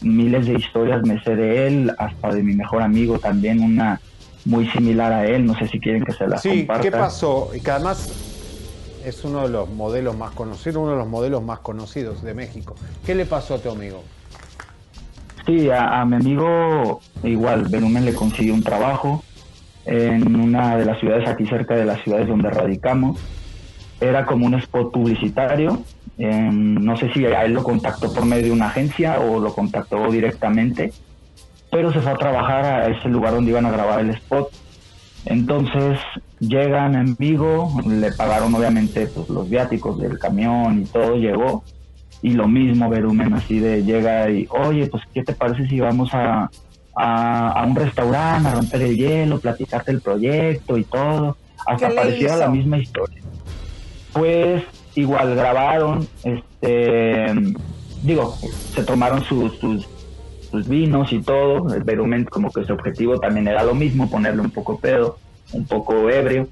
[0.00, 4.00] miles de historias me sé de él, hasta de mi mejor amigo también, una
[4.44, 6.82] muy similar a él, no sé si quieren que se la Sí, comparta.
[6.82, 7.50] ¿qué pasó?
[7.54, 8.37] Y que además
[9.08, 12.74] es uno de los modelos más conocidos, uno de los modelos más conocidos de México.
[13.04, 14.02] ¿Qué le pasó a tu amigo?
[15.46, 19.24] Sí, a, mi amigo igual, Benumen le consiguió un trabajo
[19.86, 23.18] en una de las ciudades aquí cerca de las ciudades donde radicamos.
[24.00, 25.82] Era como un spot publicitario.
[26.18, 29.54] eh, no sé si a él lo contactó por medio de una agencia o lo
[29.54, 30.92] contactó directamente,
[31.70, 34.50] pero se fue a trabajar a ese lugar donde iban a grabar el spot.
[35.24, 35.98] Entonces
[36.40, 41.64] llegan en Vigo, le pagaron obviamente pues, los viáticos del camión y todo, llegó.
[42.22, 46.12] Y lo mismo, Verumen, así de llega y, oye, pues, ¿qué te parece si vamos
[46.12, 46.50] a,
[46.96, 51.36] a, a un restaurante a romper el hielo, platicarte el proyecto y todo?
[51.66, 53.20] Hasta ¿Qué le pareciera la misma historia.
[54.12, 54.64] Pues
[54.94, 57.26] igual grabaron, este,
[58.02, 58.36] digo,
[58.74, 59.86] se tomaron sus, sus,
[60.50, 61.72] sus vinos y todo.
[61.74, 65.18] El Verumen como que su objetivo también era lo mismo, ponerle un poco pedo,
[65.52, 66.48] un poco ebrio.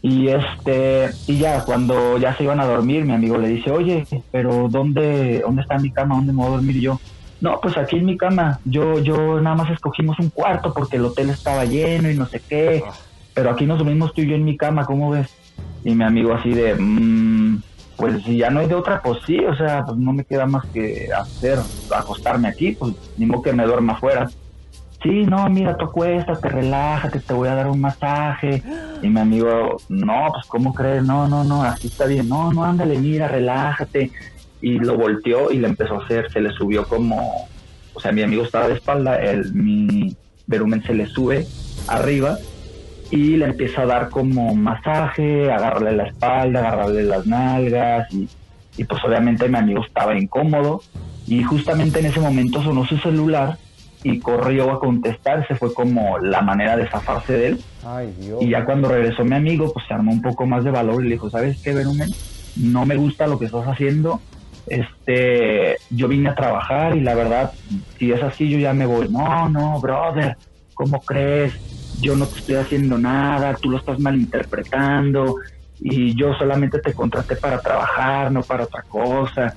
[0.00, 4.06] Y este, y ya cuando ya se iban a dormir, mi amigo le dice, oye,
[4.30, 6.14] pero ¿dónde, dónde está mi cama?
[6.16, 6.98] ¿Dónde me voy a dormir yo?
[7.40, 8.60] No, pues aquí en mi cama.
[8.64, 12.40] Yo, yo nada más escogimos un cuarto porque el hotel estaba lleno y no sé
[12.48, 12.82] qué.
[13.34, 15.28] Pero aquí nos dormimos tú y yo en mi cama, ¿cómo ves?
[15.84, 17.62] Y mi amigo así de, "Mm,
[18.00, 20.46] pues si ya no hay de otra, pues sí, o sea, pues no me queda
[20.46, 21.58] más que hacer,
[21.94, 24.30] acostarme aquí, pues ni modo que me duerma afuera.
[25.02, 28.62] Sí, no, mira, tú acuéstate, relájate, te voy a dar un masaje.
[29.02, 31.02] Y mi amigo, no, pues ¿cómo crees?
[31.02, 32.28] No, no, no, así está bien.
[32.28, 34.10] No, no, ándale, mira, relájate.
[34.60, 37.48] Y lo volteó y le empezó a hacer, se le subió como,
[37.94, 40.16] o sea, mi amigo estaba de espalda, el, mi
[40.46, 41.46] verumen se le sube
[41.86, 42.36] arriba
[43.10, 48.28] y le empieza a dar como masaje, agarrarle la espalda, agarrarle las nalgas y,
[48.76, 50.82] y pues obviamente mi amigo estaba incómodo
[51.26, 53.58] y justamente en ese momento sonó su celular
[54.02, 58.40] y corrió a contestar, se fue como la manera de zafarse de él Ay, Dios.
[58.40, 61.08] y ya cuando regresó mi amigo pues se armó un poco más de valor y
[61.08, 62.08] le dijo, ¿sabes qué, Verumen?
[62.56, 64.20] No me gusta lo que estás haciendo,
[64.66, 67.52] este, yo vine a trabajar y la verdad,
[67.98, 69.08] si es así yo ya me voy.
[69.08, 70.36] No, no, brother,
[70.74, 71.52] ¿cómo crees?
[72.00, 75.36] Yo no te estoy haciendo nada, tú lo estás malinterpretando
[75.80, 79.54] y yo solamente te contraté para trabajar, no para otra cosa.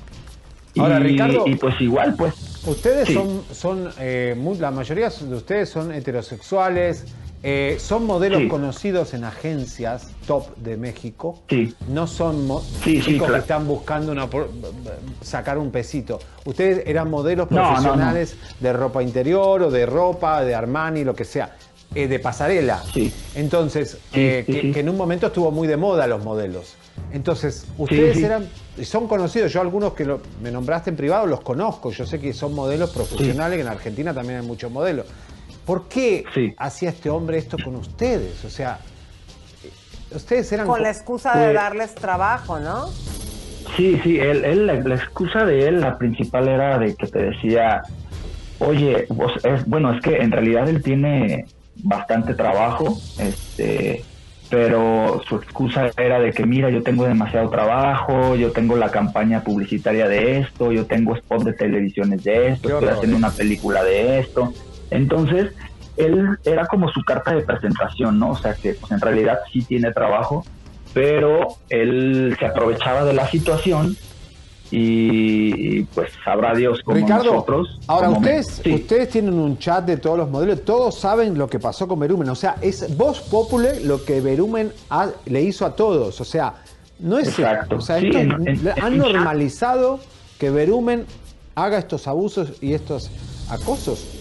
[0.77, 2.33] Ahora, y, Ricardo, y pues igual, pues.
[2.65, 3.13] Ustedes Sí.
[3.13, 7.05] son, son eh, la mayoría de ustedes son heterosexuales,
[7.45, 8.47] Eh, son modelos Sí.
[8.47, 11.41] conocidos en agencias top de México.
[11.49, 11.75] Sí.
[11.89, 12.47] No son
[12.81, 13.33] Sí, sí, chicos claro.
[13.33, 14.29] que están buscando una
[15.21, 16.19] sacar un pesito.
[16.45, 17.73] Ustedes eran modelos No, no, no.
[17.73, 21.53] profesionales de ropa interior o de ropa, de Armani, lo que sea,
[21.95, 22.81] eh, de pasarela.
[23.35, 24.71] Entonces, eh, sí, que, sí.
[24.71, 26.75] que en un momento estuvo muy de moda los modelos.
[27.11, 28.23] Entonces, ustedes sí.
[28.23, 28.47] eran,
[28.83, 32.33] son conocidos, yo algunos que lo- me nombraste en privado los conozco, yo sé que
[32.33, 35.05] son modelos profesionales, que en Argentina también hay muchos modelos.
[35.65, 36.25] ¿Por qué
[36.57, 38.43] hacía este hombre esto con ustedes?
[38.45, 38.79] O sea,
[39.63, 40.67] eh, ustedes eran...
[40.67, 42.87] Con co- la excusa de Pues- darles trabajo, ¿no?
[43.77, 47.23] Sí, sí, él, él- la, la excusa de él, la principal era de que te
[47.23, 47.81] decía,
[48.59, 51.45] oye, vos- es, bueno, es que en realidad él tiene
[51.83, 54.03] bastante trabajo, este,
[54.49, 59.43] pero su excusa era de que, mira, yo tengo demasiado trabajo, yo tengo la campaña
[59.43, 64.19] publicitaria de esto, yo tengo spot de televisiones de esto, estoy haciendo una película de
[64.19, 64.53] esto.
[64.89, 65.53] Entonces,
[65.97, 68.31] él era como su carta de presentación, ¿no?
[68.31, 70.45] O sea que pues, en realidad sí tiene trabajo,
[70.93, 73.95] pero él se aprovechaba de la situación
[74.71, 77.79] y, pues sabrá Dios como Ricardo, nosotros.
[77.87, 78.73] ahora como me- ustedes, sí.
[78.73, 82.29] ustedes tienen un chat de todos los modelos, todos saben lo que pasó con Verumen,
[82.29, 86.53] o sea, es voz popule lo que Verumen ha- le hizo a todos, o sea,
[86.99, 87.75] no es Exacto.
[87.77, 88.91] o sea, Sí, en- en- han en chat.
[88.93, 89.99] normalizado
[90.39, 91.05] que Verumen
[91.55, 93.11] haga estos abusos y estos
[93.49, 94.19] acosos.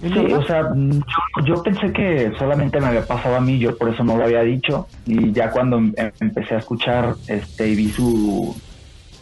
[0.00, 3.76] ¿Es Sí, o sea, yo, yo pensé que solamente me había pasado a mí, yo
[3.76, 4.86] por eso no lo había dicho.
[5.06, 8.54] Y ya cuando em- empecé a escuchar este y vi su,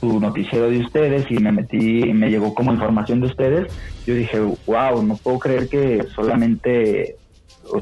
[0.06, 3.72] su noticiero de ustedes y me metí me llegó como información de ustedes,
[4.06, 7.16] yo dije, wow, no puedo creer que solamente.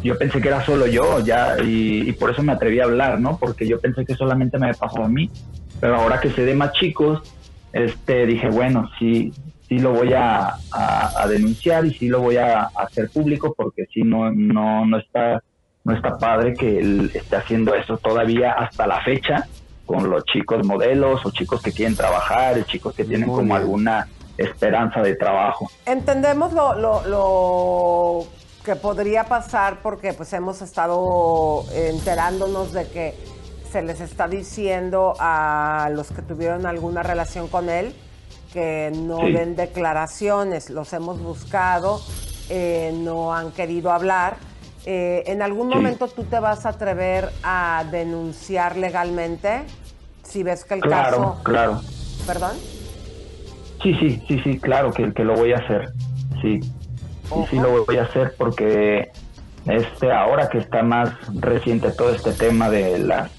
[0.02, 3.20] Yo pensé que era solo yo, ya, y, y por eso me atreví a hablar,
[3.20, 3.36] ¿no?
[3.36, 5.30] Porque yo pensé que solamente me había pasado a mí.
[5.78, 7.20] Pero ahora que sé de más chicos,
[7.74, 9.30] este dije, bueno, sí,
[9.68, 14.02] sí lo voy a, a- denunciar y sí lo voy a, hacer público porque si
[14.02, 15.42] no, no, no está,
[15.84, 19.46] no está padre que él esté haciendo eso todavía hasta la fecha
[19.86, 23.56] con los chicos modelos o chicos que quieren trabajar, chicos que tienen Muy como bien.
[23.62, 24.08] alguna
[24.38, 25.70] esperanza de trabajo.
[25.86, 28.26] Entendemos lo, lo- lo
[28.64, 33.14] que podría pasar porque pues hemos estado enterándonos de que
[33.70, 37.94] se les está diciendo a los que tuvieron alguna relación con él
[38.52, 39.32] que no Sí.
[39.32, 42.00] den declaraciones, los hemos buscado,
[42.48, 44.36] eh, no han querido hablar.
[44.86, 49.62] Eh, ¿En algún momento tú te vas a atrever a denunciar legalmente
[50.22, 51.40] si ves que el Claro, caso...
[51.42, 51.80] claro.
[52.26, 52.52] ¿Perdón?
[53.82, 55.88] Sí, sí, sí, sí, claro que, que lo voy a hacer.
[56.42, 59.10] Sí, sí, sí lo voy a hacer porque
[59.66, 63.30] este ahora que está más reciente todo este tema de la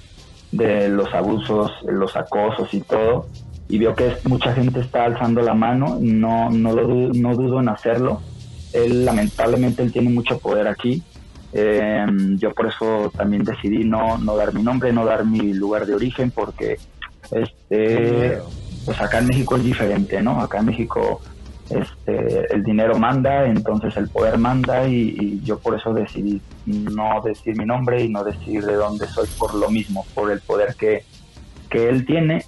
[0.52, 3.28] de los abusos, los acosos y todo,
[3.68, 7.70] y veo que mucha gente está alzando la mano, no no lo no dudo en
[7.70, 8.22] hacerlo.
[8.74, 11.04] Él lamentablemente él tiene mucho poder aquí.
[11.58, 12.06] Eh,
[12.36, 15.96] yo por eso también decidí no no dar mi nombre, no dar mi lugar de
[15.96, 16.78] origen porque
[17.32, 18.40] este
[18.86, 20.42] pues acá en México es diferente, ¿no?
[20.42, 21.22] Acá en México
[21.70, 27.58] este, el dinero manda, entonces el poder manda y, yo por eso decidí no decir
[27.58, 31.04] mi nombre y no decir de dónde soy por lo mismo, por el poder que,
[31.70, 32.44] que él tiene.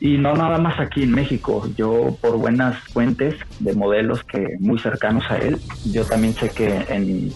[0.00, 4.78] Y no nada más aquí en México, yo por buenas fuentes de modelos que muy
[4.78, 5.60] cercanos a él,
[5.92, 7.32] yo también sé que, en,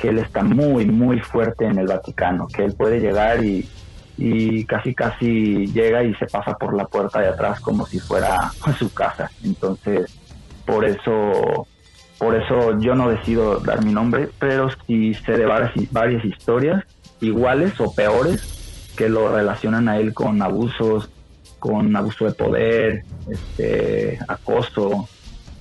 [0.00, 3.68] que él está muy, muy fuerte en el Vaticano, que él puede llegar y,
[4.16, 8.50] y casi casi llega y se pasa por la puerta de atrás como si fuera
[8.78, 9.30] su casa.
[9.44, 10.16] Entonces,
[10.64, 11.66] por eso,
[12.18, 16.84] por eso yo no decido dar mi nombre, pero sí sé de varias, varias historias
[17.20, 21.10] iguales o peores que lo relacionan a él con abusos,
[21.58, 25.08] con abuso de poder, este, acoso,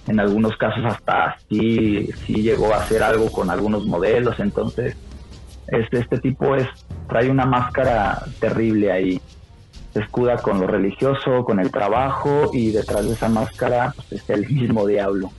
[0.07, 4.95] en algunos casos hasta sí, sí llegó a hacer algo con algunos modelos, entonces
[5.67, 6.67] este, este tipo es
[7.07, 9.21] trae una máscara terrible ahí.
[9.93, 14.29] Se escuda con lo religioso, con el trabajo y detrás de esa máscara pues, es
[14.29, 15.31] el mismo diablo.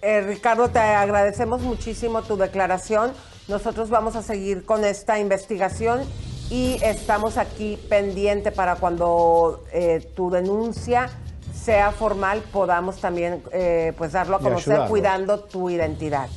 [0.00, 3.12] Eh, Ricardo, te agradecemos muchísimo tu declaración.
[3.48, 6.00] Nosotros vamos a seguir con esta investigación
[6.50, 11.08] y estamos aquí pendiente para cuando eh, tu denuncia
[11.62, 16.28] sea formal podamos también eh, pues darlo a conocer cuidando tu identidad.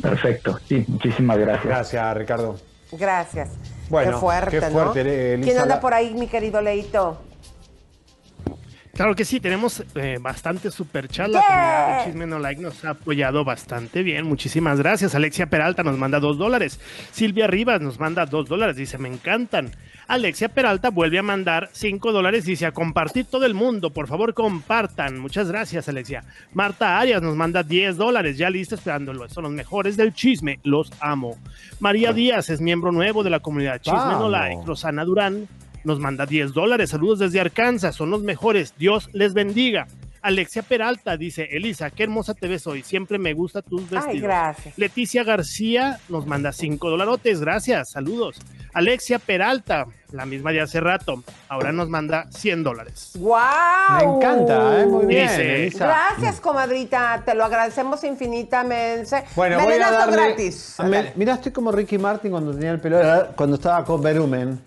[0.00, 1.64] Perfecto, sí, muchísimas gracias.
[1.66, 2.56] Gracias, Ricardo.
[2.92, 3.50] Gracias.
[3.90, 4.70] Bueno, qué fuerte, qué ¿no?
[4.70, 7.18] fuerte, eh, Elisa, ¿Quién anda la- por ahí, mi querido Leito?
[8.98, 11.28] Claro que sí, tenemos eh, bastante super chat.
[11.28, 14.26] La comunidad de Chisme No Like nos ha apoyado bastante bien.
[14.26, 15.14] Muchísimas gracias.
[15.14, 16.80] Alexia Peralta nos manda dos dólares.
[17.12, 18.74] Silvia Rivas nos manda dos dólares.
[18.74, 19.70] Dice, me encantan.
[20.08, 22.44] Alexia Peralta vuelve a mandar cinco dólares.
[22.44, 23.90] Dice, a compartir todo el mundo.
[23.90, 25.20] Por favor, compartan.
[25.20, 26.24] Muchas gracias, Alexia.
[26.52, 28.36] Marta Arias nos manda 10 dólares.
[28.36, 29.28] Ya lista esperándolo.
[29.28, 30.58] Son los mejores del chisme.
[30.64, 31.38] Los amo.
[31.78, 34.28] María Díaz es miembro nuevo de la comunidad Chisme No.
[34.28, 34.62] Like.
[34.66, 35.46] Rosana Durán
[35.88, 36.90] nos manda 10 dólares.
[36.90, 38.74] Saludos desde Arkansas, son los mejores.
[38.78, 39.88] Dios les bendiga.
[40.20, 42.82] Alexia Peralta dice, Elisa, qué hermosa te ves hoy.
[42.82, 44.20] Siempre me gustan tus vestidos.
[44.20, 44.76] gracias.
[44.76, 47.40] Leticia García nos manda 5 dolarotes.
[47.40, 48.36] Gracias, saludos.
[48.74, 53.12] Alexia Peralta, la misma de hace rato, ahora nos manda 100 dólares.
[53.18, 53.36] ¡Wow!
[53.96, 54.86] Me encanta, ¿eh?
[54.86, 55.86] Muy bien, Dice- Elisa.
[55.86, 57.22] Gracias, comadrita.
[57.24, 59.24] Te lo agradecemos infinitamente.
[59.36, 60.16] Bueno, voy a Melenazo darle...
[60.16, 60.76] gratis.
[60.84, 62.98] Me- Mira, estoy como Ricky Martin cuando tenía el pelo,
[63.36, 64.60] cuando estaba con Berumen.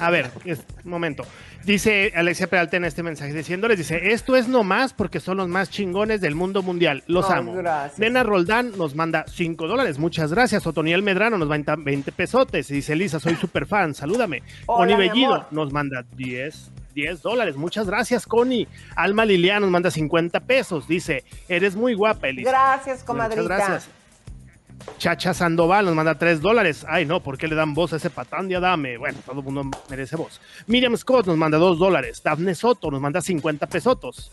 [0.00, 1.24] A ver, es- un momento.
[1.64, 5.68] Dice Alexia Peralta en este mensaje diciéndoles, dice, esto es nomás porque son los más
[5.70, 7.02] chingones del mundo mundial.
[7.08, 7.54] Los amo.
[7.54, 7.98] gracias.
[7.98, 9.98] Nena Roldán nos manda 5 dólares.
[9.98, 10.66] Muchas gracias.
[10.66, 12.70] Otoniel Medrano nos manda 20 pesotes.
[12.70, 13.94] Y dice, Elisa, soy súper fan.
[13.94, 14.42] Salúdame.
[14.66, 16.70] Hola, Connie Bellido nos manda 10.
[16.94, 18.66] 10 dólares, muchas gracias, Connie.
[18.94, 20.88] Alma Liliana nos manda 50 pesos.
[20.88, 22.48] Dice, eres muy guapa, Elisa.
[22.50, 23.42] Gracias, comadrita.
[23.42, 23.90] Muchas gracias.
[24.98, 26.86] Chacha Sandoval nos manda 3 dólares.
[26.88, 28.96] Ay, no, ¿por qué le dan voz a ese patán de Adame?
[28.96, 30.40] Bueno, todo el mundo merece voz.
[30.66, 32.22] Miriam Scott nos manda 2 dólares.
[32.22, 34.32] Daphne Soto nos manda 50 pesotos.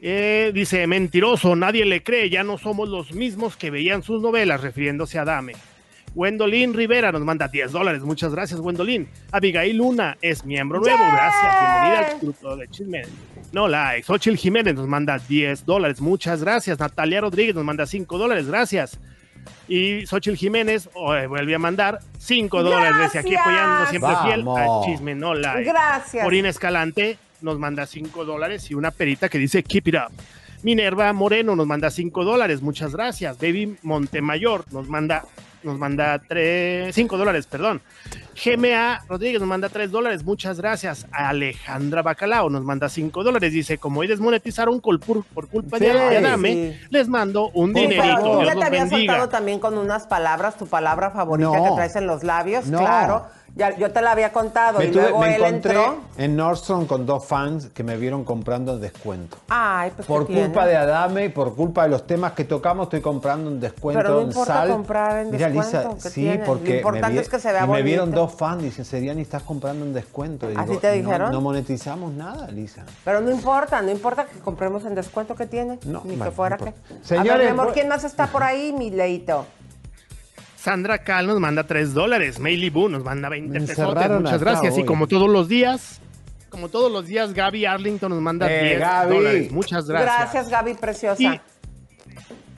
[0.00, 4.60] Eh, dice, mentiroso, nadie le cree, ya no somos los mismos que veían sus novelas
[4.60, 5.52] refiriéndose a Adame.
[6.14, 8.02] Wendolin Rivera nos manda 10 dólares.
[8.02, 9.08] Muchas gracias, Wendolin.
[9.30, 10.98] Abigail Luna es miembro nuevo.
[10.98, 11.54] Gracias.
[11.60, 13.02] Bienvenida al grupo de Chisme.
[13.52, 14.06] No likes.
[14.06, 16.00] Xochitl Jiménez nos manda 10 dólares.
[16.00, 16.78] Muchas gracias.
[16.78, 18.46] Natalia Rodríguez nos manda 5 dólares.
[18.46, 18.98] Gracias.
[19.68, 22.96] Y Xochitl Jiménez oh, vuelve a mandar 5 dólares.
[22.98, 24.86] Desde aquí apoyando siempre fiel Vamos.
[24.86, 25.64] a Chisme No Like.
[25.64, 26.24] Gracias.
[26.24, 30.12] Corina Escalante nos manda 5 dólares y una perita que dice Keep it up.
[30.62, 33.36] Minerva Moreno nos manda 5 dólares, muchas gracias.
[33.38, 35.24] Baby Montemayor nos manda
[35.64, 36.20] nos manda
[36.90, 37.80] 5 dólares, perdón.
[38.44, 41.06] GMA Rodríguez nos manda 3 dólares, muchas gracias.
[41.12, 45.84] Alejandra Bacalao nos manda 5 dólares, dice, como hoy desmonetizaron col- por, por culpa Sí,
[45.84, 46.86] de Adame, sí.
[46.90, 48.02] les mando un Sí, dinerito.
[48.02, 49.12] pero tú Dios ya te los había bendiga.
[49.12, 51.64] soltado también con unas palabras, tu palabra favorita No.
[51.64, 52.78] que traes en los labios, No.
[52.78, 53.26] claro.
[53.54, 55.96] Ya, yo te la había contado Me, y tuve- luego me él encontré entró.
[56.16, 59.36] en Nordstrom con dos fans que me vieron comprando en descuento.
[59.50, 63.02] Ay, pues Por culpa de Adame y por culpa de los temas que tocamos, estoy
[63.02, 64.68] comprando en descuento Pero no en sal.
[64.70, 66.38] comprar en Mira, descuento, Lisa, ¿qué sí, tiene?
[66.38, 69.20] Lo porque me, importante es que se vea y me vieron dos fans, dicen, Seriani,
[69.20, 70.50] estás comprando en descuento.
[70.50, 71.32] Y ¿Así digo, te "No, dijeron?
[71.32, 72.84] No, monetizamos nada, Lisa.
[73.04, 76.56] Pero no importa, no importa que compremos en descuento que tiene, No, ni que fuera
[76.56, 76.70] no que.
[76.70, 76.94] importa.
[76.94, 79.44] a ver, Señores, mi amor, pues- ¿quién más está por ahí, mi leito?
[80.62, 82.38] Sandra Cal nos manda 3 dólares.
[82.38, 83.94] Meili Bu nos manda 20 Me pesos.
[84.20, 84.78] Muchas gracias.
[84.78, 86.00] Y como todos los días,
[86.50, 89.14] como todos los días, Gaby Arlington nos manda Eh, 10 Gaby.
[89.16, 89.50] dólares.
[89.52, 90.16] Muchas gracias.
[90.18, 91.22] Gracias, Gaby Preciosa.
[91.22, 91.40] Y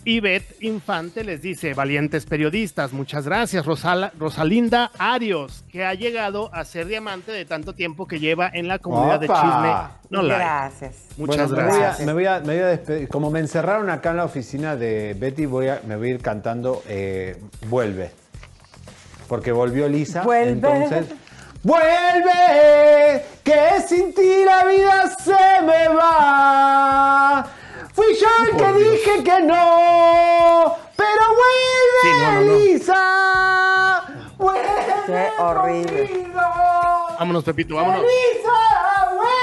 [0.04, 3.64] Ivette Infante les dice, valientes periodistas, muchas gracias.
[3.64, 8.68] Rosala- Rosalinda Arios, que ha llegado a ser diamante de tanto tiempo que lleva en
[8.68, 9.72] la comunidad de chisme.
[10.10, 10.22] No.
[10.24, 10.96] Gracias.
[11.16, 12.06] Muchas Bueno, me voy a- gracias.
[12.06, 13.08] Me voy, a, me voy a despedir.
[13.08, 16.20] Como me encerraron acá en la oficina de Betty, voy a, me voy a ir
[16.20, 17.36] cantando eh,
[17.68, 18.10] Vuelve.
[19.28, 20.22] Porque volvió Lisa.
[20.22, 20.52] Vuelve.
[20.52, 21.06] Entonces.
[21.64, 27.46] Vuelve, que sin ti la vida se me va.
[27.94, 32.54] Fui yo el que dije que no, pero vuelve, Sí, no, no, no.
[32.58, 34.04] Lisa.
[34.36, 34.94] Vuelve.
[35.06, 36.06] Qué horrible.
[36.06, 36.40] conmigo.
[37.18, 38.02] Vámonos, Pepito, vámonos.
[38.02, 39.42] Lisa, vuelve.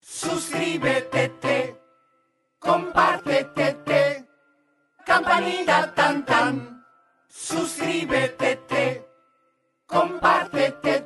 [0.00, 1.80] Suscríbete, te,
[2.58, 4.26] compártete, te,
[5.06, 6.84] campanita tan tan.
[7.28, 9.08] Suscríbete, te,
[9.86, 11.03] compártete, te,